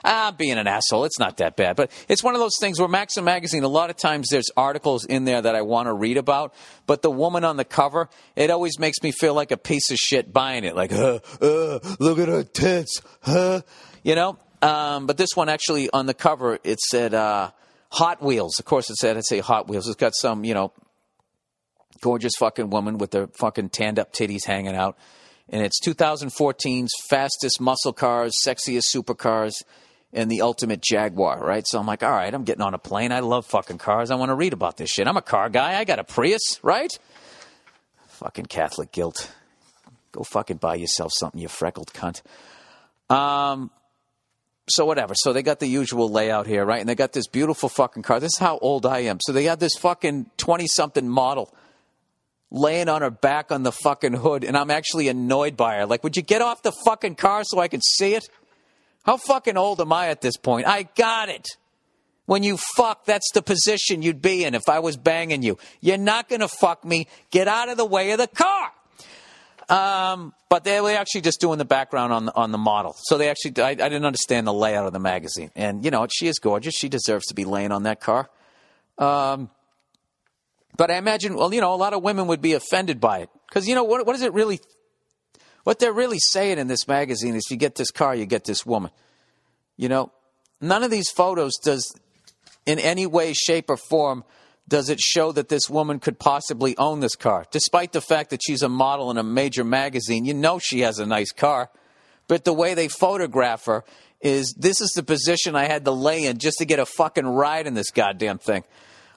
[0.04, 1.04] ah, I'm being an asshole.
[1.04, 1.76] It's not that bad.
[1.76, 5.04] But it's one of those things where Maxim Magazine, a lot of times there's articles
[5.04, 6.54] in there that I want to read about,
[6.86, 9.96] but the woman on the cover, it always makes me feel like a piece of
[9.96, 10.76] shit buying it.
[10.76, 13.62] Like, uh, uh, look at her tits, huh?
[14.02, 14.38] You know?
[14.62, 17.50] Um, but this one actually on the cover, it said, uh,
[17.90, 18.58] Hot Wheels.
[18.58, 19.86] Of course, it said, I'd say Hot Wheels.
[19.86, 20.72] It's got some, you know,
[22.00, 24.96] gorgeous fucking woman with their fucking tanned up titties hanging out.
[25.48, 29.52] And it's 2014's fastest muscle cars, sexiest supercars,
[30.14, 31.64] and the ultimate Jaguar, right?
[31.66, 33.12] So I'm like, all right, I'm getting on a plane.
[33.12, 34.10] I love fucking cars.
[34.10, 35.06] I want to read about this shit.
[35.06, 35.78] I'm a car guy.
[35.78, 36.90] I got a Prius, right?
[38.08, 39.30] Fucking Catholic guilt.
[40.12, 42.22] Go fucking buy yourself something, you freckled cunt.
[43.10, 43.70] Um,
[44.68, 45.14] so whatever.
[45.16, 46.80] So they got the usual layout here, right?
[46.80, 48.20] And they got this beautiful fucking car.
[48.20, 49.18] This is how old I am.
[49.20, 51.52] So they had this fucking 20 something model
[52.50, 55.86] laying on her back on the fucking hood, and I'm actually annoyed by her.
[55.86, 58.28] Like, would you get off the fucking car so I can see it?
[59.04, 60.66] How fucking old am I at this point?
[60.66, 61.46] I got it.
[62.26, 65.58] When you fuck, that's the position you'd be in if I was banging you.
[65.80, 67.06] You're not going to fuck me.
[67.30, 68.72] Get out of the way of the car.
[69.68, 72.94] Um, but they were actually just doing the background on the, on the model.
[73.04, 75.50] So they actually, I, I didn't understand the layout of the magazine.
[75.54, 76.74] And, you know, she is gorgeous.
[76.74, 78.30] She deserves to be laying on that car.
[78.98, 79.50] Um,
[80.76, 83.30] but I imagine, well, you know, a lot of women would be offended by it.
[83.48, 84.60] Because, you know, what, what is it really
[85.64, 88.64] what they're really saying in this magazine is you get this car, you get this
[88.64, 88.90] woman.
[89.76, 90.12] You know,
[90.60, 91.94] none of these photos does,
[92.64, 94.24] in any way, shape, or form,
[94.68, 97.44] does it show that this woman could possibly own this car.
[97.50, 100.98] Despite the fact that she's a model in a major magazine, you know she has
[100.98, 101.70] a nice car.
[102.28, 103.84] But the way they photograph her
[104.20, 107.26] is this is the position I had to lay in just to get a fucking
[107.26, 108.64] ride in this goddamn thing.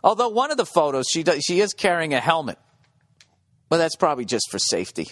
[0.03, 2.59] Although one of the photos, she, does, she is carrying a helmet.
[3.69, 5.07] But that's probably just for safety.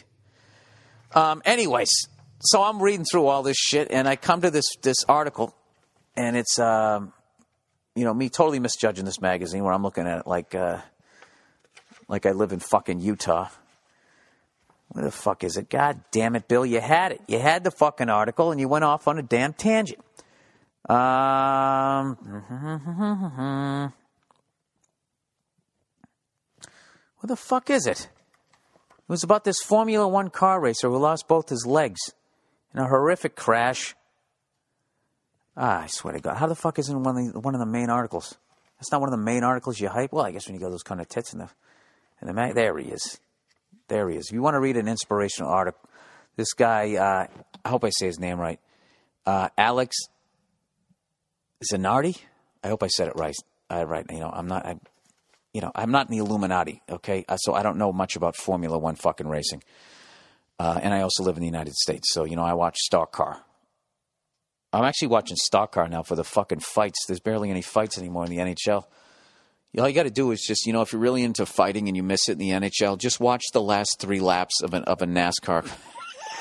[1.13, 1.89] Um, anyways,
[2.39, 5.55] so I'm reading through all this shit, and I come to this this article,
[6.15, 7.13] and it's um,
[7.95, 10.79] you know me totally misjudging this magazine where I'm looking at it like uh,
[12.07, 13.49] like I live in fucking Utah.
[14.89, 15.69] Where the fuck is it?
[15.69, 16.65] God damn it, Bill!
[16.65, 17.21] You had it.
[17.27, 19.99] You had the fucking article, and you went off on a damn tangent.
[20.87, 22.17] Um.
[27.25, 28.07] Where the fuck is it?
[29.07, 31.99] It was about this Formula One car racer who lost both his legs
[32.73, 33.95] in a horrific crash.
[35.55, 36.37] Ah, I swear to God.
[36.37, 38.35] How the fuck isn't one of the, one of the main articles?
[38.77, 40.11] That's not one of the main articles you hype?
[40.11, 41.49] Well, I guess when you got those kind of tits in the,
[42.21, 42.55] in the mag.
[42.55, 43.19] There he is.
[43.87, 44.27] There he is.
[44.29, 45.87] If you want to read an inspirational article,
[46.35, 47.27] this guy, uh,
[47.63, 48.59] I hope I say his name right,
[49.25, 49.95] uh, Alex
[51.71, 52.17] Zanardi.
[52.63, 53.35] I hope I said it right.
[53.69, 54.05] Uh, right.
[54.09, 54.65] You know, I'm not.
[54.65, 54.75] I,
[55.55, 57.23] you know, I'm not in the Illuminati, okay?
[57.29, 59.63] Uh, so I don't know much about Formula One fucking racing.
[60.59, 63.13] Uh, and I also live in the United States, so you know I watch Stock
[63.13, 63.41] Car.
[64.73, 66.99] I'm actually watching Stock Car now for the fucking fights.
[67.07, 68.83] There's barely any fights anymore in the NHL.
[69.79, 71.95] All you got to do is just, you know, if you're really into fighting and
[71.95, 75.01] you miss it in the NHL, just watch the last three laps of, an, of
[75.01, 75.69] a NASCAR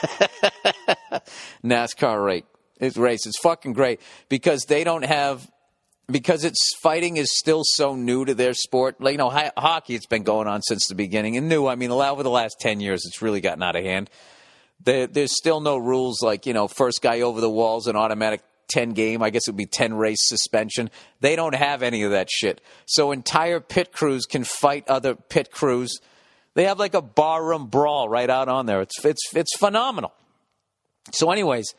[1.64, 2.42] NASCAR race.
[2.80, 3.26] It's race.
[3.26, 5.48] It's fucking great because they don't have
[6.10, 9.00] because it's fighting is still so new to their sport.
[9.00, 11.66] Like you know, hi- hockey it's been going on since the beginning, and new.
[11.66, 14.10] I mean, over the last ten years, it's really gotten out of hand.
[14.82, 18.42] There, there's still no rules like you know, first guy over the walls, an automatic
[18.68, 19.22] ten game.
[19.22, 20.90] I guess it would be ten race suspension.
[21.20, 22.60] They don't have any of that shit.
[22.86, 25.98] So entire pit crews can fight other pit crews.
[26.54, 28.80] They have like a barroom brawl right out on there.
[28.82, 30.12] It's it's it's phenomenal.
[31.12, 31.74] So, anyways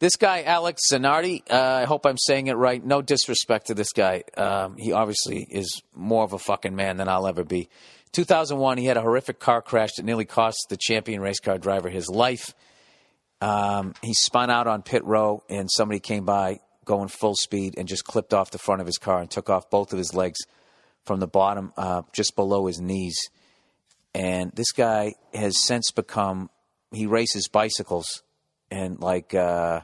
[0.00, 2.84] this guy, Alex Zanardi, uh, I hope I'm saying it right.
[2.84, 4.22] No disrespect to this guy.
[4.36, 7.68] Um, he obviously is more of a fucking man than I'll ever be.
[8.12, 11.88] 2001, he had a horrific car crash that nearly cost the champion race car driver
[11.88, 12.54] his life.
[13.40, 17.86] Um, he spun out on pit row, and somebody came by going full speed and
[17.86, 20.38] just clipped off the front of his car and took off both of his legs
[21.04, 23.16] from the bottom, uh, just below his knees.
[24.14, 26.50] And this guy has since become,
[26.92, 28.22] he races bicycles
[28.70, 29.80] and like uh,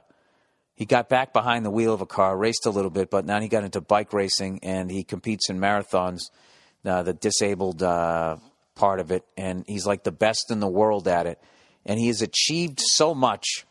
[0.75, 3.41] he got back behind the wheel of a car, raced a little bit, but now
[3.41, 6.23] he got into bike racing and he competes in marathons,
[6.85, 8.37] uh, the disabled uh,
[8.75, 11.41] part of it, and he's like the best in the world at it.
[11.87, 13.65] And he has achieved so much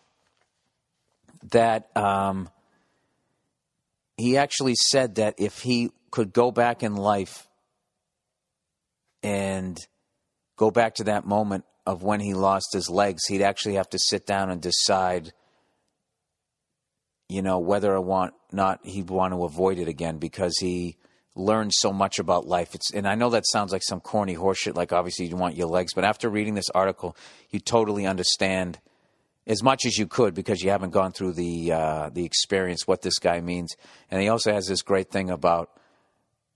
[1.52, 2.50] that um,
[4.18, 7.48] he actually said that if he could go back in life
[9.24, 9.78] and
[10.56, 14.00] go back to that moment of when he lost his legs, he'd actually have to
[14.00, 15.34] sit down and decide,
[17.34, 20.98] you know, whether or want, not he'd want to avoid it again because he
[21.36, 22.76] learned so much about life.
[22.76, 25.68] It's, and I know that sounds like some corny horseshit, like obviously you want your
[25.68, 27.18] legs, but after reading this article,
[27.50, 28.78] you totally understand
[29.48, 33.02] as much as you could because you haven't gone through the uh, the experience what
[33.02, 33.76] this guy means.
[34.12, 35.72] And he also has this great thing about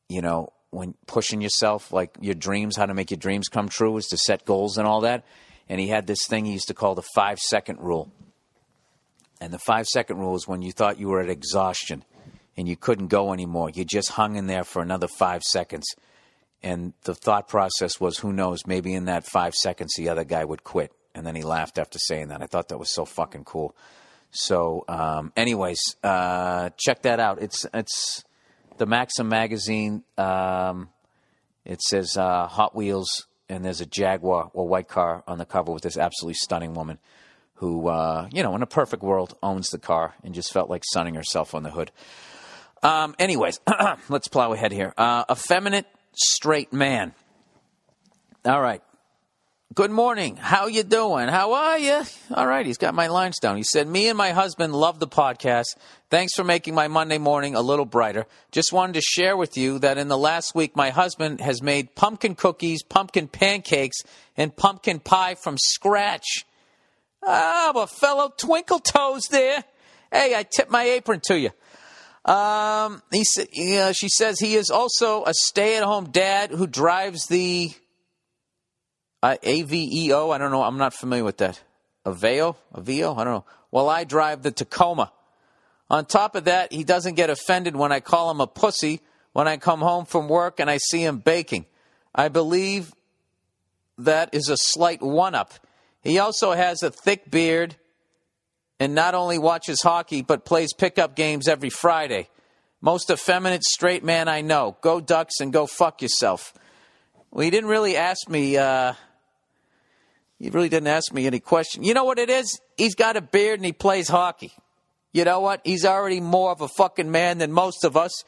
[0.07, 3.97] you know when pushing yourself like your dreams, how to make your dreams come true
[3.97, 5.25] is to set goals and all that.
[5.67, 8.11] And he had this thing he used to call the five second rule.
[9.39, 12.03] And the five second rule is when you thought you were at exhaustion
[12.55, 15.85] and you couldn't go anymore, you just hung in there for another five seconds.
[16.63, 20.43] And the thought process was, who knows, maybe in that five seconds the other guy
[20.43, 20.91] would quit.
[21.13, 22.41] And then he laughed after saying that.
[22.41, 23.75] I thought that was so fucking cool.
[24.31, 27.41] So, um, anyways, uh, check that out.
[27.41, 28.23] It's it's
[28.77, 30.03] the Maxim magazine.
[30.17, 30.89] Um,
[31.65, 35.71] it says uh, Hot Wheels, and there's a Jaguar or white car on the cover
[35.71, 36.99] with this absolutely stunning woman
[37.57, 40.83] who, uh, you know, in a perfect world, owns the car and just felt like
[40.85, 41.91] sunning herself on the hood.
[42.83, 43.59] Um, anyways,
[44.09, 44.93] let's plow ahead here.
[44.97, 47.13] Uh, effeminate straight man.
[48.45, 48.81] All right.
[49.73, 50.37] Good morning.
[50.37, 51.27] How you doing?
[51.27, 52.01] How are you?
[52.33, 53.57] All right, he's got my lines down.
[53.57, 55.75] He said, "Me and my husband love the podcast.
[56.09, 58.25] Thanks for making my Monday morning a little brighter.
[58.51, 61.93] Just wanted to share with you that in the last week my husband has made
[61.93, 63.97] pumpkin cookies, pumpkin pancakes,
[64.35, 66.45] and pumpkin pie from scratch.
[67.27, 69.63] Ah, a fellow twinkle toes there.
[70.11, 71.51] Hey, I tip my apron to you."
[72.27, 77.71] Um, he said, yeah, she says he is also a stay-at-home dad who drives the
[79.23, 80.35] uh, AVEO.
[80.35, 80.61] I don't know.
[80.61, 81.61] I'm not familiar with that.
[82.05, 82.57] Aveo?
[82.73, 83.17] Aveo?
[83.17, 83.45] I don't know.
[83.71, 85.13] Well, I drive the Tacoma.
[85.89, 88.99] On top of that, he doesn't get offended when I call him a pussy
[89.31, 91.65] when I come home from work and I see him baking.
[92.13, 92.93] I believe
[93.97, 95.53] that is a slight one up.
[96.07, 97.75] He also has a thick beard
[98.79, 102.29] and not only watches hockey, but plays pickup games every Friday.
[102.79, 104.77] Most effeminate straight man I know.
[104.79, 106.53] Go Ducks and go fuck yourself.
[107.29, 108.55] Well, he didn't really ask me.
[108.55, 108.93] Uh,
[110.39, 111.83] he really didn't ask me any question.
[111.83, 112.57] You know what it is?
[112.77, 114.53] He's got a beard and he plays hockey.
[115.11, 115.59] You know what?
[115.65, 118.23] He's already more of a fucking man than most of us.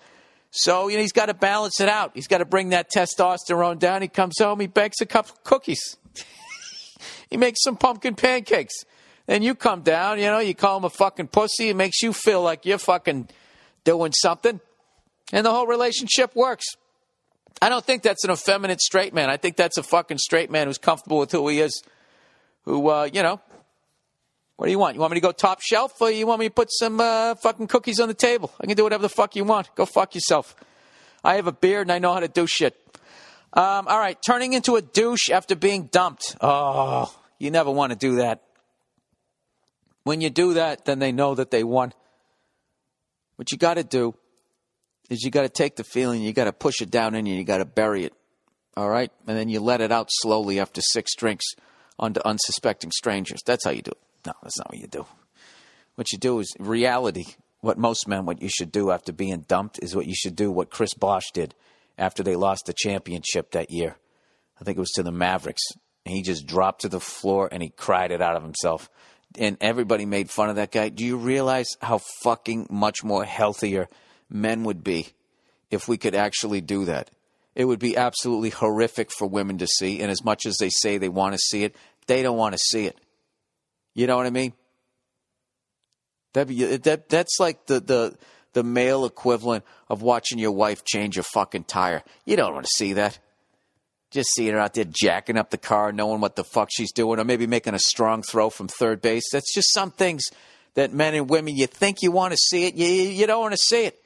[0.52, 2.12] So you know he's got to balance it out.
[2.14, 4.02] He's got to bring that testosterone down.
[4.02, 5.96] He comes home, he bakes a couple of cookies.
[7.30, 8.74] He makes some pumpkin pancakes.
[9.28, 11.70] Then you come down, you know, you call him a fucking pussy.
[11.70, 13.30] It makes you feel like you're fucking
[13.84, 14.60] doing something.
[15.32, 16.66] And the whole relationship works.
[17.62, 19.30] I don't think that's an effeminate straight man.
[19.30, 21.84] I think that's a fucking straight man who's comfortable with who he is.
[22.64, 23.40] Who, uh, you know,
[24.56, 24.96] what do you want?
[24.96, 27.36] You want me to go top shelf or you want me to put some uh,
[27.36, 28.52] fucking cookies on the table?
[28.60, 29.74] I can do whatever the fuck you want.
[29.76, 30.56] Go fuck yourself.
[31.24, 32.76] I have a beard and I know how to do shit.
[33.54, 36.36] Um, all right, turning into a douche after being dumped.
[36.40, 38.44] Oh, you never want to do that.
[40.04, 41.94] When you do that, then they know that they won.
[43.36, 44.16] What you got to do
[45.10, 47.36] is you got to take the feeling, you got to push it down in you,
[47.36, 48.14] you got to bury it.
[48.78, 49.12] All right?
[49.28, 51.46] And then you let it out slowly after six drinks
[51.98, 53.40] onto unsuspecting strangers.
[53.46, 53.98] That's how you do it.
[54.26, 55.06] No, that's not what you do.
[55.96, 57.26] What you do is reality.
[57.62, 60.52] What most men, what you should do after being dumped is what you should do,
[60.52, 61.56] what Chris Bosh did
[61.98, 63.98] after they lost the championship that year.
[64.60, 65.64] I think it was to the Mavericks.
[66.06, 68.90] And he just dropped to the floor and he cried it out of himself
[69.38, 70.90] and everybody made fun of that guy.
[70.90, 73.88] Do you realize how fucking much more healthier
[74.30, 75.10] men would be
[75.70, 77.12] if we could actually do that?
[77.56, 80.02] It would be absolutely horrific for women to see.
[80.02, 81.76] And as much as they say they want to see it,
[82.08, 82.98] they don't want to see it.
[83.94, 84.54] You know what I mean?
[86.34, 86.48] That,
[86.84, 88.18] that that's like the, the
[88.54, 92.04] the male equivalent of watching your wife change a fucking tire.
[92.26, 93.20] You don't want to see that.
[94.12, 97.20] Just seeing her out there jacking up the car, knowing what the fuck she's doing,
[97.20, 99.24] or maybe making a strong throw from third base.
[99.32, 100.24] That's just some things
[100.76, 103.54] that men and women, you think you want to see it, you, you don't want
[103.54, 104.02] to see it.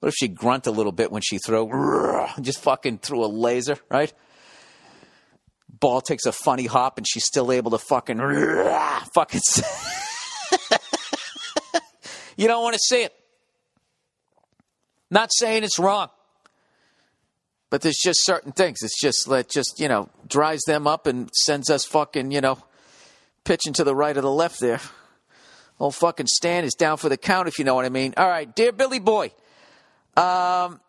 [0.00, 3.78] What if she grunt a little bit when she throw, just fucking threw a laser,
[3.90, 4.12] right?
[5.68, 8.18] Ball takes a funny hop and she's still able to fucking,
[9.14, 9.40] fucking.
[12.36, 13.14] you don't want to see it.
[15.10, 16.08] Not saying it's wrong.
[17.76, 18.78] But there's just certain things.
[18.82, 22.56] It's just let just you know dries them up and sends us fucking you know
[23.44, 24.80] pitching to the right or the left there.
[25.78, 28.14] Old fucking stand is down for the count if you know what I mean.
[28.16, 29.26] All right, dear Billy Boy.
[30.16, 30.80] Um,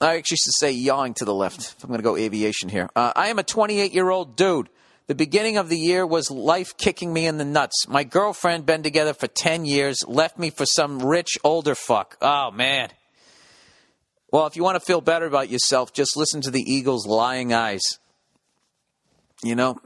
[0.00, 1.74] I actually should say yawing to the left.
[1.82, 2.88] I'm going to go aviation here.
[2.94, 4.68] Uh, I am a 28 year old dude.
[5.08, 7.88] The beginning of the year was life kicking me in the nuts.
[7.88, 12.16] My girlfriend, been together for 10 years, left me for some rich older fuck.
[12.22, 12.90] Oh, man.
[14.30, 17.52] Well, if you want to feel better about yourself, just listen to the Eagles' lying
[17.52, 17.82] eyes.
[19.42, 19.80] You know?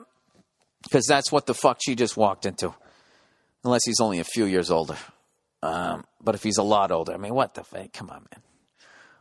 [0.83, 2.75] Because that's what the fuck she just walked into.
[3.65, 4.97] Unless he's only a few years older.
[5.63, 7.93] Um, but if he's a lot older, I mean, what the fuck?
[7.93, 8.43] Come on, man.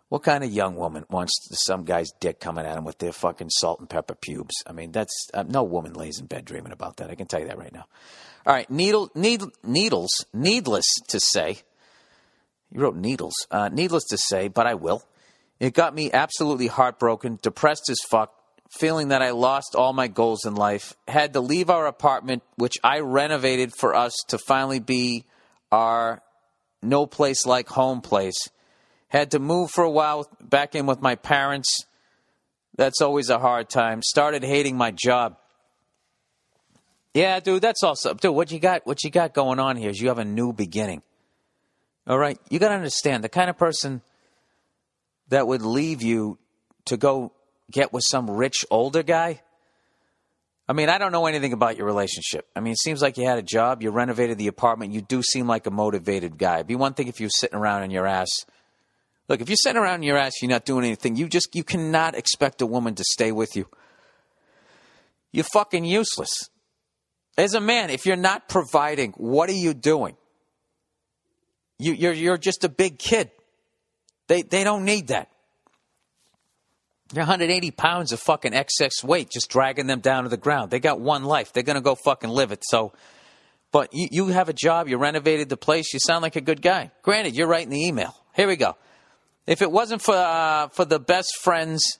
[0.09, 1.31] What kind of young woman wants
[1.65, 4.55] some guy's dick coming at him with their fucking salt and pepper pubes?
[4.67, 7.09] I mean, that's uh, no woman lays in bed dreaming about that.
[7.09, 7.85] I can tell you that right now.
[8.45, 10.25] All right, needle, need, needles.
[10.33, 11.59] Needless to say,
[12.71, 13.35] you wrote needles.
[13.49, 15.03] Uh, needless to say, but I will.
[15.61, 18.33] It got me absolutely heartbroken, depressed as fuck,
[18.71, 20.95] feeling that I lost all my goals in life.
[21.07, 25.23] Had to leave our apartment, which I renovated for us to finally be
[25.71, 26.23] our
[26.81, 28.49] no place like home place.
[29.09, 31.85] Had to move for a while back in with my parents.
[32.75, 34.01] That's always a hard time.
[34.01, 35.37] Started hating my job.
[37.13, 38.33] Yeah, dude, that's also dude.
[38.33, 38.87] What you got?
[38.87, 41.03] What you got going on here is you have a new beginning.
[42.07, 44.01] All right, you got to understand the kind of person
[45.31, 46.37] that would leave you
[46.85, 47.31] to go
[47.71, 49.41] get with some rich older guy.
[50.67, 52.47] I mean, I don't know anything about your relationship.
[52.55, 55.23] I mean, it seems like you had a job, you renovated the apartment, you do
[55.23, 56.55] seem like a motivated guy.
[56.55, 58.29] It'd be one thing if you're sitting around in your ass.
[59.29, 61.15] Look, if you're sitting around in your ass, you're not doing anything.
[61.15, 63.67] You just you cannot expect a woman to stay with you.
[65.31, 66.49] You're fucking useless.
[67.37, 70.17] As a man, if you're not providing, what are you doing?
[71.79, 73.31] You, you're you're just a big kid.
[74.27, 75.29] They they don't need that.
[77.13, 80.71] You're 180 pounds of fucking excess weight just dragging them down to the ground.
[80.71, 81.51] They got one life.
[81.51, 82.63] They're gonna go fucking live it.
[82.63, 82.93] So,
[83.71, 84.87] but you, you have a job.
[84.87, 85.93] You renovated the place.
[85.93, 86.91] You sound like a good guy.
[87.01, 88.15] Granted, you're writing the email.
[88.33, 88.77] Here we go.
[89.45, 91.99] If it wasn't for uh, for the best friends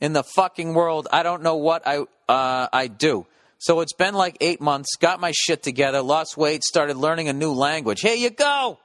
[0.00, 1.98] in the fucking world, I don't know what I
[2.28, 3.26] uh, I do.
[3.58, 4.96] So it's been like eight months.
[4.98, 6.02] Got my shit together.
[6.02, 6.64] Lost weight.
[6.64, 8.00] Started learning a new language.
[8.00, 8.80] Here you go.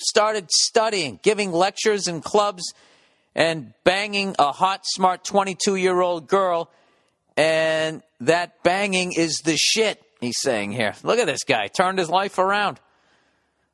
[0.00, 2.72] Started studying, giving lectures in clubs,
[3.34, 6.70] and banging a hot, smart 22 year old girl.
[7.36, 10.02] And that banging is the shit.
[10.20, 10.94] He's saying here.
[11.02, 11.68] Look at this guy.
[11.68, 12.78] Turned his life around.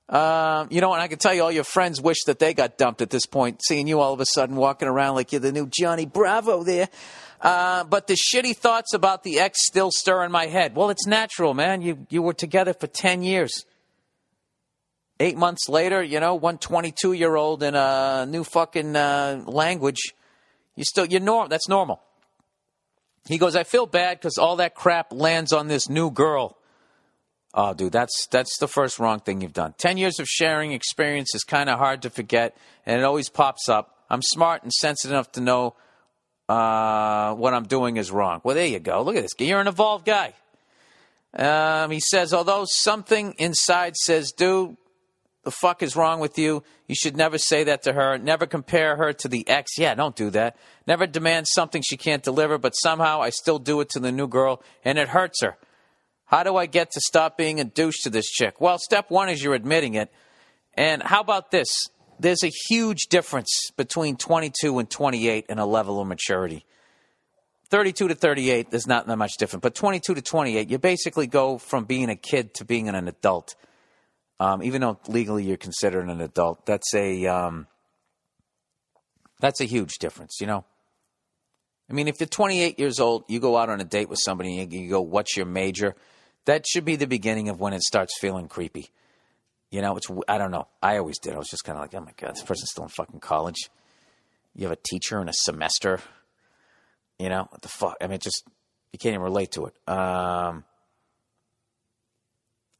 [0.08, 2.78] Um, you know, and I can tell you, all your friends wish that they got
[2.78, 5.50] dumped at this point, seeing you all of a sudden walking around like you're the
[5.50, 6.88] new Johnny Bravo there.
[7.40, 10.76] Uh, but the shitty thoughts about the ex still stir in my head.
[10.76, 11.82] Well, it's natural, man.
[11.82, 13.64] You you were together for ten years.
[15.18, 20.12] Eight months later, you know, one 22 year old in a new fucking uh, language.
[20.74, 21.48] You still you're normal.
[21.48, 22.02] That's normal.
[23.26, 26.58] He goes, I feel bad because all that crap lands on this new girl.
[27.54, 29.74] Oh, dude, that's that's the first wrong thing you've done.
[29.78, 33.70] Ten years of sharing experience is kind of hard to forget, and it always pops
[33.70, 34.04] up.
[34.10, 35.74] I'm smart and sensitive enough to know
[36.48, 38.42] uh, what I'm doing is wrong.
[38.44, 39.02] Well, there you go.
[39.02, 39.32] Look at this.
[39.38, 40.34] You're an evolved guy.
[41.34, 44.76] Um, he says, although something inside says, dude,
[45.46, 46.64] the fuck is wrong with you?
[46.88, 48.18] You should never say that to her.
[48.18, 49.78] Never compare her to the ex.
[49.78, 50.56] Yeah, don't do that.
[50.88, 54.26] Never demand something she can't deliver, but somehow I still do it to the new
[54.26, 55.56] girl, and it hurts her.
[56.24, 58.60] How do I get to stop being a douche to this chick?
[58.60, 60.12] Well, step one is you're admitting it.
[60.74, 61.68] And how about this?
[62.18, 66.66] There's a huge difference between 22 and 28 in a level of maturity.
[67.68, 69.62] 32 to 38, there's not that much different.
[69.62, 73.54] But 22 to 28, you basically go from being a kid to being an adult.
[74.38, 77.66] Um, even though legally you're considered an adult, that's a um,
[79.40, 80.64] that's a huge difference, you know.
[81.88, 84.58] I mean, if you're 28 years old, you go out on a date with somebody
[84.58, 85.94] and you go, "What's your major?"
[86.46, 88.88] that should be the beginning of when it starts feeling creepy.
[89.70, 90.68] You know, it's I don't know.
[90.80, 91.34] I always did.
[91.34, 93.68] I was just kind of like, oh my god, this person's still in fucking college.
[94.54, 96.00] You have a teacher in a semester.
[97.18, 97.96] You know what the fuck?
[98.00, 98.44] I mean, just
[98.92, 99.74] you can't even relate to it.
[99.88, 100.64] Um,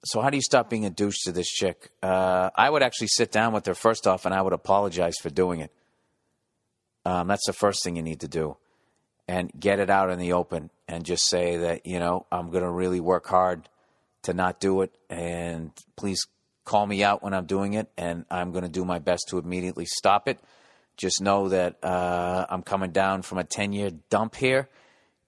[0.06, 1.90] so how do you stop being a douche to this chick?
[2.02, 5.30] Uh, I would actually sit down with her first off, and I would apologize for
[5.30, 5.72] doing it.
[7.04, 8.56] Um, that's the first thing you need to do,
[9.28, 12.62] and get it out in the open and just say that, you know, I'm going
[12.62, 13.68] to really work hard
[14.22, 14.92] to not do it.
[15.10, 16.26] And please
[16.64, 17.90] call me out when I'm doing it.
[17.96, 20.38] And I'm going to do my best to immediately stop it.
[20.96, 24.68] Just know that uh, I'm coming down from a 10 year dump here.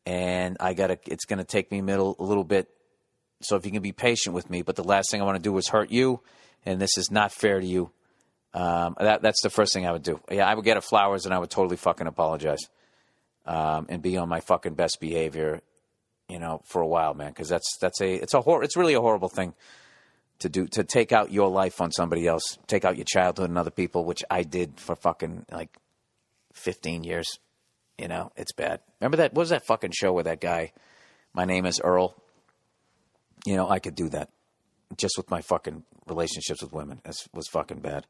[0.07, 2.69] And I got to, it's going to take me middle, a little bit.
[3.41, 5.43] So if you can be patient with me, but the last thing I want to
[5.43, 6.21] do is hurt you.
[6.67, 7.91] And this is not fair to you.
[8.53, 10.21] Um, that, that's the first thing I would do.
[10.31, 12.69] Yeah, I would get her flowers and I would totally fucking apologize
[13.47, 15.61] um, and be on my fucking best behavior,
[16.29, 17.29] you know, for a while, man.
[17.29, 19.55] Because that's that's a it's a hor- it's really a horrible thing
[20.41, 23.59] to do to take out your life on somebody else, take out your childhood and
[23.59, 25.77] other people, which I did for fucking like
[26.53, 27.39] fifteen years.
[27.99, 28.81] You know, it's bad.
[29.01, 29.33] Remember that?
[29.33, 30.73] What was that fucking show where that guy?
[31.35, 32.15] My name is Earl.
[33.49, 34.31] You know, I could do that
[34.97, 37.01] just with my fucking relationships with women.
[37.05, 38.07] It was fucking bad.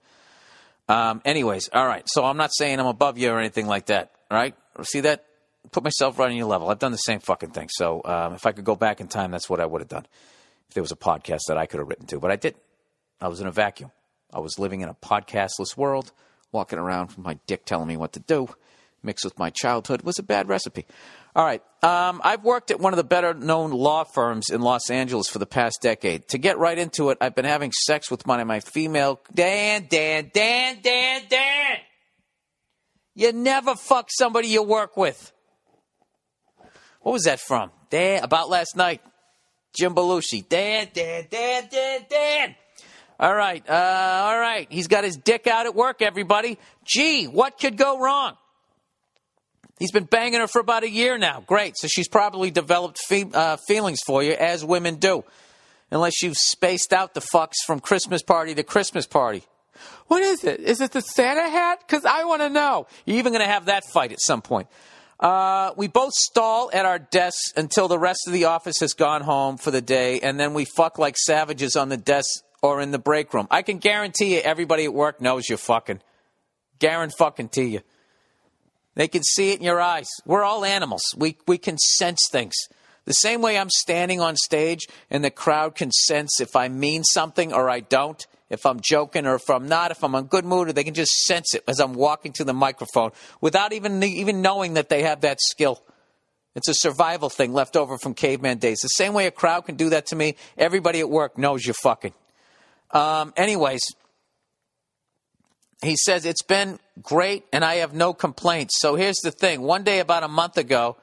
[0.89, 2.05] Um, anyways, all right.
[2.06, 4.12] So I'm not saying I'm above you or anything like that.
[4.31, 4.55] Right?
[4.82, 5.24] See that?
[5.70, 6.70] put myself right on your level.
[6.70, 7.69] I've done the same fucking thing.
[7.70, 10.06] So um, if I could go back in time, that's what I would have done.
[10.69, 12.62] If there was a podcast that I could have written to, but I didn't.
[13.20, 13.90] I was in a vacuum.
[14.32, 16.12] I was living in a podcastless world
[16.52, 18.48] walking around with my dick telling me what to do,
[19.02, 20.86] mixed with my childhood, was a bad recipe.
[21.36, 21.62] All right.
[21.82, 25.38] Um, I've worked at one of the better known law firms in Los Angeles for
[25.38, 26.28] the past decade.
[26.28, 29.20] To get right into it, I've been having sex with one of my female.
[29.32, 31.76] Dan, Dan, Dan, Dan, Dan!
[33.14, 35.32] You never fuck somebody you work with.
[37.02, 37.70] What was that from?
[37.90, 39.00] Dan, about last night.
[39.76, 40.48] Jim Belushi.
[40.48, 42.54] Dan, Dan, Dan, Dan, Dan!
[43.20, 44.68] All right, uh, all right.
[44.70, 46.58] He's got his dick out at work, everybody.
[46.84, 48.36] Gee, what could go wrong?
[49.78, 51.42] He's been banging her for about a year now.
[51.46, 51.76] Great.
[51.76, 55.24] So she's probably developed fe- uh, feelings for you, as women do.
[55.90, 59.44] Unless you've spaced out the fucks from Christmas party to Christmas party.
[60.09, 60.60] What is it?
[60.60, 61.80] Is it the Santa hat?
[61.86, 62.86] Because I want to know.
[63.06, 64.68] You're even going to have that fight at some point.
[65.20, 69.22] Uh, we both stall at our desks until the rest of the office has gone
[69.22, 72.92] home for the day, and then we fuck like savages on the desk or in
[72.92, 73.48] the break room.
[73.50, 76.00] I can guarantee you everybody at work knows you're fucking.
[76.78, 77.80] Guarantee fucking to you.
[78.98, 80.08] They can see it in your eyes.
[80.26, 81.02] We're all animals.
[81.16, 82.56] We, we can sense things.
[83.04, 87.04] The same way I'm standing on stage and the crowd can sense if I mean
[87.04, 90.44] something or I don't, if I'm joking or if I'm not, if I'm in good
[90.44, 94.02] mood, or they can just sense it as I'm walking to the microphone without even,
[94.02, 95.80] even knowing that they have that skill.
[96.56, 98.80] It's a survival thing left over from caveman days.
[98.80, 101.74] The same way a crowd can do that to me, everybody at work knows you're
[101.74, 102.14] fucking.
[102.90, 103.80] Um, anyways,
[105.82, 108.74] he says it's been great and I have no complaints.
[108.78, 109.62] So here's the thing.
[109.62, 110.96] One day about a month ago,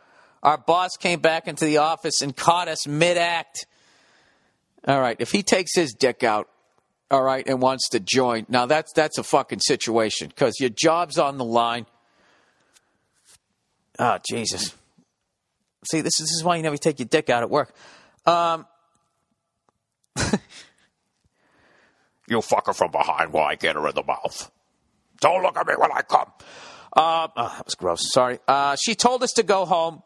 [0.44, 3.66] our boss came back into the office and caught us mid-act.
[4.88, 6.50] All right, if he takes his dick out,
[7.10, 11.18] all right, and wants to join, now that's that's a fucking situation because your job's
[11.18, 11.88] on the line.
[13.98, 14.76] Oh Jesus!
[15.90, 17.74] See, this is, this is why you never take your dick out at work.
[18.28, 18.68] Um,
[22.28, 24.52] You fuck her from behind while I get her in the mouth.
[25.20, 26.32] Don't look at me when I come.
[26.94, 28.12] Uh, oh, that was gross.
[28.12, 28.40] Sorry.
[28.48, 30.02] Uh, she told us to go home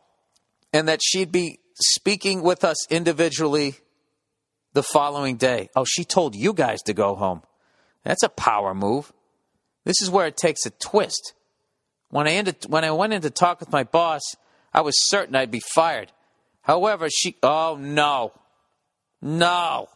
[0.73, 3.75] and that she'd be speaking with us individually
[4.73, 5.69] the following day.
[5.75, 7.43] Oh, she told you guys to go home.
[8.03, 9.11] That's a power move.
[9.85, 11.33] This is where it takes a twist.
[12.09, 14.21] When I, ended, when I went in to talk with my boss,
[14.73, 16.11] I was certain I'd be fired.
[16.61, 17.35] However, she.
[17.41, 18.33] Oh, no.
[19.21, 19.89] No.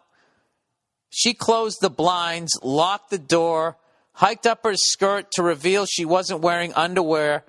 [1.09, 3.77] She closed the blinds, locked the door,
[4.13, 7.43] hiked up her skirt to reveal she wasn't wearing underwear,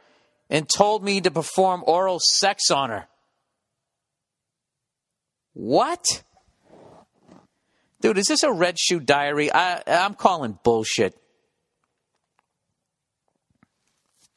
[0.50, 3.08] and told me to perform oral sex on her.
[5.54, 6.04] What?
[8.00, 9.50] Dude, is this a red shoe diary?
[9.52, 11.16] I, I'm calling bullshit.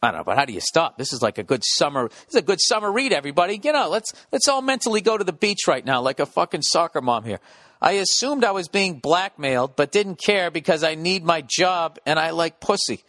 [0.02, 0.98] I don't know, but how do you stop?
[0.98, 2.08] This is like a good summer.
[2.08, 3.60] This is a good summer read, everybody.
[3.64, 6.62] You know, let's let's all mentally go to the beach right now, like a fucking
[6.62, 7.40] soccer mom here.
[7.82, 12.20] I assumed I was being blackmailed, but didn't care because I need my job and
[12.20, 13.04] I like pussy.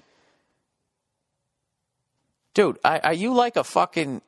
[2.55, 4.23] Dude, I, are you like a fucking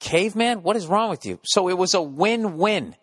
[0.00, 0.62] caveman?
[0.62, 1.38] What is wrong with you?
[1.44, 2.96] So it was a win win.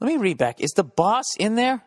[0.00, 0.60] Let me read back.
[0.60, 1.82] Is the boss in there?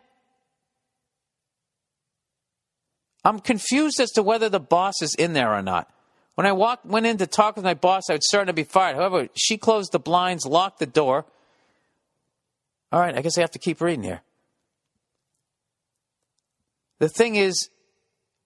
[3.24, 5.90] I'm confused as to whether the boss is in there or not.
[6.34, 8.64] When I walked, went in to talk with my boss, I was certain to be
[8.64, 8.96] fired.
[8.96, 11.26] However, she closed the blinds, locked the door,
[12.92, 14.20] all right, I guess I have to keep reading here.
[16.98, 17.70] The thing is,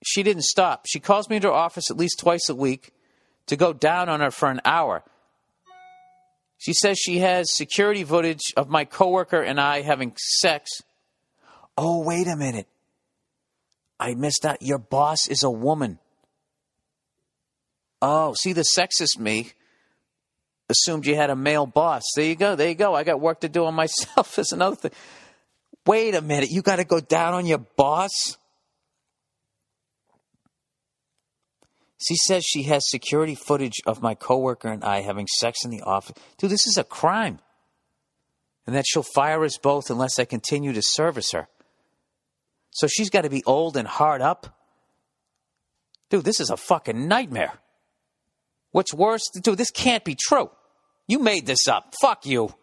[0.05, 0.85] she didn't stop.
[0.87, 2.93] She calls me into her office at least twice a week
[3.47, 5.03] to go down on her for an hour.
[6.59, 10.71] She says she has security footage of my coworker and I having sex.
[11.77, 12.69] Oh, wait a minute.
[13.99, 14.61] I missed out.
[14.61, 15.99] Your boss is a woman.
[18.03, 19.53] Oh, see the sexist me
[20.69, 22.03] assumed you had a male boss.
[22.15, 22.57] There you go.
[22.57, 22.95] There you go.
[22.95, 24.37] I got work to do on myself.
[24.37, 24.93] That's another thing.
[25.87, 26.51] Wait a minute.
[26.51, 28.37] You got to go down on your boss?
[31.99, 35.83] She says she has security footage of my coworker and I having sex in the
[35.83, 36.17] office.
[36.39, 37.39] Dude, this is a crime.
[38.67, 41.49] And that she'll fire us both unless I continue to service her.
[42.77, 44.55] So she's got to be old and hard up?
[46.11, 47.55] Dude, this is a fucking nightmare.
[48.71, 50.51] What's worse, dude, this can't be true.
[51.09, 51.95] You made this up.
[52.03, 52.55] Fuck you.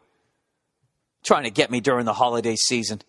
[1.24, 3.02] Trying to get me during the holiday season.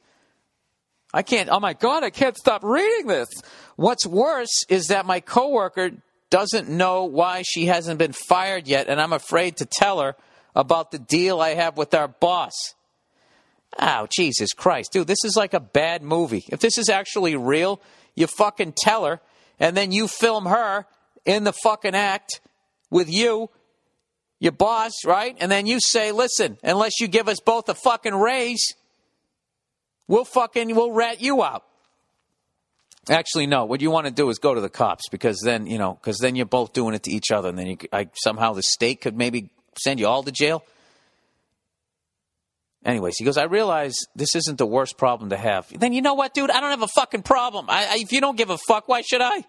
[1.13, 3.29] I can't, oh my God, I can't stop reading this.
[3.77, 5.91] What's worse is that my coworker
[6.31, 10.17] doesn't know why she hasn't been fired yet, and I'm afraid to tell her
[10.57, 12.55] about the deal I have with our boss.
[13.79, 14.93] Oh, Jesus Christ.
[14.93, 16.45] Dude, this is like a bad movie.
[16.49, 17.81] If this is actually real,
[18.15, 19.21] you fucking tell her,
[19.59, 20.87] and then you film her
[21.25, 22.41] in the fucking act
[22.91, 23.51] with you,
[24.39, 25.37] your boss, right?
[25.41, 28.75] And then you say, listen, unless you give us both a fucking raise,
[30.07, 31.65] we'll fucking, we'll rat you out.
[33.09, 33.65] Actually, no.
[33.65, 36.19] What you want to do is go to the cops because then you know because
[36.19, 39.03] then you're both doing it to each other, and then you I, somehow the state
[39.03, 40.65] could maybe send you all to jail.
[42.85, 45.67] Anyways, he goes, I realize this isn't the worst problem to have.
[45.79, 46.51] Then you know what, dude?
[46.51, 47.67] I don't have a fucking problem.
[47.69, 49.45] I, I, if you don't give a fuck, why should I?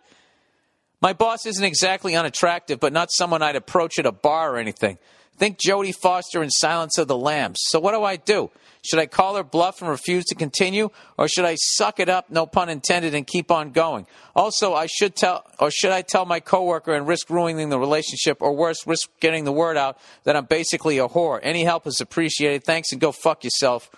[1.02, 4.98] My boss isn't exactly unattractive, but not someone I'd approach at a bar or anything.
[5.38, 7.58] Think Jodie Foster in Silence of the Lambs.
[7.68, 8.52] So what do I do?
[8.86, 12.30] Should I call her bluff and refuse to continue, or should I suck it up,
[12.30, 14.06] no pun intended, and keep on going?
[14.36, 18.44] Also, I should tell, or should I tell my coworker and risk ruining the relationship,
[18.44, 21.40] or worse, risk getting the word out that I'm basically a whore?
[21.42, 22.64] Any help is appreciated.
[22.64, 23.90] Thanks, and go fuck yourself,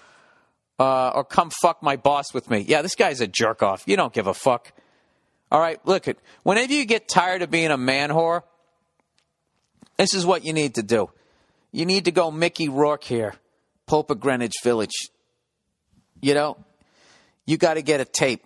[0.79, 2.59] uh, or come fuck my boss with me.
[2.59, 3.83] Yeah, this guy's a jerk off.
[3.87, 4.71] You don't give a fuck.
[5.51, 6.17] All right, look it.
[6.43, 8.43] Whenever you get tired of being a man whore,
[9.97, 11.09] this is what you need to do.
[11.71, 13.35] You need to go Mickey Rourke here,
[13.85, 15.09] Pope of Greenwich Village.
[16.21, 16.57] You know,
[17.45, 18.43] you got to get a tape.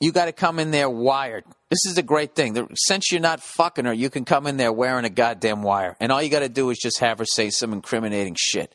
[0.00, 1.44] You got to come in there wired.
[1.70, 2.68] This is a great thing.
[2.74, 5.96] Since you're not fucking her, you can come in there wearing a goddamn wire.
[6.00, 8.74] And all you got to do is just have her say some incriminating shit.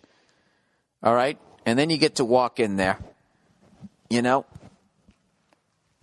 [1.04, 1.38] All right?
[1.66, 2.98] And then you get to walk in there,
[4.10, 4.46] you know?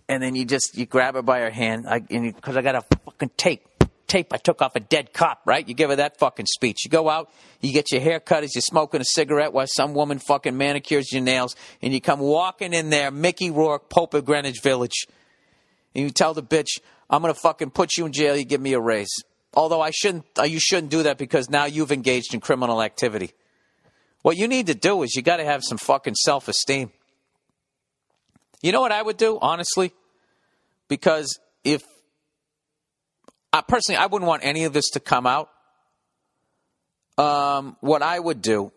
[0.07, 2.81] And then you just, you grab her by her hand, I, because I got a
[3.05, 3.67] fucking tape
[4.07, 5.67] tape I took off a dead cop, right?
[5.67, 6.85] You give her that fucking speech.
[6.85, 7.29] You go out,
[7.61, 11.11] you get your hair cut as you're smoking a cigarette while some woman fucking manicures
[11.11, 15.07] your nails, and you come walking in there, Mickey Rourke, Pope of Greenwich Village,
[15.93, 16.79] and you tell the bitch,
[17.09, 19.11] I'm gonna fucking put you in jail, you give me a raise.
[19.53, 23.31] Although I shouldn't, uh, you shouldn't do that because now you've engaged in criminal activity.
[24.21, 26.91] What you need to do is you got to have some fucking self esteem.
[28.61, 29.93] You know what I would do, honestly?
[30.87, 31.83] Because if
[33.53, 35.49] I personally, I wouldn't want any of this to come out.
[37.17, 38.71] Um, what I would do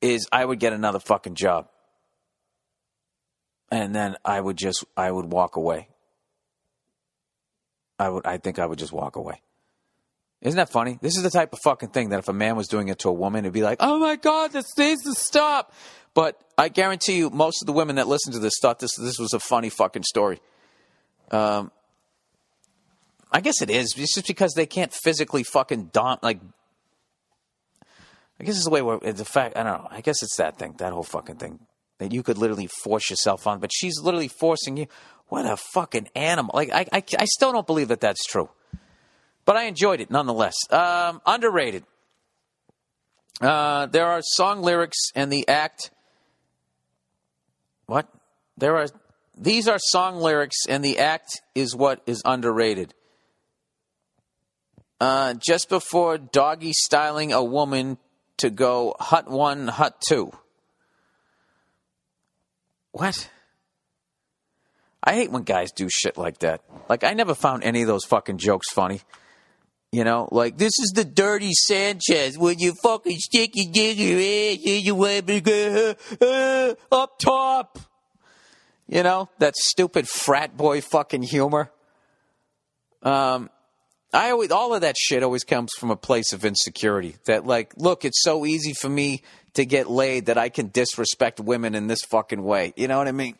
[0.00, 1.68] is I would get another fucking job,
[3.70, 5.88] and then I would just I would walk away.
[7.98, 9.42] I would I think I would just walk away.
[10.40, 10.98] Isn't that funny?
[11.02, 13.08] This is the type of fucking thing that if a man was doing it to
[13.08, 15.72] a woman, it'd be like, "Oh my god, this needs to stop."
[16.14, 19.18] But I guarantee you, most of the women that listen to this thought this this
[19.18, 20.40] was a funny fucking story.
[21.30, 21.72] Um,
[23.30, 23.94] I guess it is.
[23.96, 26.40] It's just because they can't physically fucking dom like.
[28.40, 29.56] I guess it's the way where the fact.
[29.56, 29.88] I don't know.
[29.90, 31.60] I guess it's that thing, that whole fucking thing,
[31.98, 34.86] that you could literally force yourself on, but she's literally forcing you.
[35.28, 36.52] What a fucking animal!
[36.54, 38.48] Like I, I, I still don't believe that that's true,
[39.44, 40.54] but I enjoyed it nonetheless.
[40.70, 41.84] Um, underrated.
[43.40, 45.90] Uh, there are song lyrics and the act.
[47.86, 48.08] What?
[48.56, 48.86] There are.
[49.36, 52.94] These are song lyrics, and the act is what is underrated.
[55.00, 57.98] Uh, just before doggy styling a woman
[58.38, 60.32] to go hut one, hut two.
[62.92, 63.30] What?
[65.02, 66.62] I hate when guys do shit like that.
[66.88, 69.00] Like, I never found any of those fucking jokes funny.
[69.92, 74.06] You know, like, this is the dirty Sanchez when you fucking stick your dick in
[74.06, 77.78] your ass and you go uh, up top.
[78.86, 81.70] You know, that stupid frat boy fucking humor.
[83.02, 83.48] Um,
[84.12, 87.16] I always all of that shit always comes from a place of insecurity.
[87.26, 89.22] That like, look, it's so easy for me
[89.54, 92.72] to get laid that I can disrespect women in this fucking way.
[92.76, 93.36] You know what I mean?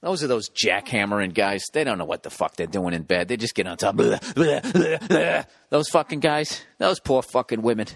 [0.00, 1.64] Those are those jackhammering guys.
[1.72, 3.26] They don't know what the fuck they're doing in bed.
[3.26, 3.96] They just get on top.
[3.96, 5.42] Blah, blah, blah.
[5.70, 6.62] Those fucking guys.
[6.78, 7.88] Those poor fucking women.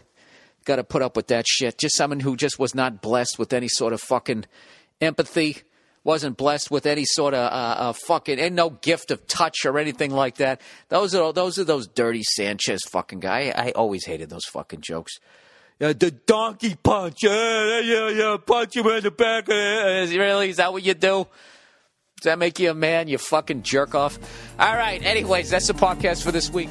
[0.65, 1.79] Got to put up with that shit.
[1.79, 4.47] Just someone who just was not blessed with any sort of fucking
[5.01, 5.59] empathy
[6.05, 9.79] wasn't blessed with any sort of uh, uh, fucking and no gift of touch or
[9.79, 10.61] anything like that.
[10.89, 13.53] Those are those are those dirty Sanchez fucking guy.
[13.55, 15.19] I, I always hated those fucking jokes.
[15.81, 17.25] Uh, the donkey punch.
[17.25, 19.49] Uh, yeah, yeah, punch him in the back.
[19.49, 19.53] Uh,
[20.19, 20.51] really?
[20.51, 21.27] Is that what you do?
[22.19, 23.09] Does that make you a man?
[23.09, 24.17] You fucking jerk off.
[24.59, 25.03] All right.
[25.03, 26.71] Anyways, that's the podcast for this week.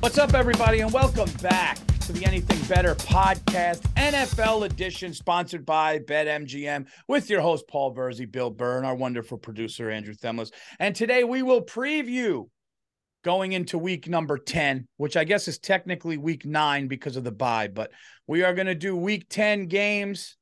[0.00, 5.98] What's up, everybody, and welcome back to the Anything Better podcast, NFL edition, sponsored by
[5.98, 10.52] BetMGM, with your host, Paul Virzi, Bill Burr, our wonderful producer, Andrew Themlis.
[10.78, 12.48] And today we will preview
[13.24, 17.30] going into week number 10, which I guess is technically week nine because of the
[17.30, 17.90] bye, but
[18.26, 20.38] we are going to do week 10 games.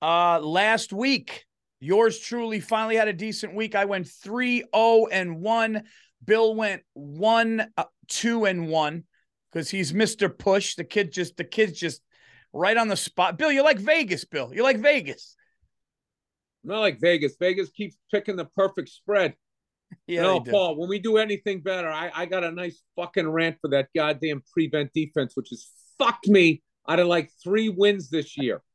[0.00, 1.44] Uh, last week,
[1.80, 3.74] yours truly finally had a decent week.
[3.74, 5.82] I went 3 0 and 1.
[6.24, 9.04] Bill went 1 uh, 2 and 1
[9.50, 10.36] because he's Mr.
[10.36, 10.76] Push.
[10.76, 12.02] The kid just, the kid's just
[12.52, 13.38] right on the spot.
[13.38, 14.50] Bill, you like Vegas, Bill.
[14.54, 15.36] You like Vegas.
[16.62, 17.36] Not like Vegas.
[17.40, 19.34] Vegas keeps picking the perfect spread.
[20.06, 20.40] Yeah, no.
[20.40, 23.88] Paul, when we do anything better, I, I got a nice fucking rant for that
[23.92, 25.66] goddamn prevent defense, which has
[25.98, 28.62] fucked me out of like three wins this year.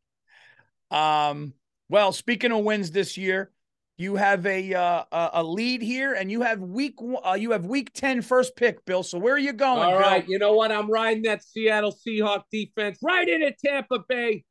[0.91, 1.53] Um,
[1.89, 3.51] well, speaking of wins this year,
[3.97, 7.51] you have a uh, a a lead here, and you have week one- uh, you
[7.51, 9.03] have week 10 first pick, Bill.
[9.03, 9.81] So where are you going?
[9.83, 9.99] All Bill?
[10.01, 10.71] right, you know what?
[10.71, 14.43] I'm riding that Seattle Seahawk defense right into Tampa Bay.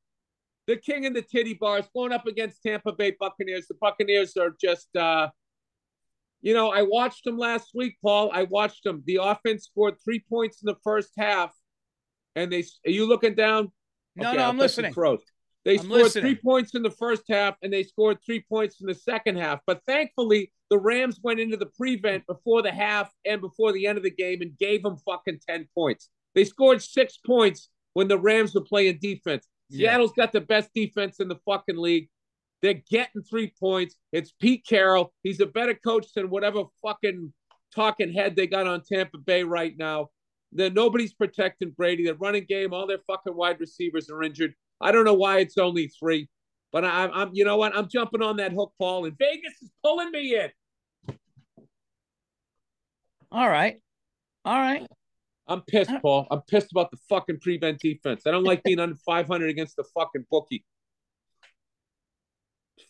[0.66, 3.66] The king of the titty bars going up against Tampa Bay Buccaneers.
[3.69, 5.29] The Buccaneers are just, uh,
[6.41, 8.31] you know, I watched them last week, Paul.
[8.33, 9.03] I watched them.
[9.07, 11.51] The offense scored three points in the first half,
[12.35, 12.65] and they.
[12.87, 13.73] Are you looking down?
[14.16, 14.95] No, Okay, no, I'm listening.
[14.95, 15.21] pros.
[15.65, 16.24] They I'm scored listening.
[16.24, 19.61] three points in the first half, and they scored three points in the second half.
[19.66, 23.97] But thankfully, the Rams went into the prevent before the half and before the end
[23.97, 26.11] of the game and gave them fucking ten points.
[26.35, 29.47] They scored six points when the Rams were playing defense.
[29.70, 29.93] Yeah.
[29.93, 32.09] Seattle's got the best defense in the fucking league.
[32.61, 33.97] They're getting three points.
[34.12, 35.12] It's Pete Carroll.
[35.23, 37.32] He's a better coach than whatever fucking
[37.74, 40.09] talking head they got on Tampa Bay right now.
[40.53, 42.05] Then nobody's protecting Brady.
[42.05, 44.55] Their running game, all their fucking wide receivers are injured.
[44.85, 46.28] I don't know why it's only three,
[46.70, 47.74] but I, I'm, you know what?
[47.74, 50.51] I'm jumping on that hook, Paul, and Vegas is pulling me in.
[53.32, 53.81] All right,
[54.44, 54.86] all right.
[55.47, 56.27] I'm pissed, Paul.
[56.31, 58.23] I'm pissed about the fucking prevent defense.
[58.27, 60.65] I don't like being under 500 against the fucking bookie.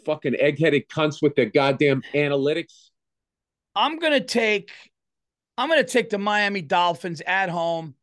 [0.05, 2.91] Fucking eggheaded cunts with their goddamn analytics.
[3.77, 4.71] I'm gonna take
[5.57, 7.95] I'm gonna take the Miami Dolphins at home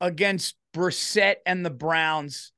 [0.00, 2.52] against Brissett and the Browns.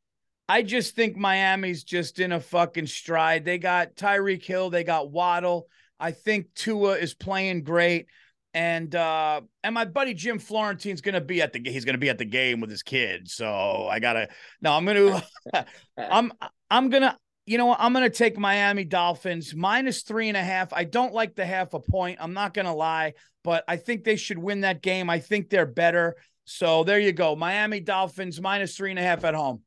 [0.49, 3.45] I just think Miami's just in a fucking stride.
[3.45, 5.69] They got Tyreek Hill, they got Waddle.
[5.99, 8.07] I think Tua is playing great.
[8.53, 12.19] And uh and my buddy Jim Florentine's gonna be at the he's gonna be at
[12.19, 13.29] the game with his kid.
[13.29, 14.29] So I gotta
[14.61, 15.25] no, I'm gonna
[15.97, 16.33] I'm
[16.71, 17.81] I'm gonna you know what?
[17.81, 20.73] I'm going to take Miami Dolphins minus three and a half.
[20.73, 22.19] I don't like the half a point.
[22.21, 25.11] I'm not going to lie, but I think they should win that game.
[25.11, 26.17] I think they're better.
[26.47, 27.37] So there you go.
[27.37, 29.61] Miami Dolphins minus three and a half at home.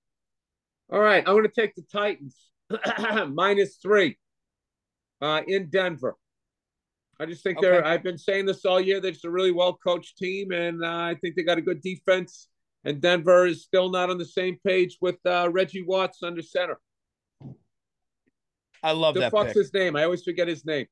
[0.91, 2.35] All right, I'm going to take the Titans
[3.34, 4.18] minus three
[5.22, 6.15] uh, in Denver.
[7.19, 7.84] I just think they're.
[7.84, 9.01] I've been saying this all year.
[9.01, 11.81] They're just a really well coached team, and uh, I think they got a good
[11.81, 12.47] defense.
[12.85, 16.80] And Denver is still not on the same page with uh, Reggie Watts under center.
[18.84, 19.57] I love The that fuck's pick.
[19.57, 19.95] his name?
[19.95, 20.85] I always forget his name.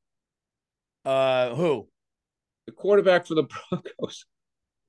[1.05, 1.87] Uh, who?
[2.65, 4.25] The quarterback for the Broncos,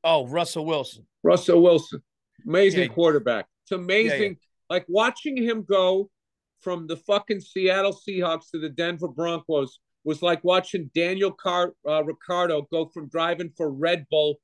[0.02, 1.06] Oh, Russell Wilson.
[1.22, 2.02] Russell Wilson.
[2.46, 2.88] Amazing Yeah.
[2.88, 3.46] quarterback.
[3.64, 4.38] It's amazing.
[4.68, 6.10] Like watching him go
[6.60, 12.02] from the fucking Seattle Seahawks to the Denver Broncos was like watching Daniel Car- uh,
[12.05, 14.36] Ricciardo go from driving for Red Bull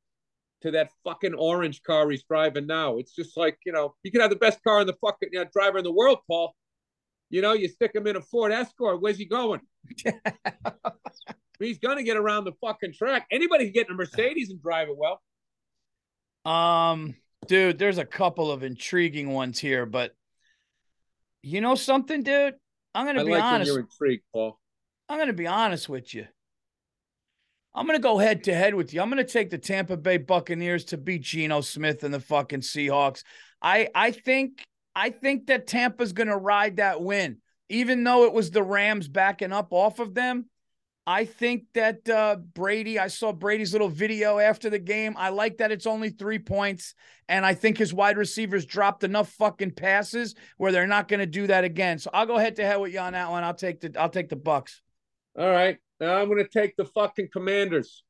[0.62, 2.98] to that fucking orange car he's driving now.
[2.98, 5.40] It's just like, you know, you can have the best car in the fucking you
[5.40, 6.54] know, driver in the world, Paul.
[7.30, 9.00] You know, you stick him in a Ford Escort.
[9.00, 9.60] Where's he going?
[11.58, 13.26] he's going to get around the fucking track.
[13.30, 15.22] Anybody can get in a Mercedes and drive it well.
[16.44, 17.14] Um,
[17.46, 20.14] dude, there's a couple of intriguing ones here, but
[21.42, 22.54] you know something, dude?
[22.94, 23.70] I'm going I to be like honest.
[23.70, 24.58] you're intrigued, Paul.
[25.08, 26.26] I'm going to be honest with you.
[27.74, 29.00] I'm going to go head to head with you.
[29.00, 32.60] I'm going to take the Tampa Bay Buccaneers to beat Geno Smith and the fucking
[32.60, 33.24] Seahawks.
[33.62, 34.62] I I think
[34.94, 37.38] I think that Tampa's going to ride that win,
[37.70, 40.46] even though it was the Rams backing up off of them.
[41.06, 42.98] I think that uh, Brady.
[42.98, 45.14] I saw Brady's little video after the game.
[45.18, 46.94] I like that it's only three points,
[47.28, 51.26] and I think his wide receivers dropped enough fucking passes where they're not going to
[51.26, 51.98] do that again.
[51.98, 53.42] So I'll go head to head with you on that one.
[53.42, 54.80] I'll take the I'll take the Bucks.
[55.36, 55.78] All right.
[55.98, 58.04] Now I'm going to take the fucking Commanders.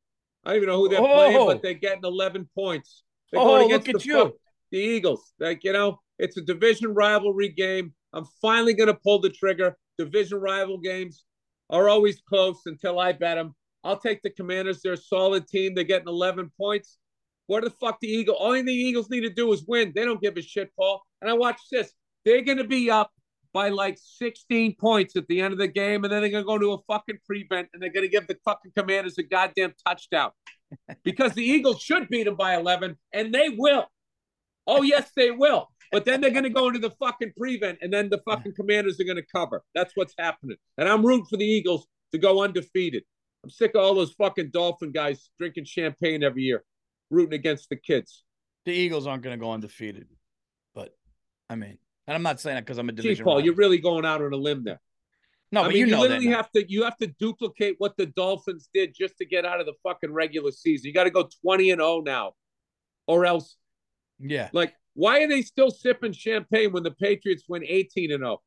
[0.44, 1.06] I don't even know who they're Oh.
[1.14, 3.04] playing, but they're getting 11 points.
[3.30, 4.24] They're Oh, look at the, you.
[4.24, 4.32] fuck-
[4.70, 5.32] the Eagles.
[5.38, 7.94] Like, you know, it's a division rivalry game.
[8.12, 9.76] I'm finally going to pull the trigger.
[9.98, 11.24] Division rival games
[11.72, 13.54] are always close until I bet them.
[13.82, 14.80] I'll take the Commanders.
[14.82, 15.74] They're a solid team.
[15.74, 16.98] They're getting 11 points.
[17.46, 18.38] What the fuck the Eagles?
[18.40, 19.92] Only thing the Eagles need to do is win.
[19.94, 21.02] They don't give a shit, Paul.
[21.20, 21.92] And I watch this.
[22.24, 23.10] They're going to be up
[23.52, 26.46] by like 16 points at the end of the game, and then they're going to
[26.46, 29.74] go to a fucking prevent, and they're going to give the fucking Commanders a goddamn
[29.86, 30.30] touchdown
[31.04, 33.86] because the Eagles should beat them by 11, and they will.
[34.66, 35.71] Oh yes, they will.
[35.92, 38.98] But then they're going to go into the fucking prevent, and then the fucking Commanders
[38.98, 39.62] are going to cover.
[39.74, 43.04] That's what's happening, and I'm rooting for the Eagles to go undefeated.
[43.44, 46.64] I'm sick of all those fucking Dolphin guys drinking champagne every year,
[47.10, 48.24] rooting against the kids.
[48.64, 50.06] The Eagles aren't going to go undefeated,
[50.74, 50.96] but
[51.50, 53.24] I mean, and I'm not saying that because I'm a Gee, division.
[53.24, 53.44] Paul, rival.
[53.46, 54.80] you're really going out on a limb there.
[55.50, 56.20] no, I but mean, you you, know that.
[56.20, 59.60] literally have to you have to duplicate what the Dolphins did just to get out
[59.60, 60.86] of the fucking regular season.
[60.86, 62.32] You got to go 20 and 0 now.
[63.08, 63.56] Or else
[64.20, 68.42] Yeah, like why are they still sipping champagne when the Patriots win 18 and 0?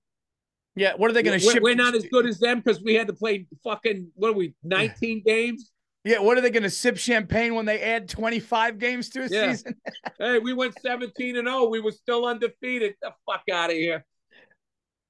[0.76, 0.94] yeah.
[0.96, 1.64] What are they going to ship?
[1.64, 4.54] we're not as good as them because we had to play fucking what are we
[4.64, 5.72] 19 games
[6.04, 9.28] Yeah, what are they going to sip champagne when they add 25 games to a
[9.30, 9.52] Yeah.
[9.52, 9.76] season?
[10.20, 11.66] Hey, we went 17 and 0.
[11.66, 12.92] We were still undefeated.
[12.92, 14.06] Get the fuck out of here.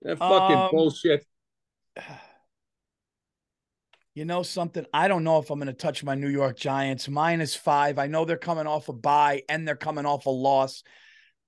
[0.02, 1.26] That fucking Um, bullshit.
[4.16, 4.86] You know something?
[4.94, 7.10] I don't know if I'm going to touch my New York Giants.
[7.10, 8.00] Minus five.
[8.00, 10.84] I know they're coming off a bye and they're coming off a loss,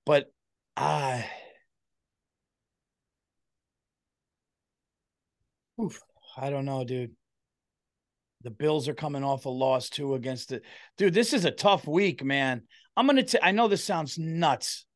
[0.08, 0.32] but
[0.74, 1.26] I.
[5.78, 6.00] Oof,
[6.34, 7.10] I don't know, dude.
[8.42, 10.62] The Bills are coming off a loss too against it.
[10.96, 12.62] Dude, this is a tough week, man.
[12.96, 13.22] I'm gonna.
[13.22, 14.86] T- I know this sounds nuts.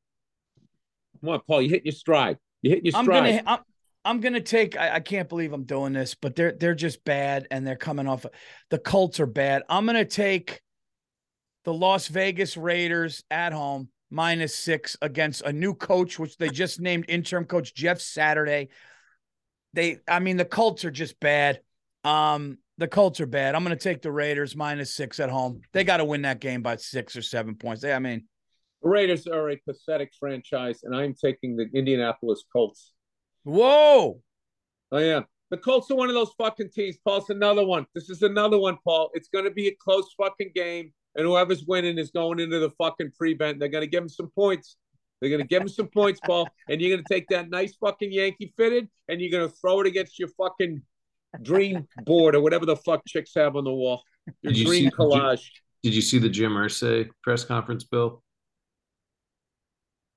[1.21, 1.61] Come on, Paul.
[1.61, 2.39] You hit your stride.
[2.63, 3.09] You hit your stride.
[3.11, 3.43] I'm gonna.
[3.47, 3.59] I'm,
[4.07, 4.79] I'm gonna take.
[4.79, 8.09] I, I can't believe I'm doing this, but they're they're just bad, and they're coming
[8.09, 8.25] off.
[8.71, 9.63] The Colts are bad.
[9.69, 10.63] I'm gonna take
[11.65, 16.81] the Las Vegas Raiders at home minus six against a new coach, which they just
[16.81, 18.69] named interim coach Jeff Saturday.
[19.73, 21.61] They, I mean, the Colts are just bad.
[22.05, 23.55] Um, the Colts are bad.
[23.55, 25.63] I'm gonna take the Raiders minus six at home.
[25.73, 27.83] They got to win that game by six or seven points.
[27.83, 28.27] They, I mean,
[28.83, 32.93] The Raiders are a pathetic franchise, and I'm taking the Indianapolis Colts.
[33.45, 34.21] whoa.
[34.91, 35.23] Oh yeah.
[35.51, 36.97] The Colts are one of those fucking teams.
[37.05, 37.87] Paul, it's another one.
[37.95, 39.11] This is another one, Paul.
[39.13, 42.71] It's going to be a close fucking game, and whoever's winning is going into the
[42.71, 43.59] fucking prevent.
[43.59, 44.77] They're going to give him some points.
[45.21, 47.77] They're going to give him some points, Paul, and you're going to take that nice
[47.77, 50.83] fucking Yankee fitted, and you're going to throw it against your fucking
[51.43, 54.03] dream board or whatever the fuck chicks have on the wall.
[54.43, 55.49] Your Did you dream see- collage.
[55.83, 58.23] Did you see the Jim Irsay press conference, Bill?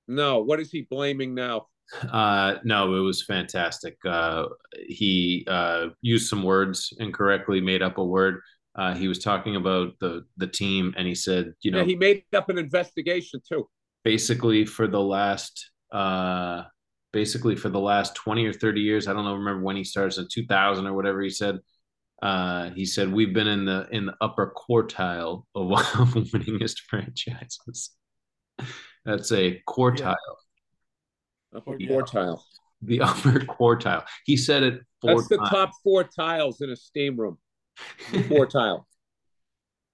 [0.08, 1.66] No, what is he blaming now?
[2.12, 3.96] Uh, no, it was fantastic.
[4.04, 4.46] Uh,
[4.88, 8.40] he uh, used some words incorrectly, made up a word.
[8.76, 11.96] Uh, he was talking about the the team, and he said, you know, Yeah, he
[11.96, 13.68] made up an investigation too.
[14.04, 16.62] basically for the last uh,
[17.12, 20.18] basically for the last twenty or thirty years, I don't know, remember when he started
[20.18, 21.58] in two thousand or whatever he said.
[22.22, 25.68] Uh, he said we've been in the in the upper quartile of
[26.32, 27.90] winningest franchises.
[29.04, 30.16] That's a quartile.
[31.54, 31.88] Upper Yeah.
[31.90, 32.40] quartile.
[32.82, 34.04] the upper quartile.
[34.26, 35.50] He said it four That's the times.
[35.50, 37.38] top four tiles in a steam room.
[38.28, 38.86] Four tile.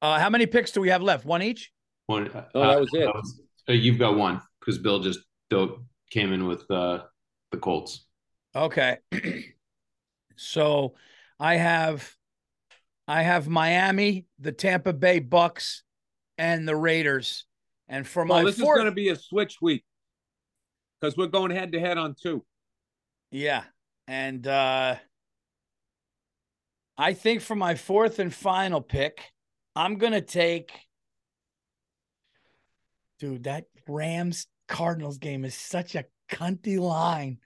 [0.00, 1.24] Uh, how many picks do we have left?
[1.24, 1.70] One each.
[2.06, 3.08] One, Oh, that was it.
[3.68, 7.04] uh, you've got one because Bill just do- came in with uh,
[7.52, 8.06] the Colts.
[8.54, 8.98] Okay.
[10.36, 10.94] so
[11.38, 12.14] I have
[13.08, 15.82] I have Miami, the Tampa Bay Bucks,
[16.38, 17.44] and the Raiders.
[17.88, 19.84] And for my this fourth, is going to be a switch week
[21.00, 22.44] because we're going head to head on two.
[23.30, 23.64] yeah.
[24.08, 24.96] And uh
[26.96, 29.32] I think for my fourth and final pick,
[29.74, 30.72] I'm gonna take
[33.22, 37.38] dude, that Rams Cardinals game is such a cunty line.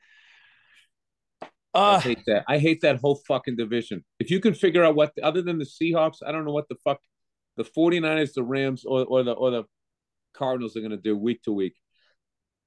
[1.42, 2.44] I Uh hate that.
[2.48, 4.02] I hate that whole fucking division.
[4.18, 6.76] If you can figure out what, other than the Seahawks, I don't know what the
[6.82, 6.98] fuck
[7.58, 9.64] the 49ers, the Rams, or, or the or the
[10.32, 11.74] Cardinals are going to do week to week.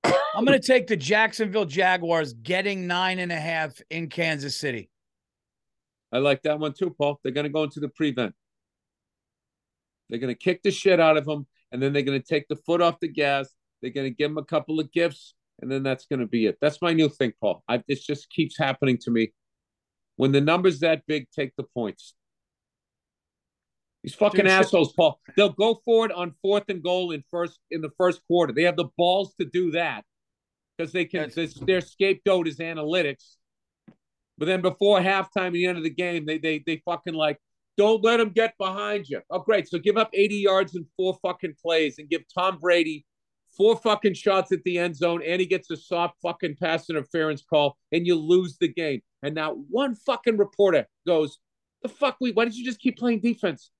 [0.04, 4.90] I'm going to take the Jacksonville Jaguars getting nine and a half in Kansas City.
[6.12, 7.20] I like that one too, Paul.
[7.24, 8.34] They're going to go into the prevent.
[10.10, 12.48] They're going to kick the shit out of them, and then they're going to take
[12.48, 13.50] the foot off the gas.
[13.82, 16.48] They're going to give them a couple of gifts, and then that's going to be
[16.48, 16.58] it.
[16.62, 17.64] That's my new thing, Paul.
[17.68, 19.34] I, this just keeps happening to me.
[20.16, 22.14] When the number's that big, take the points.
[24.04, 25.20] These fucking Dude, assholes, Paul.
[25.36, 28.54] They'll go forward on fourth and goal in first in the first quarter.
[28.54, 30.06] They have the balls to do that
[30.78, 31.32] because they can.
[31.36, 33.36] This, their scapegoat is analytics.
[34.40, 37.38] But then before halftime, at the end of the game, they they they fucking like
[37.78, 39.22] don't let them get behind you.
[39.30, 39.68] Oh, great!
[39.68, 43.06] So give up 80 yards in four fucking plays and give Tom Brady
[43.58, 47.44] four fucking shots at the end zone, and he gets a soft fucking pass interference
[47.44, 49.02] call, and you lose the game.
[49.22, 51.38] And now one fucking reporter goes,
[51.84, 52.16] "The fuck?
[52.22, 52.32] We?
[52.32, 53.72] Why did you just keep playing defense?"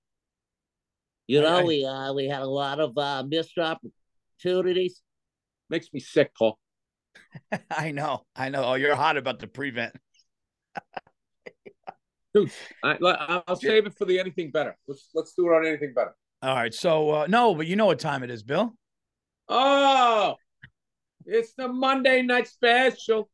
[1.28, 5.02] You know, I- we uh, we had a lot of uh, missed opportunities.
[5.70, 6.60] Makes me sick, Paul.
[7.72, 8.26] I know.
[8.36, 8.64] I know.
[8.66, 9.96] Oh, you're hot about the prevent.
[12.84, 14.78] I, I- I'll save it for the anything better.
[14.88, 16.16] Let's let's do it on anything better.
[16.42, 16.74] All right.
[16.74, 18.74] So, uh, no, but you know what time it is, Bill?
[19.50, 20.36] Oh,
[21.26, 23.30] it's the Monday night special.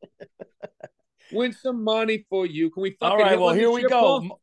[1.31, 2.69] Win some money for you.
[2.71, 3.39] Can we fucking All right.
[3.39, 4.39] Well, here we go.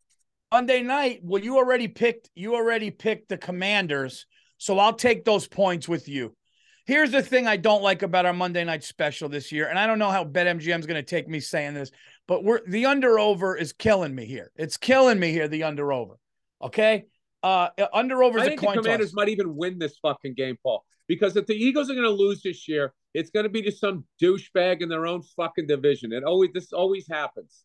[0.52, 1.20] Monday night.
[1.22, 2.28] Well, you already picked.
[2.34, 4.26] You already picked the Commanders,
[4.58, 6.36] so I'll take those points with you.
[6.84, 9.86] Here's the thing I don't like about our Monday night special this year, and I
[9.86, 11.90] don't know how BetMGM is going to take me saying this,
[12.28, 14.50] but we're the under over is killing me here.
[14.56, 15.48] It's killing me here.
[15.48, 16.18] The under over.
[16.62, 17.06] Okay.
[17.42, 19.14] Uh, under over is I a think the Commanders toss.
[19.16, 20.84] might even win this fucking game, Paul.
[21.08, 23.72] Because if the Eagles are going to lose this year, it's going to be to
[23.72, 26.12] some douchebag in their own fucking division.
[26.12, 27.64] It always this always happens.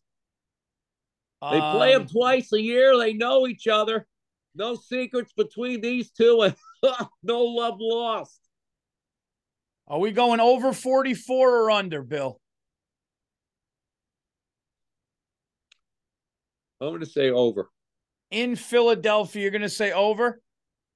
[1.40, 2.98] They play them Um, twice a year.
[2.98, 4.08] They know each other.
[4.56, 6.56] No secrets between these two, and
[7.22, 8.40] no love lost.
[9.86, 12.40] Are we going over 44 or under, Bill?
[16.80, 17.68] I'm going to say over.
[18.30, 20.40] In Philadelphia, you're going to say over?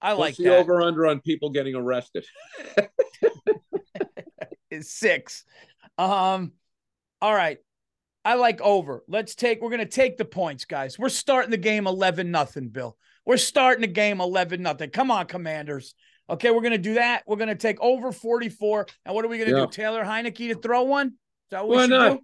[0.00, 0.58] I like What's the that.
[0.60, 2.24] over under on people getting arrested?
[4.70, 5.44] is six.
[5.98, 6.52] Um,
[7.20, 7.58] all right.
[8.24, 9.02] I like over.
[9.08, 10.98] Let's take, we're going to take the points, guys.
[10.98, 12.96] We're starting the game 11 nothing, Bill.
[13.26, 14.90] We're starting the game 11 nothing.
[14.90, 15.94] Come on, commanders.
[16.30, 17.22] Okay, we're going to do that.
[17.26, 18.86] We're going to take over 44.
[19.04, 19.66] And what are we going to Yeah.
[19.66, 19.72] do?
[19.72, 21.08] Taylor Heinicke to throw one?
[21.08, 21.12] Is
[21.50, 22.12] that what Why should not?
[22.12, 22.20] do?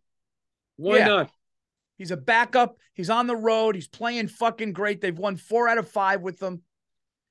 [0.77, 1.07] Why Yeah.
[1.09, 1.31] not?
[1.99, 2.79] He's a backup.
[2.95, 3.75] He's on the road.
[3.75, 5.01] He's playing fucking great.
[5.01, 6.63] They've won four out of five with them.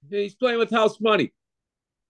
[0.09, 1.33] He's playing with house money.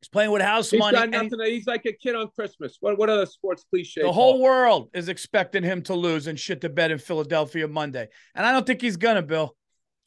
[0.01, 0.97] He's playing with house He's money.
[0.97, 1.39] got nothing.
[1.45, 2.77] He's like a kid on Christmas.
[2.79, 4.01] What what other sports cliche?
[4.01, 8.07] The whole world is expecting him to lose and shit the bed in Philadelphia Monday.
[8.35, 9.55] And I don't think he's gonna, Bill.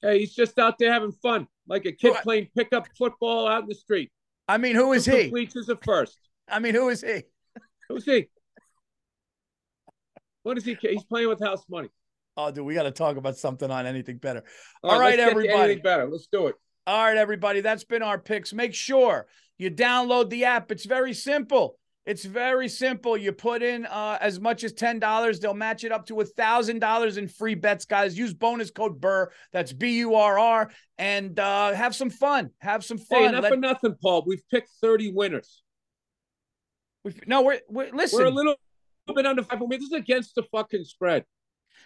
[0.02, 3.62] Hey, he's just out there having fun, like a kid Who- playing pickup football out
[3.62, 4.10] in the street.
[4.48, 5.22] I mean, who is he?
[5.22, 6.18] completes as a first?
[6.48, 7.22] I mean, who is he?
[7.88, 8.28] Who's he?
[10.42, 10.76] What is he?
[10.80, 11.88] He's playing with house money.
[12.36, 14.42] Oh, dude, we got to talk about something on anything better.
[14.82, 15.76] All All right, let's everybody.
[15.76, 16.06] better.
[16.08, 16.54] Let's do it.
[16.86, 18.52] All right, everybody, that's been our picks.
[18.52, 19.26] Make sure
[19.58, 20.72] you download the app.
[20.72, 21.76] It's very simple.
[22.06, 23.16] It's very simple.
[23.16, 26.24] You put in uh, as much as ten dollars, they'll match it up to a
[26.24, 28.16] thousand dollars in free bets, guys.
[28.18, 29.30] Use bonus code Burr.
[29.52, 32.50] That's B U R R, and uh, have some fun.
[32.60, 33.32] Have some Hey, fun.
[33.32, 34.24] not Let- for nothing, Paul.
[34.26, 35.62] We've picked 30 winners.
[37.04, 38.18] We've, no, we're, we're listen.
[38.20, 38.56] We're a little
[39.14, 39.60] bit under five.
[39.68, 41.24] This is against the fucking spread.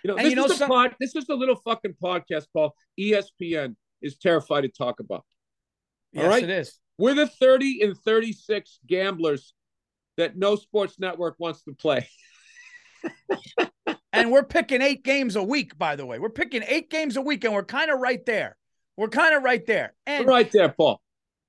[0.05, 1.95] You know, And this you know is a some- pod, This is a little fucking
[2.03, 2.77] podcast, Paul.
[3.01, 5.25] ESPN is terrified to talk about.
[6.13, 6.45] yes, all right.
[6.45, 6.79] it is.
[6.99, 9.55] We're the 30 and 36 gamblers
[10.17, 12.07] that no sports network wants to play.
[14.13, 16.19] and we're picking eight games a week, by the way.
[16.19, 18.57] We're picking eight games a week, and we're kind of right there.
[18.97, 19.95] We're kind of right there.
[20.07, 21.01] And right there, Paul.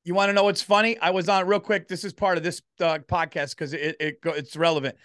[0.03, 0.97] you want to know what's funny?
[0.97, 1.87] I was on real quick.
[1.87, 4.95] This is part of this uh, podcast because it, it it's relevant.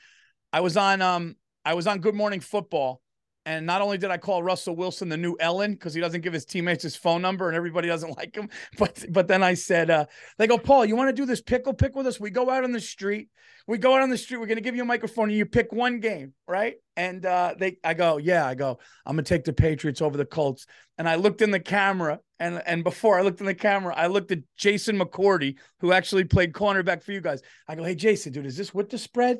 [0.52, 3.02] I was on um I was on Good Morning Football,
[3.50, 6.32] and not only did I call Russell Wilson the new Ellen because he doesn't give
[6.32, 8.48] his teammates his phone number and everybody doesn't like him,
[8.78, 10.06] but but then I said, uh,
[10.38, 12.20] they go, Paul, you want to do this pickle pick with us?
[12.20, 13.28] We go out on the street.
[13.66, 14.38] We go out on the street.
[14.38, 16.76] We're gonna give you a microphone and you pick one game, right?
[16.96, 20.24] And uh, they, I go, yeah, I go, I'm gonna take the Patriots over the
[20.24, 20.66] Colts.
[20.96, 24.06] And I looked in the camera, and and before I looked in the camera, I
[24.06, 27.42] looked at Jason McCourty, who actually played cornerback for you guys.
[27.66, 29.38] I go, hey Jason, dude, is this with the spread?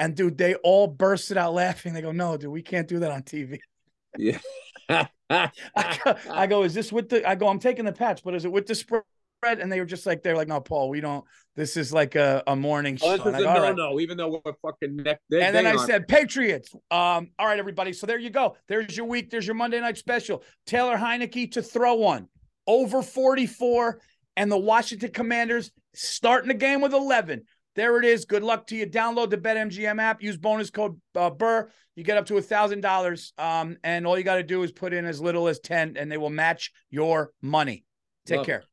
[0.00, 1.92] And dude, they all bursted out laughing.
[1.92, 3.58] They go, no, dude, we can't do that on TV.
[4.16, 4.38] Yeah.
[4.88, 7.28] I go, I go, is this with the?
[7.28, 9.04] I go, I'm taking the patch, but is it with the spread?
[9.42, 11.24] And they were just like, they're like, no, Paul, we don't.
[11.54, 13.08] This is like a, a morning show.
[13.08, 15.20] Oh, this is a no right." no, even though we're fucking neck.
[15.28, 15.82] They, and then I aren't.
[15.82, 16.74] said Patriots.
[16.90, 17.92] Um, all right, everybody.
[17.92, 18.56] So there you go.
[18.68, 19.30] There's your week.
[19.30, 20.42] There's your Monday night special.
[20.66, 22.26] Taylor Heinicke to throw one
[22.66, 24.00] over 44,
[24.36, 27.42] and the Washington Commanders starting the game with 11.
[27.76, 28.24] There it is.
[28.24, 28.86] Good luck to you.
[28.86, 30.22] Download the BetMGM app.
[30.22, 31.70] Use bonus code uh, Burr.
[31.94, 33.32] You get up to a thousand dollars.
[33.38, 36.10] Um, and all you got to do is put in as little as 10, and
[36.10, 37.84] they will match your money.
[38.26, 38.46] Take Love it.
[38.46, 38.64] care.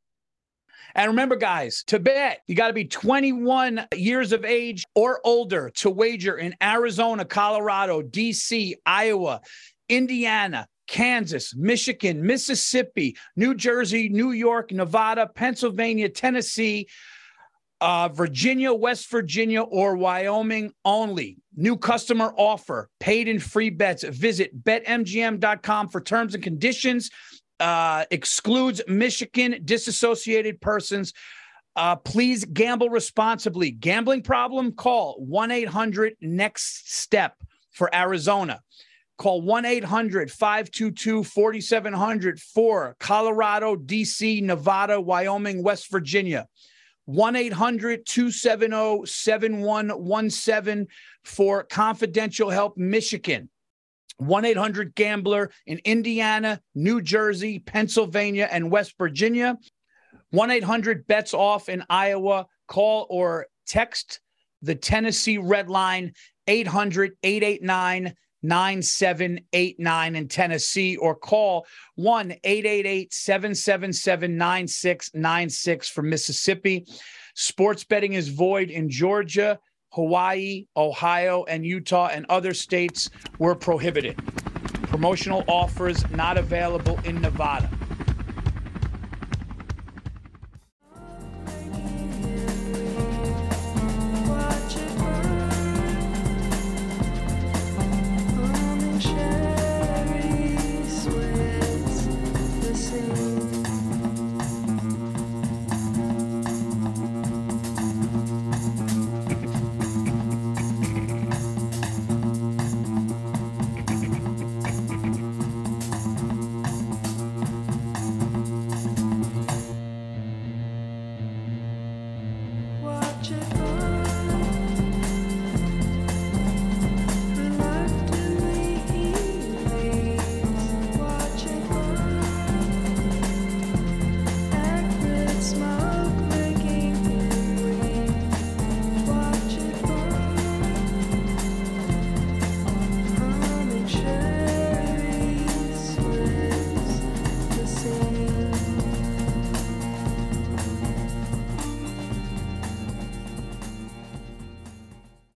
[0.95, 5.69] And remember, guys, to bet, you got to be 21 years of age or older
[5.75, 9.41] to wager in Arizona, Colorado, DC, Iowa,
[9.89, 16.87] Indiana, Kansas, Michigan, Mississippi, New Jersey, New York, Nevada, Pennsylvania, Tennessee,
[17.81, 21.37] uh, Virginia, West Virginia, or Wyoming only.
[21.55, 24.03] New customer offer, paid and free bets.
[24.03, 27.09] Visit betmgm.com for terms and conditions.
[27.59, 31.13] Uh, excludes Michigan disassociated persons.
[31.75, 33.71] Uh, please gamble responsibly.
[33.71, 34.71] Gambling problem?
[34.71, 37.35] Call 1 800 NEXT STEP
[37.71, 38.61] for Arizona.
[39.17, 46.47] Call 1 800 522 4700 for Colorado, DC, Nevada, Wyoming, West Virginia.
[47.07, 50.87] 1 800 270 7117
[51.23, 53.49] for confidential help, Michigan.
[54.17, 59.57] 1 800 Gambler in Indiana, New Jersey, Pennsylvania, and West Virginia.
[60.31, 62.47] 1 800 Bets Off in Iowa.
[62.67, 64.19] Call or text
[64.61, 66.11] the Tennessee Red Line
[66.47, 68.15] 800 889
[68.47, 76.85] 9789 in Tennessee or call 1 888 777 9696 for Mississippi.
[77.35, 79.59] Sports betting is void in Georgia,
[79.91, 84.17] Hawaii, Ohio, and Utah, and other states were prohibited.
[84.83, 87.69] Promotional offers not available in Nevada.